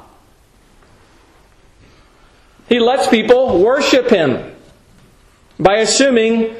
He 2.67 2.80
lets 2.80 3.07
people 3.07 3.63
worship 3.63 4.09
him 4.09 4.53
by 5.59 5.78
assuming 5.78 6.55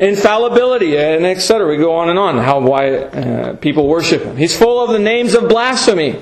infallibility, 0.00 0.96
and 0.96 1.26
etc. 1.26 1.68
We 1.68 1.76
go 1.76 1.94
on 1.94 2.08
and 2.08 2.18
on 2.18 2.38
how 2.38 2.60
why 2.60 2.96
uh, 2.96 3.56
people 3.56 3.86
worship 3.86 4.22
him. 4.22 4.36
He's 4.36 4.56
full 4.56 4.82
of 4.82 4.90
the 4.90 4.98
names 4.98 5.34
of 5.34 5.48
blasphemy. 5.48 6.18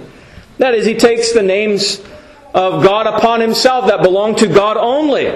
That 0.58 0.74
is, 0.74 0.84
he 0.84 0.96
takes 0.96 1.32
the 1.32 1.44
names 1.44 2.02
of 2.52 2.82
God 2.82 3.06
upon 3.06 3.40
himself 3.40 3.86
that 3.86 4.02
belong 4.02 4.34
to 4.36 4.48
God 4.48 4.76
only, 4.76 5.32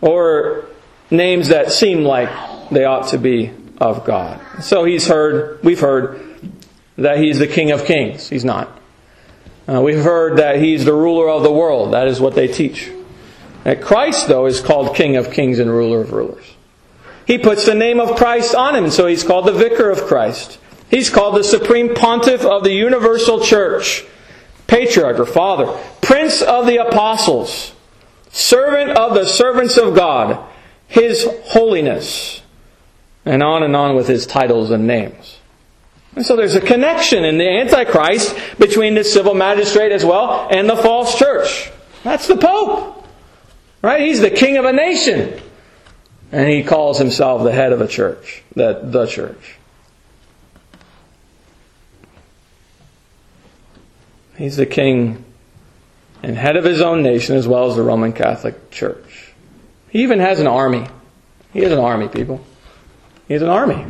or 0.00 0.66
names 1.10 1.48
that 1.48 1.72
seem 1.72 2.04
like 2.04 2.30
they 2.70 2.84
ought 2.84 3.08
to 3.08 3.18
be 3.18 3.52
of 3.80 4.04
God. 4.04 4.40
So 4.62 4.84
he's 4.84 5.08
heard, 5.08 5.62
we've 5.62 5.80
heard 5.80 6.20
that 6.96 7.18
he's 7.18 7.38
the 7.38 7.46
King 7.46 7.70
of 7.70 7.84
Kings. 7.84 8.28
He's 8.28 8.44
not. 8.44 8.68
Uh, 9.66 9.80
we've 9.80 10.02
heard 10.02 10.38
that 10.38 10.56
he's 10.56 10.84
the 10.84 10.92
ruler 10.92 11.28
of 11.28 11.42
the 11.42 11.52
world. 11.52 11.92
That 11.92 12.08
is 12.08 12.20
what 12.20 12.34
they 12.34 12.48
teach. 12.48 12.90
That 13.64 13.80
Christ, 13.80 14.28
though, 14.28 14.46
is 14.46 14.60
called 14.60 14.96
King 14.96 15.16
of 15.16 15.32
Kings 15.32 15.58
and 15.58 15.70
ruler 15.70 16.00
of 16.00 16.12
rulers. 16.12 16.44
He 17.26 17.38
puts 17.38 17.64
the 17.64 17.74
name 17.74 18.00
of 18.00 18.16
Christ 18.16 18.54
on 18.54 18.74
him, 18.74 18.90
so 18.90 19.06
he's 19.06 19.22
called 19.22 19.46
the 19.46 19.52
Vicar 19.52 19.90
of 19.90 20.02
Christ. 20.02 20.58
He's 20.90 21.10
called 21.10 21.36
the 21.36 21.44
Supreme 21.44 21.94
Pontiff 21.94 22.44
of 22.44 22.64
the 22.64 22.72
Universal 22.72 23.44
Church, 23.44 24.04
Patriarch 24.66 25.18
or 25.18 25.26
Father, 25.26 25.66
Prince 26.00 26.42
of 26.42 26.66
the 26.66 26.78
Apostles, 26.78 27.72
Servant 28.30 28.90
of 28.90 29.14
the 29.14 29.26
servants 29.26 29.76
of 29.76 29.94
God, 29.94 30.44
His 30.90 31.24
holiness, 31.44 32.42
and 33.24 33.42
on 33.42 33.62
and 33.62 33.76
on 33.76 33.94
with 33.94 34.08
his 34.08 34.26
titles 34.26 34.70
and 34.70 34.86
names. 34.86 35.38
And 36.16 36.26
so 36.26 36.34
there's 36.34 36.56
a 36.56 36.60
connection 36.60 37.24
in 37.24 37.38
the 37.38 37.48
Antichrist 37.48 38.36
between 38.58 38.94
the 38.94 39.04
civil 39.04 39.34
magistrate 39.34 39.92
as 39.92 40.04
well 40.04 40.48
and 40.50 40.68
the 40.68 40.76
false 40.76 41.16
church. 41.16 41.70
That's 42.02 42.26
the 42.26 42.36
Pope. 42.36 43.06
Right? 43.82 44.00
He's 44.00 44.20
the 44.20 44.30
king 44.30 44.56
of 44.56 44.64
a 44.64 44.72
nation. 44.72 45.40
And 46.32 46.48
he 46.48 46.64
calls 46.64 46.98
himself 46.98 47.44
the 47.44 47.52
head 47.52 47.72
of 47.72 47.80
a 47.80 47.86
church, 47.86 48.42
the, 48.54 48.80
the 48.82 49.06
church. 49.06 49.56
He's 54.36 54.56
the 54.56 54.66
king 54.66 55.24
and 56.22 56.36
head 56.36 56.56
of 56.56 56.64
his 56.64 56.80
own 56.80 57.02
nation 57.02 57.36
as 57.36 57.46
well 57.46 57.70
as 57.70 57.76
the 57.76 57.82
Roman 57.82 58.12
Catholic 58.12 58.70
Church. 58.70 59.09
He 59.90 60.02
even 60.02 60.20
has 60.20 60.40
an 60.40 60.46
army. 60.46 60.86
He 61.52 61.60
has 61.60 61.72
an 61.72 61.78
army, 61.78 62.08
people. 62.08 62.40
He 63.26 63.34
has 63.34 63.42
an 63.42 63.48
army. 63.48 63.86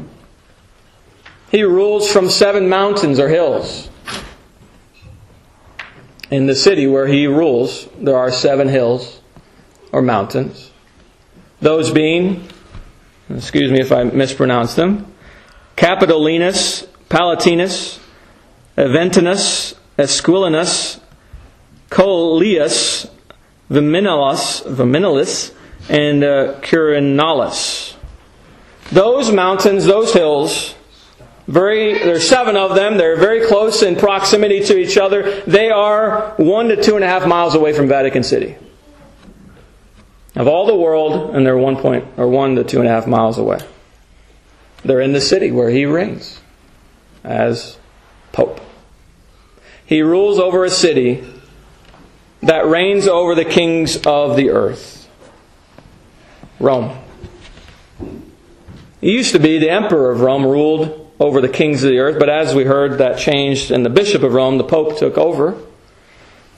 He 1.51 1.63
rules 1.63 2.11
from 2.11 2.29
seven 2.31 2.69
mountains 2.69 3.19
or 3.19 3.29
hills. 3.29 3.89
In 6.31 6.47
the 6.47 6.55
city 6.55 6.87
where 6.87 7.07
he 7.07 7.27
rules, 7.27 7.89
there 7.99 8.17
are 8.17 8.31
seven 8.31 8.69
hills 8.69 9.21
or 9.93 10.01
mountains. 10.01 10.71
Those 11.61 11.91
being, 11.91 12.49
excuse 13.29 13.71
me 13.71 13.81
if 13.81 13.93
I 13.93 14.05
mispronounce 14.05 14.75
them, 14.75 15.13
Capitolinus, 15.77 16.87
Palatinus, 17.09 17.99
Aventinus, 18.77 19.75
Esquilinus, 19.99 21.01
Coelius, 21.91 23.11
Viminalis, 23.69 24.63
Viminalis, 24.63 25.53
and 25.89 26.23
uh, 26.23 26.61
Quirinalis. 26.61 27.95
Those 28.93 29.33
mountains, 29.33 29.85
those 29.85 30.13
hills, 30.13 30.75
very, 31.47 31.95
there's 31.95 32.29
seven 32.29 32.57
of 32.57 32.75
them. 32.75 32.97
They're 32.97 33.17
very 33.17 33.47
close 33.47 33.83
in 33.83 33.97
proximity 33.97 34.65
to 34.65 34.79
each 34.79 34.99
other. 34.99 35.41
They 35.43 35.71
are 35.71 36.35
one 36.37 36.69
to 36.69 36.83
two 36.83 36.97
and 36.97 37.05
a 37.05 37.09
half 37.09 37.27
miles 37.27 37.55
away 37.55 37.73
from 37.73 37.89
Vatican 37.89 38.23
City 38.23 38.57
of 40.37 40.47
all 40.47 40.67
the 40.67 40.77
world, 40.77 41.35
and 41.35 41.45
they're 41.45 41.59
one 41.59 41.77
point 41.77 42.05
or 42.17 42.29
one 42.29 42.55
to 42.57 42.65
two 42.65 42.79
and 42.81 42.89
a 42.89 42.91
half 42.91 43.07
miles 43.07 43.39
away. 43.39 43.59
They're 44.85 45.01
in 45.01 45.13
the 45.13 45.21
city 45.21 45.51
where 45.51 45.71
he 45.71 45.85
reigns 45.87 46.41
as 47.25 47.79
Pope. 48.33 48.61
He 49.85 50.03
rules 50.03 50.39
over 50.39 50.65
a 50.65 50.71
city 50.71 51.25
that 52.43 52.67
reigns 52.67 53.09
over 53.09 53.35
the 53.35 53.45
kings 53.45 53.97
of 54.07 54.37
the 54.37 54.51
earth 54.51 55.00
Rome. 56.61 56.97
It 59.01 59.09
used 59.09 59.33
to 59.33 59.39
be 59.39 59.59
the 59.59 59.71
emperor 59.71 60.13
of 60.13 60.21
Rome 60.21 60.45
ruled 60.45 61.11
over 61.19 61.41
the 61.41 61.49
kings 61.49 61.83
of 61.83 61.91
the 61.91 61.99
earth, 61.99 62.19
but 62.19 62.29
as 62.29 62.55
we 62.55 62.65
heard, 62.65 62.99
that 62.99 63.19
changed, 63.19 63.71
and 63.71 63.85
the 63.85 63.91
bishop 63.91 64.23
of 64.23 64.35
Rome, 64.35 64.59
the 64.59 64.65
pope, 64.65 64.99
took 64.99 65.19
over. 65.19 65.57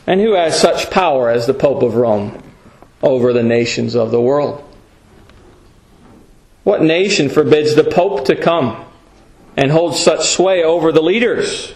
And 0.07 0.21
who 0.21 0.35
has 0.35 0.61
such 0.61 0.91
power 0.91 1.31
as 1.31 1.47
the 1.47 1.55
pope 1.55 1.83
of 1.83 1.95
Rome 1.95 2.43
over 3.03 3.33
the 3.33 3.43
nations 3.43 3.95
of 3.95 4.11
the 4.11 4.21
world? 4.21 4.63
What 6.65 6.83
nation 6.83 7.29
forbids 7.29 7.75
the 7.75 7.85
pope 7.85 8.27
to 8.27 8.37
come 8.37 8.85
and 9.57 9.71
hold 9.71 9.97
such 9.97 10.29
sway 10.29 10.65
over 10.65 10.93
the 10.93 11.03
leaders? 11.03 11.75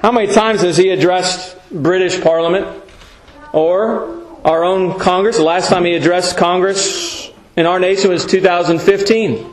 How 0.00 0.12
many 0.12 0.32
times 0.32 0.60
has 0.60 0.76
he 0.76 0.90
addressed 0.90 1.56
British 1.70 2.20
Parliament 2.20 2.82
or 3.52 4.23
our 4.44 4.64
own 4.64 4.98
Congress? 4.98 5.36
The 5.36 5.42
last 5.42 5.68
time 5.68 5.84
he 5.84 5.94
addressed 5.94 6.36
Congress 6.36 7.30
in 7.56 7.66
our 7.66 7.78
nation 7.78 8.10
was 8.10 8.26
2015. 8.26 9.50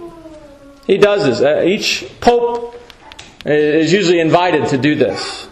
He 0.87 0.97
does 0.97 1.25
this. 1.25 1.41
Uh, 1.41 1.63
each 1.65 2.05
pope 2.19 2.75
is 3.45 3.93
usually 3.93 4.19
invited 4.19 4.69
to 4.69 4.77
do 4.77 4.95
this. 4.95 5.47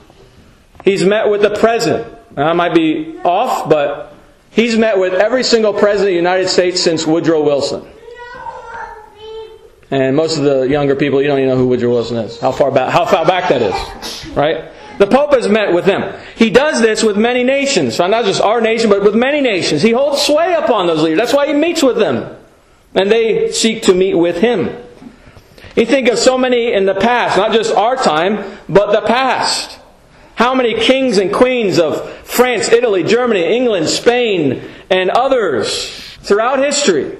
He's 0.83 1.03
met 1.03 1.29
with 1.29 1.41
the 1.41 1.51
president. 1.51 2.15
I 2.35 2.53
might 2.53 2.73
be 2.73 3.17
off, 3.23 3.69
but 3.69 4.13
he's 4.51 4.77
met 4.77 4.97
with 4.97 5.13
every 5.13 5.43
single 5.43 5.73
president 5.73 6.01
of 6.01 6.07
the 6.07 6.13
United 6.13 6.47
States 6.49 6.81
since 6.81 7.05
Woodrow 7.05 7.43
Wilson. 7.43 7.87
And 9.91 10.15
most 10.15 10.37
of 10.37 10.43
the 10.43 10.61
younger 10.69 10.95
people, 10.95 11.21
you 11.21 11.27
don't 11.27 11.39
even 11.39 11.49
know 11.49 11.57
who 11.57 11.67
Woodrow 11.67 11.89
Wilson 11.89 12.17
is. 12.17 12.39
How 12.39 12.51
far 12.51 12.71
back, 12.71 12.91
how 12.91 13.05
far 13.05 13.25
back 13.25 13.49
that 13.49 13.61
is, 13.61 14.27
right? 14.35 14.65
The 14.99 15.07
Pope 15.07 15.33
has 15.33 15.47
met 15.47 15.73
with 15.73 15.85
them. 15.85 16.13
He 16.35 16.49
does 16.49 16.81
this 16.81 17.01
with 17.03 17.17
many 17.17 17.43
nations. 17.43 17.97
Not 17.97 18.25
just 18.25 18.41
our 18.41 18.59
nation, 18.59 18.89
but 18.89 19.01
with 19.01 19.15
many 19.15 19.39
nations. 19.39 19.81
He 19.81 19.91
holds 19.91 20.21
sway 20.21 20.53
upon 20.53 20.87
those 20.87 21.01
leaders. 21.01 21.19
That's 21.19 21.33
why 21.33 21.47
he 21.47 21.53
meets 21.53 21.81
with 21.81 21.95
them. 21.97 22.35
And 22.93 23.09
they 23.09 23.51
seek 23.53 23.83
to 23.83 23.93
meet 23.93 24.15
with 24.15 24.41
him. 24.41 24.75
You 25.77 25.85
think 25.85 26.09
of 26.09 26.19
so 26.19 26.37
many 26.37 26.73
in 26.73 26.85
the 26.85 26.95
past, 26.95 27.37
not 27.37 27.53
just 27.53 27.73
our 27.73 27.95
time, 27.95 28.59
but 28.67 28.91
the 28.91 29.07
past. 29.07 29.79
How 30.35 30.53
many 30.53 30.73
kings 30.73 31.17
and 31.17 31.33
queens 31.33 31.79
of 31.79 32.09
France, 32.25 32.67
Italy, 32.67 33.03
Germany, 33.03 33.43
England, 33.55 33.87
Spain, 33.87 34.61
and 34.89 35.09
others 35.09 36.17
throughout 36.21 36.59
history 36.59 37.17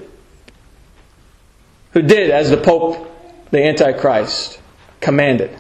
who 1.94 2.02
did 2.02 2.30
as 2.30 2.50
the 2.50 2.58
Pope, 2.58 3.10
the 3.52 3.64
Antichrist, 3.64 4.60
commanded. 5.00 5.58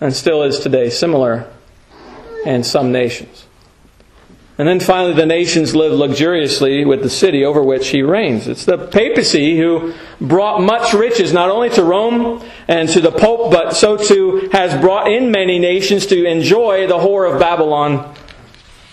And 0.00 0.14
still 0.14 0.42
is 0.42 0.60
today 0.60 0.90
similar 0.90 1.46
in 2.44 2.64
some 2.64 2.90
nations. 2.90 3.46
And 4.60 4.68
then 4.68 4.78
finally, 4.78 5.14
the 5.14 5.24
nations 5.24 5.74
live 5.74 5.92
luxuriously 5.92 6.84
with 6.84 7.02
the 7.02 7.08
city 7.08 7.46
over 7.46 7.62
which 7.62 7.88
he 7.88 8.02
reigns. 8.02 8.46
It's 8.46 8.66
the 8.66 8.76
papacy 8.76 9.56
who 9.56 9.94
brought 10.20 10.60
much 10.60 10.92
riches 10.92 11.32
not 11.32 11.48
only 11.48 11.70
to 11.70 11.82
Rome 11.82 12.44
and 12.68 12.86
to 12.90 13.00
the 13.00 13.10
Pope, 13.10 13.50
but 13.50 13.74
so 13.74 13.96
too 13.96 14.50
has 14.52 14.78
brought 14.78 15.10
in 15.10 15.30
many 15.30 15.58
nations 15.58 16.04
to 16.08 16.26
enjoy 16.26 16.86
the 16.86 16.98
whore 16.98 17.32
of 17.32 17.40
Babylon 17.40 18.14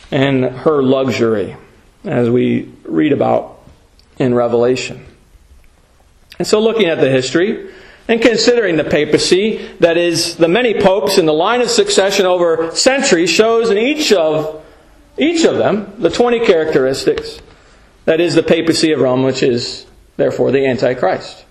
and 0.09 0.45
her 0.45 0.81
luxury, 0.81 1.57
as 2.05 2.29
we 2.29 2.71
read 2.85 3.11
about 3.11 3.59
in 4.17 4.33
Revelation. 4.33 5.05
And 6.39 6.47
so, 6.47 6.61
looking 6.61 6.85
at 6.85 7.01
the 7.01 7.09
history 7.09 7.69
and 8.07 8.21
considering 8.21 8.77
the 8.77 8.83
papacy, 8.83 9.69
that 9.79 9.97
is, 9.97 10.37
the 10.37 10.47
many 10.47 10.79
popes 10.79 11.17
in 11.17 11.25
the 11.25 11.33
line 11.33 11.61
of 11.61 11.69
succession 11.69 12.25
over 12.25 12.73
centuries, 12.75 13.29
shows 13.29 13.69
in 13.69 13.77
each 13.77 14.11
of 14.11 14.63
each 15.17 15.45
of 15.45 15.57
them, 15.57 15.93
the 15.97 16.11
20 16.11 16.45
characteristics, 16.45 17.39
that 18.05 18.19
is 18.19 18.35
the 18.35 18.43
papacy 18.43 18.91
of 18.91 18.99
Rome, 18.99 19.23
which 19.23 19.41
is 19.41 19.87
therefore 20.15 20.51
the 20.51 20.65
Antichrist. 20.65 21.43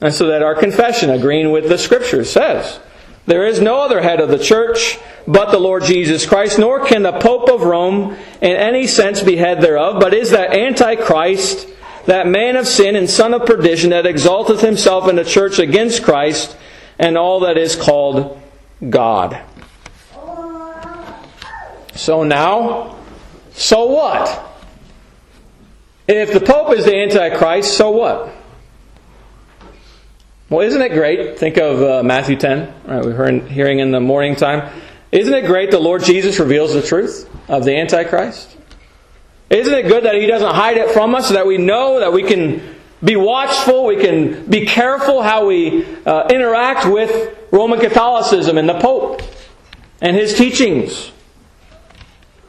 And 0.00 0.12
so 0.12 0.26
that 0.26 0.42
our 0.42 0.54
confession, 0.54 1.10
agreeing 1.10 1.52
with 1.52 1.68
the 1.68 1.78
Scriptures, 1.78 2.30
says, 2.30 2.80
There 3.26 3.46
is 3.46 3.60
no 3.60 3.80
other 3.80 4.00
head 4.00 4.20
of 4.20 4.28
the 4.28 4.38
church 4.38 4.98
but 5.26 5.50
the 5.50 5.58
Lord 5.58 5.84
Jesus 5.84 6.26
Christ, 6.26 6.58
nor 6.58 6.84
can 6.84 7.02
the 7.02 7.18
Pope 7.18 7.48
of 7.48 7.62
Rome 7.62 8.16
in 8.40 8.56
any 8.56 8.86
sense 8.86 9.22
be 9.22 9.36
head 9.36 9.60
thereof, 9.60 10.00
but 10.00 10.14
is 10.14 10.30
that 10.30 10.56
Antichrist, 10.56 11.68
that 12.08 12.26
man 12.26 12.56
of 12.56 12.66
sin 12.66 12.96
and 12.96 13.08
son 13.08 13.34
of 13.34 13.44
perdition, 13.44 13.90
that 13.90 14.06
exalteth 14.06 14.62
himself 14.62 15.08
in 15.08 15.16
the 15.16 15.24
church 15.24 15.58
against 15.58 16.02
Christ 16.02 16.56
and 16.98 17.18
all 17.18 17.40
that 17.40 17.58
is 17.58 17.76
called 17.76 18.40
God. 18.88 19.42
So 21.94 22.24
now, 22.24 22.96
so 23.52 23.86
what? 23.86 24.42
If 26.06 26.32
the 26.32 26.40
Pope 26.40 26.72
is 26.72 26.86
the 26.86 26.96
Antichrist, 26.96 27.76
so 27.76 27.90
what? 27.90 28.34
Well, 30.48 30.66
isn't 30.66 30.80
it 30.80 30.94
great? 30.94 31.38
Think 31.38 31.58
of 31.58 31.82
uh, 31.82 32.02
Matthew 32.02 32.36
10, 32.36 32.74
right, 32.86 33.04
we 33.04 33.12
heard 33.12 33.42
hearing 33.48 33.80
in 33.80 33.90
the 33.90 34.00
morning 34.00 34.34
time. 34.34 34.72
Isn't 35.12 35.34
it 35.34 35.44
great 35.44 35.70
the 35.70 35.78
Lord 35.78 36.04
Jesus 36.04 36.38
reveals 36.38 36.72
the 36.72 36.80
truth 36.80 37.28
of 37.48 37.66
the 37.66 37.76
Antichrist? 37.76 38.57
Isn't 39.50 39.74
it 39.74 39.88
good 39.88 40.04
that 40.04 40.14
He 40.14 40.26
doesn't 40.26 40.54
hide 40.54 40.76
it 40.76 40.90
from 40.90 41.14
us 41.14 41.28
so 41.28 41.34
that 41.34 41.46
we 41.46 41.58
know 41.58 42.00
that 42.00 42.12
we 42.12 42.22
can 42.22 42.76
be 43.02 43.16
watchful, 43.16 43.86
we 43.86 43.96
can 43.96 44.46
be 44.46 44.66
careful 44.66 45.22
how 45.22 45.46
we 45.46 45.84
uh, 46.04 46.26
interact 46.28 46.86
with 46.86 47.36
Roman 47.52 47.78
Catholicism 47.78 48.58
and 48.58 48.68
the 48.68 48.78
Pope 48.80 49.22
and 50.00 50.16
his 50.16 50.34
teachings? 50.34 51.12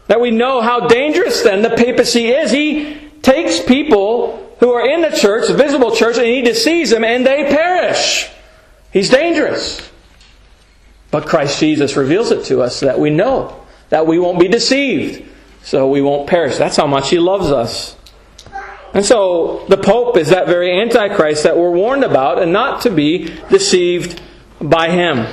That 0.08 0.20
we 0.20 0.32
know 0.32 0.62
how 0.62 0.88
dangerous 0.88 1.44
then 1.44 1.62
the 1.62 1.70
papacy 1.70 2.30
is. 2.30 2.52
He 2.52 3.12
takes 3.22 3.62
people 3.64 4.56
who 4.60 4.72
are 4.72 4.88
in 4.88 5.02
the 5.02 5.16
church, 5.16 5.48
the 5.48 5.54
visible 5.54 5.96
church, 5.96 6.18
and 6.18 6.26
he 6.26 6.42
deceives 6.42 6.90
them 6.90 7.04
and 7.04 7.26
they 7.26 7.44
perish. 7.46 8.30
He's 8.92 9.10
dangerous. 9.10 9.88
But 11.12 11.28
Christ 11.28 11.60
Jesus 11.60 11.96
reveals 11.96 12.32
it 12.32 12.46
to 12.46 12.62
us 12.62 12.78
so 12.78 12.88
that 12.88 13.00
we 13.00 13.10
know 13.10 13.66
that 13.90 14.08
we 14.08 14.20
won't 14.20 14.40
be 14.40 14.48
deceived, 14.48 15.28
so 15.64 15.88
we 15.88 16.02
won't 16.02 16.28
perish. 16.28 16.58
That's 16.58 16.78
how 16.78 16.88
much 16.88 17.10
he 17.10 17.20
loves 17.20 17.52
us. 17.52 17.96
And 18.94 19.06
so 19.06 19.66
the 19.70 19.78
Pope 19.78 20.18
is 20.18 20.30
that 20.30 20.48
very 20.48 20.80
Antichrist 20.80 21.44
that 21.44 21.58
we're 21.58 21.72
warned 21.72 22.04
about 22.04 22.42
and 22.42 22.52
not 22.52 22.82
to 22.82 22.90
be 22.90 23.36
deceived 23.50 24.20
by 24.60 24.90
him. 24.90 25.28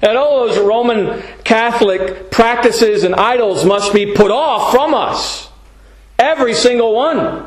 And 0.00 0.18
all 0.18 0.48
those 0.48 0.58
Roman 0.58 1.22
Catholic 1.44 2.30
practices 2.32 3.04
and 3.04 3.14
idols 3.14 3.64
must 3.64 3.94
be 3.94 4.14
put 4.14 4.32
off 4.32 4.72
from 4.72 4.94
us. 4.94 5.48
Every 6.18 6.54
single 6.54 6.94
one. 6.94 7.46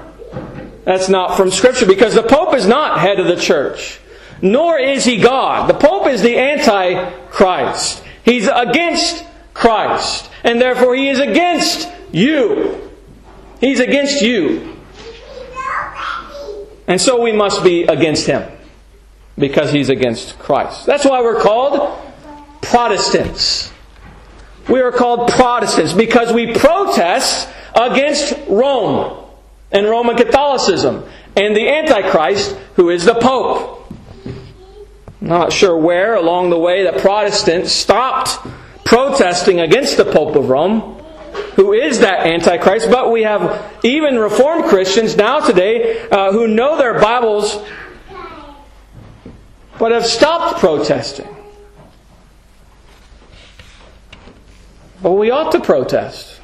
That's 0.86 1.10
not 1.10 1.36
from 1.36 1.52
Scripture 1.52 1.86
because 1.86 2.14
the 2.14 2.24
Pope 2.24 2.54
is 2.54 2.68
not 2.68 3.00
head 3.00 3.20
of 3.20 3.28
the 3.28 3.36
church, 3.36 4.00
nor 4.42 4.78
is 4.78 5.04
he 5.04 5.18
God. 5.18 5.68
The 5.68 5.74
Pope 5.74 6.08
is 6.08 6.22
the 6.22 6.38
Antichrist. 6.38 8.04
He's 8.24 8.48
against 8.48 9.26
Christ, 9.54 10.30
and 10.44 10.62
therefore 10.62 10.96
he 10.96 11.10
is 11.10 11.20
against 11.20 11.90
you. 12.16 12.92
He's 13.60 13.80
against 13.80 14.22
you. 14.22 14.78
And 16.88 17.02
so 17.02 17.22
we 17.22 17.32
must 17.32 17.64
be 17.64 17.84
against 17.84 18.28
him 18.28 18.50
because 19.38 19.72
he's 19.72 19.90
against 19.90 20.38
Christ. 20.40 20.86
That's 20.86 21.06
why 21.06 21.22
we're 21.22 21.42
called 21.42 22.00
Protestants. 22.62 23.72
We 24.70 24.82
are 24.82 24.92
called 24.92 25.30
Protestants 25.32 25.94
because 25.94 26.32
we 26.32 26.54
protest 26.54 27.50
against 27.76 28.34
Rome 28.48 29.26
and 29.72 29.86
Roman 29.88 30.16
Catholicism 30.16 31.04
and 31.36 31.56
the 31.56 31.68
Antichrist, 31.68 32.56
who 32.76 32.90
is 32.90 33.04
the 33.04 33.16
Pope. 33.16 33.92
Not 35.22 35.52
sure 35.52 35.78
where 35.78 36.16
along 36.16 36.50
the 36.50 36.60
way 36.60 36.84
that 36.84 37.00
Protestants 37.00 37.72
stopped 37.72 38.38
protesting 38.86 39.60
against 39.60 39.98
the 39.98 40.06
Pope 40.06 40.36
of 40.36 40.50
Rome, 40.50 40.95
who 41.56 41.74
is 41.74 42.00
that 42.00 42.26
Antichrist, 42.26 42.90
but 42.90 43.12
we 43.12 43.24
have 43.24 43.76
even 43.84 44.18
Reformed 44.18 44.66
Christians 44.66 45.16
now 45.16 45.40
today 45.40 46.08
uh, 46.10 46.32
who 46.32 46.48
know 46.48 46.78
their 46.78 47.00
Bibles 47.00 47.64
but 49.78 49.92
have 49.92 50.06
stopped 50.06 50.60
protesting. 50.60 51.28
Well, 55.02 55.18
we 55.18 55.30
ought 55.32 55.52
to 55.52 55.60
protest. 55.60 56.40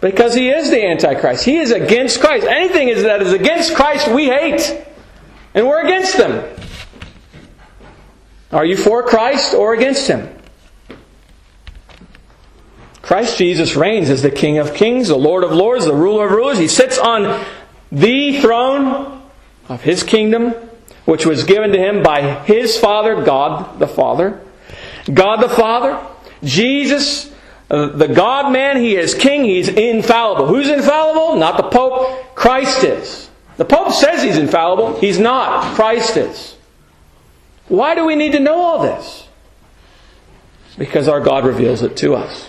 Because 0.00 0.34
he 0.34 0.48
is 0.48 0.70
the 0.70 0.84
Antichrist. 0.84 1.44
He 1.44 1.58
is 1.58 1.72
against 1.72 2.20
Christ. 2.20 2.46
Anything 2.46 2.88
that 3.02 3.22
is 3.22 3.32
against 3.32 3.74
Christ, 3.74 4.08
we 4.08 4.26
hate. 4.26 4.86
And 5.54 5.66
we're 5.66 5.84
against 5.84 6.16
them. 6.16 6.56
Are 8.50 8.64
you 8.64 8.76
for 8.76 9.02
Christ 9.02 9.54
or 9.54 9.74
against 9.74 10.08
him? 10.08 10.39
Christ 13.10 13.38
Jesus 13.38 13.74
reigns 13.74 14.08
as 14.08 14.22
the 14.22 14.30
King 14.30 14.58
of 14.58 14.72
kings, 14.72 15.08
the 15.08 15.16
Lord 15.16 15.42
of 15.42 15.50
lords, 15.50 15.84
the 15.84 15.92
ruler 15.92 16.26
of 16.26 16.30
rulers. 16.30 16.58
He 16.58 16.68
sits 16.68 16.96
on 16.96 17.44
the 17.90 18.40
throne 18.40 19.22
of 19.68 19.82
his 19.82 20.04
kingdom, 20.04 20.54
which 21.06 21.26
was 21.26 21.42
given 21.42 21.72
to 21.72 21.76
him 21.76 22.04
by 22.04 22.44
his 22.44 22.78
Father, 22.78 23.24
God 23.24 23.80
the 23.80 23.88
Father. 23.88 24.40
God 25.12 25.38
the 25.38 25.48
Father, 25.48 26.00
Jesus, 26.44 27.34
uh, 27.68 27.88
the 27.88 28.06
God 28.06 28.52
man, 28.52 28.76
he 28.76 28.94
is 28.94 29.12
king, 29.12 29.44
he's 29.44 29.68
infallible. 29.68 30.46
Who's 30.46 30.68
infallible? 30.68 31.34
Not 31.34 31.56
the 31.56 31.68
Pope, 31.68 32.36
Christ 32.36 32.84
is. 32.84 33.28
The 33.56 33.64
Pope 33.64 33.90
says 33.92 34.22
he's 34.22 34.38
infallible, 34.38 35.00
he's 35.00 35.18
not. 35.18 35.74
Christ 35.74 36.16
is. 36.16 36.54
Why 37.66 37.96
do 37.96 38.04
we 38.04 38.14
need 38.14 38.34
to 38.34 38.40
know 38.40 38.60
all 38.60 38.82
this? 38.82 39.26
Because 40.78 41.08
our 41.08 41.20
God 41.20 41.44
reveals 41.44 41.82
it 41.82 41.96
to 41.96 42.14
us. 42.14 42.46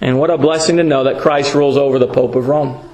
And 0.00 0.18
what 0.18 0.30
a 0.30 0.38
blessing 0.38 0.76
to 0.76 0.82
know 0.82 1.04
that 1.04 1.20
Christ 1.20 1.54
rules 1.54 1.76
over 1.76 1.98
the 1.98 2.06
Pope 2.06 2.34
of 2.34 2.48
Rome. 2.48 2.88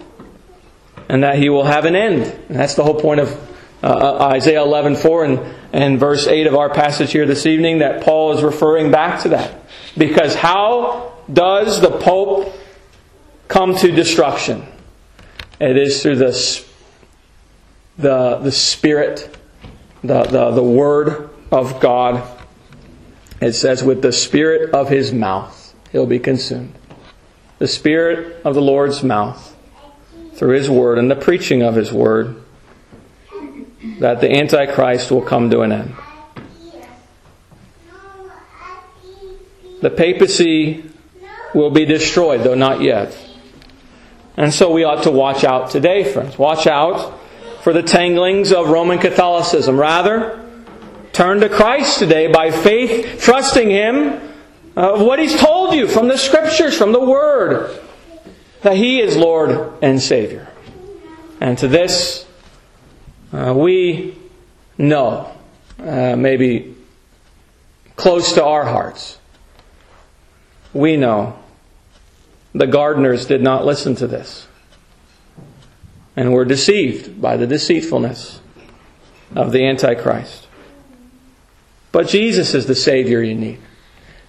And 1.08 1.22
that 1.24 1.36
he 1.36 1.48
will 1.48 1.64
have 1.64 1.84
an 1.84 1.96
end. 1.96 2.22
And 2.48 2.58
that's 2.58 2.74
the 2.74 2.84
whole 2.84 3.00
point 3.00 3.20
of 3.20 3.48
uh, 3.82 3.86
uh 3.86 4.28
Isaiah 4.28 4.62
11 4.62 4.96
4 4.96 5.24
and, 5.24 5.54
and 5.72 6.00
verse 6.00 6.26
8 6.26 6.46
of 6.46 6.54
our 6.54 6.70
passage 6.70 7.12
here 7.12 7.26
this 7.26 7.46
evening, 7.46 7.78
that 7.78 8.02
Paul 8.02 8.32
is 8.32 8.42
referring 8.42 8.90
back 8.90 9.22
to 9.22 9.30
that. 9.30 9.62
Because 9.98 10.34
how 10.34 11.14
does 11.30 11.80
the 11.80 11.90
Pope 11.90 12.54
come 13.48 13.76
to 13.76 13.90
destruction? 13.90 14.64
It 15.60 15.76
is 15.76 16.02
through 16.02 16.16
the, 16.16 16.64
the, 17.98 18.38
the 18.38 18.52
Spirit, 18.52 19.36
the, 20.02 20.22
the, 20.22 20.52
the 20.52 20.62
Word 20.62 21.30
of 21.50 21.80
God. 21.80 22.38
It 23.40 23.52
says, 23.54 23.82
with 23.82 24.02
the 24.02 24.12
Spirit 24.12 24.72
of 24.72 24.88
His 24.88 25.12
mouth, 25.12 25.74
He'll 25.90 26.06
be 26.06 26.20
consumed 26.20 26.74
the 27.62 27.68
Spirit 27.68 28.44
of 28.44 28.56
the 28.56 28.60
Lord's 28.60 29.04
mouth 29.04 29.54
through 30.34 30.56
His 30.56 30.68
Word 30.68 30.98
and 30.98 31.08
the 31.08 31.14
preaching 31.14 31.62
of 31.62 31.76
His 31.76 31.92
Word 31.92 32.42
that 34.00 34.20
the 34.20 34.32
Antichrist 34.32 35.12
will 35.12 35.22
come 35.22 35.48
to 35.48 35.60
an 35.60 35.70
end. 35.70 35.94
The 39.80 39.90
papacy 39.90 40.90
will 41.54 41.70
be 41.70 41.84
destroyed, 41.84 42.42
though 42.42 42.56
not 42.56 42.80
yet. 42.80 43.16
And 44.36 44.52
so 44.52 44.72
we 44.72 44.82
ought 44.82 45.04
to 45.04 45.12
watch 45.12 45.44
out 45.44 45.70
today, 45.70 46.02
friends. 46.02 46.36
Watch 46.36 46.66
out 46.66 47.16
for 47.62 47.72
the 47.72 47.84
tanglings 47.84 48.52
of 48.52 48.70
Roman 48.70 48.98
Catholicism. 48.98 49.78
Rather, 49.78 50.44
turn 51.12 51.38
to 51.38 51.48
Christ 51.48 52.00
today 52.00 52.26
by 52.26 52.50
faith, 52.50 53.22
trusting 53.22 53.70
Him 53.70 54.31
of 54.76 55.00
what 55.00 55.18
He's 55.18 55.38
told 55.38 55.74
you 55.74 55.86
from 55.86 56.08
the 56.08 56.18
Scriptures, 56.18 56.76
from 56.76 56.92
the 56.92 57.00
Word, 57.00 57.78
that 58.62 58.76
He 58.76 59.00
is 59.00 59.16
Lord 59.16 59.72
and 59.82 60.00
Savior. 60.00 60.48
And 61.40 61.58
to 61.58 61.68
this, 61.68 62.26
uh, 63.32 63.52
we 63.56 64.16
know, 64.78 65.34
uh, 65.78 66.16
maybe 66.16 66.74
close 67.96 68.32
to 68.34 68.44
our 68.44 68.64
hearts, 68.64 69.18
we 70.72 70.96
know 70.96 71.38
the 72.54 72.66
gardeners 72.66 73.26
did 73.26 73.42
not 73.42 73.64
listen 73.64 73.94
to 73.96 74.06
this 74.06 74.46
and 76.16 76.32
were 76.32 76.44
deceived 76.44 77.20
by 77.20 77.36
the 77.36 77.46
deceitfulness 77.46 78.40
of 79.34 79.52
the 79.52 79.66
Antichrist. 79.66 80.46
But 81.90 82.08
Jesus 82.08 82.54
is 82.54 82.66
the 82.66 82.74
Savior 82.74 83.22
you 83.22 83.34
need. 83.34 83.58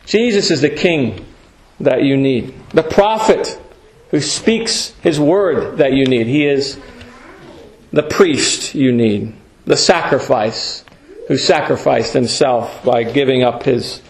Jesus 0.05 0.51
is 0.51 0.61
the 0.61 0.69
king 0.69 1.25
that 1.79 2.03
you 2.03 2.17
need, 2.17 2.53
the 2.69 2.83
prophet 2.83 3.59
who 4.11 4.19
speaks 4.19 4.93
his 5.01 5.19
word 5.19 5.77
that 5.77 5.93
you 5.93 6.05
need. 6.05 6.27
He 6.27 6.45
is 6.45 6.79
the 7.91 8.03
priest 8.03 8.75
you 8.75 8.91
need, 8.91 9.33
the 9.65 9.77
sacrifice 9.77 10.83
who 11.27 11.37
sacrificed 11.37 12.13
himself 12.13 12.83
by 12.83 13.03
giving 13.03 13.43
up 13.43 13.63
his 13.63 14.01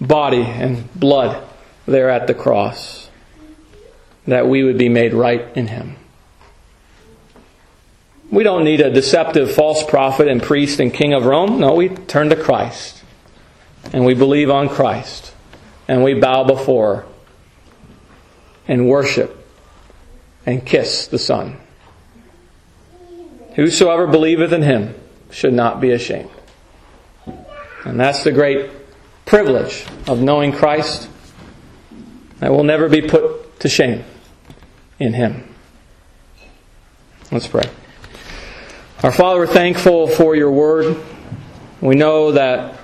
body 0.00 0.42
and 0.42 0.92
blood 0.98 1.42
there 1.86 2.10
at 2.10 2.26
the 2.26 2.34
cross, 2.34 3.08
that 4.26 4.48
we 4.48 4.64
would 4.64 4.76
be 4.76 4.88
made 4.88 5.14
right 5.14 5.46
in 5.56 5.68
him. 5.68 5.96
We 8.30 8.42
don't 8.42 8.64
need 8.64 8.80
a 8.80 8.90
deceptive 8.90 9.54
false 9.54 9.84
prophet 9.84 10.26
and 10.26 10.42
priest 10.42 10.80
and 10.80 10.92
king 10.92 11.14
of 11.14 11.24
Rome. 11.24 11.60
No, 11.60 11.74
we 11.74 11.88
turn 11.88 12.28
to 12.30 12.36
Christ. 12.36 13.04
And 13.92 14.04
we 14.04 14.14
believe 14.14 14.50
on 14.50 14.68
Christ 14.68 15.32
and 15.88 16.02
we 16.02 16.14
bow 16.14 16.44
before 16.44 17.06
and 18.68 18.88
worship 18.88 19.46
and 20.44 20.64
kiss 20.64 21.06
the 21.06 21.18
Son. 21.18 21.58
Whosoever 23.54 24.06
believeth 24.06 24.52
in 24.52 24.62
him 24.62 24.94
should 25.30 25.54
not 25.54 25.80
be 25.80 25.90
ashamed. 25.90 26.30
And 27.84 27.98
that's 27.98 28.24
the 28.24 28.32
great 28.32 28.70
privilege 29.24 29.84
of 30.06 30.20
knowing 30.20 30.52
Christ 30.52 31.08
that 32.38 32.50
will 32.50 32.64
never 32.64 32.88
be 32.88 33.02
put 33.02 33.60
to 33.60 33.68
shame 33.68 34.04
in 34.98 35.14
him. 35.14 35.54
Let's 37.32 37.46
pray. 37.46 37.64
Our 39.02 39.12
Father, 39.12 39.40
we're 39.40 39.46
thankful 39.46 40.06
for 40.06 40.36
your 40.36 40.50
word. 40.50 40.96
We 41.80 41.94
know 41.94 42.32
that 42.32 42.78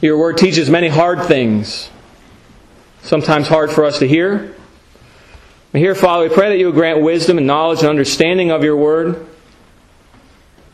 your 0.00 0.18
word 0.18 0.38
teaches 0.38 0.70
many 0.70 0.88
hard 0.88 1.26
things 1.26 1.90
sometimes 3.02 3.48
hard 3.48 3.70
for 3.70 3.84
us 3.84 3.98
to 4.00 4.08
hear. 4.08 4.54
But 5.72 5.80
here, 5.80 5.94
Father, 5.94 6.28
we 6.28 6.34
pray 6.34 6.48
that 6.48 6.58
you 6.58 6.66
would 6.66 6.74
grant 6.74 7.02
wisdom 7.02 7.38
and 7.38 7.46
knowledge 7.46 7.80
and 7.80 7.88
understanding 7.88 8.50
of 8.50 8.64
your 8.64 8.76
word. 8.76 9.26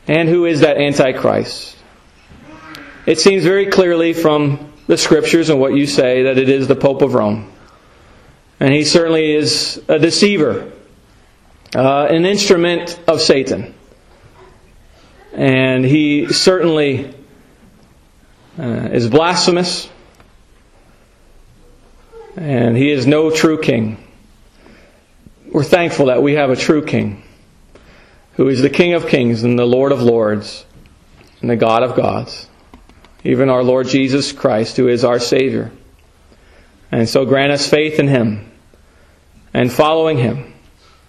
And 0.07 0.29
who 0.29 0.45
is 0.45 0.61
that 0.61 0.77
Antichrist? 0.77 1.77
It 3.07 3.20
seems 3.20 3.45
very 3.45 3.66
clearly 3.66 4.12
from 4.12 4.72
the 4.87 4.97
scriptures 4.97 5.51
and 5.51 5.59
what 5.59 5.75
you 5.75 5.87
say 5.87 6.25
that 6.25 6.39
it 6.39 6.49
is 6.49 6.68
the 6.68 6.77
Pope 6.77 7.03
of 7.03 7.14
Rome. 7.14 7.53
And 8.61 8.72
he 8.72 8.85
certainly 8.85 9.35
is 9.35 9.83
a 9.89 9.99
deceiver, 9.99 10.72
uh, 11.75 12.07
an 12.07 12.25
instrument 12.25 13.01
of 13.09 13.20
Satan. 13.20 13.75
And 15.33 15.85
he 15.85 16.33
certainly 16.33 17.14
uh, 18.59 18.89
is 18.93 19.09
blasphemous 19.09 19.89
and 22.37 22.76
he 22.76 22.91
is 22.91 23.07
no 23.07 23.30
true 23.30 23.61
king. 23.61 24.03
We're 25.53 25.64
thankful 25.64 26.07
that 26.07 26.22
we 26.22 26.35
have 26.35 26.51
a 26.51 26.57
true 26.57 26.85
king 26.85 27.22
who 28.35 28.49
is 28.49 28.61
the 28.61 28.70
King 28.70 28.95
of 28.95 29.07
kings 29.07 29.45
and 29.45 29.59
the 29.59 29.66
Lord 29.66 29.93
of 29.93 30.03
lords 30.03 30.66
and 31.41 31.49
the 31.49 31.57
God 31.57 31.82
of 31.82 31.97
gods, 31.97 32.49
even 33.22 33.49
our 33.49 33.62
Lord 33.62 33.87
Jesus 33.87 34.32
Christ, 34.32 34.76
who 34.76 34.89
is 34.89 35.05
our 35.05 35.20
Savior. 35.20 35.70
And 36.91 37.09
so 37.09 37.24
grant 37.24 37.53
us 37.53 37.68
faith 37.68 37.99
in 37.99 38.09
him 38.09 38.51
and 39.53 39.72
following 39.72 40.18
him, 40.18 40.53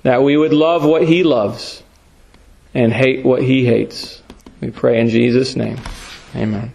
that 0.03 0.21
we 0.21 0.37
would 0.37 0.53
love 0.53 0.85
what 0.85 1.03
he 1.03 1.23
loves 1.23 1.81
and 2.73 2.93
hate 2.93 3.25
what 3.25 3.41
he 3.41 3.65
hates. 3.65 4.21
We 4.61 4.69
pray 4.69 4.99
in 4.99 5.09
Jesus' 5.09 5.55
name. 5.55 5.79
Amen. 6.35 6.71